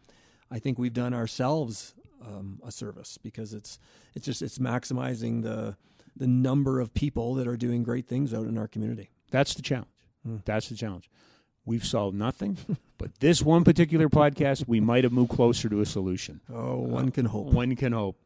I 0.50 0.60
think 0.60 0.80
we've 0.80 0.94
done 0.94 1.14
ourselves 1.14 1.94
um, 2.26 2.60
a 2.66 2.72
service 2.72 3.18
because 3.22 3.54
it's 3.54 3.78
it's 4.16 4.26
just 4.26 4.42
it's 4.42 4.58
maximizing 4.58 5.44
the 5.44 5.76
the 6.16 6.28
number 6.28 6.80
of 6.80 6.94
people 6.94 7.36
that 7.36 7.48
are 7.48 7.58
doing 7.58 7.84
great 7.84 8.08
things 8.08 8.34
out 8.34 8.46
in 8.46 8.58
our 8.58 8.68
community. 8.68 9.10
That's 9.32 9.54
the 9.54 9.62
challenge. 9.62 9.88
Hmm. 10.26 10.38
That's 10.46 10.70
the 10.70 10.76
challenge. 10.76 11.10
We've 11.66 11.86
solved 11.86 12.16
nothing, 12.18 12.58
but 12.98 13.20
this 13.20 13.42
one 13.42 13.64
particular 13.64 14.10
podcast, 14.10 14.68
we 14.68 14.80
might 14.80 15.04
have 15.06 15.14
moved 15.14 15.32
closer 15.32 15.70
to 15.70 15.80
a 15.80 15.86
solution. 15.86 16.42
Oh, 16.54 16.78
one 16.78 17.12
can 17.12 17.26
hope. 17.26 17.48
One 17.48 17.76
can 17.76 17.94
hope. 17.94 18.18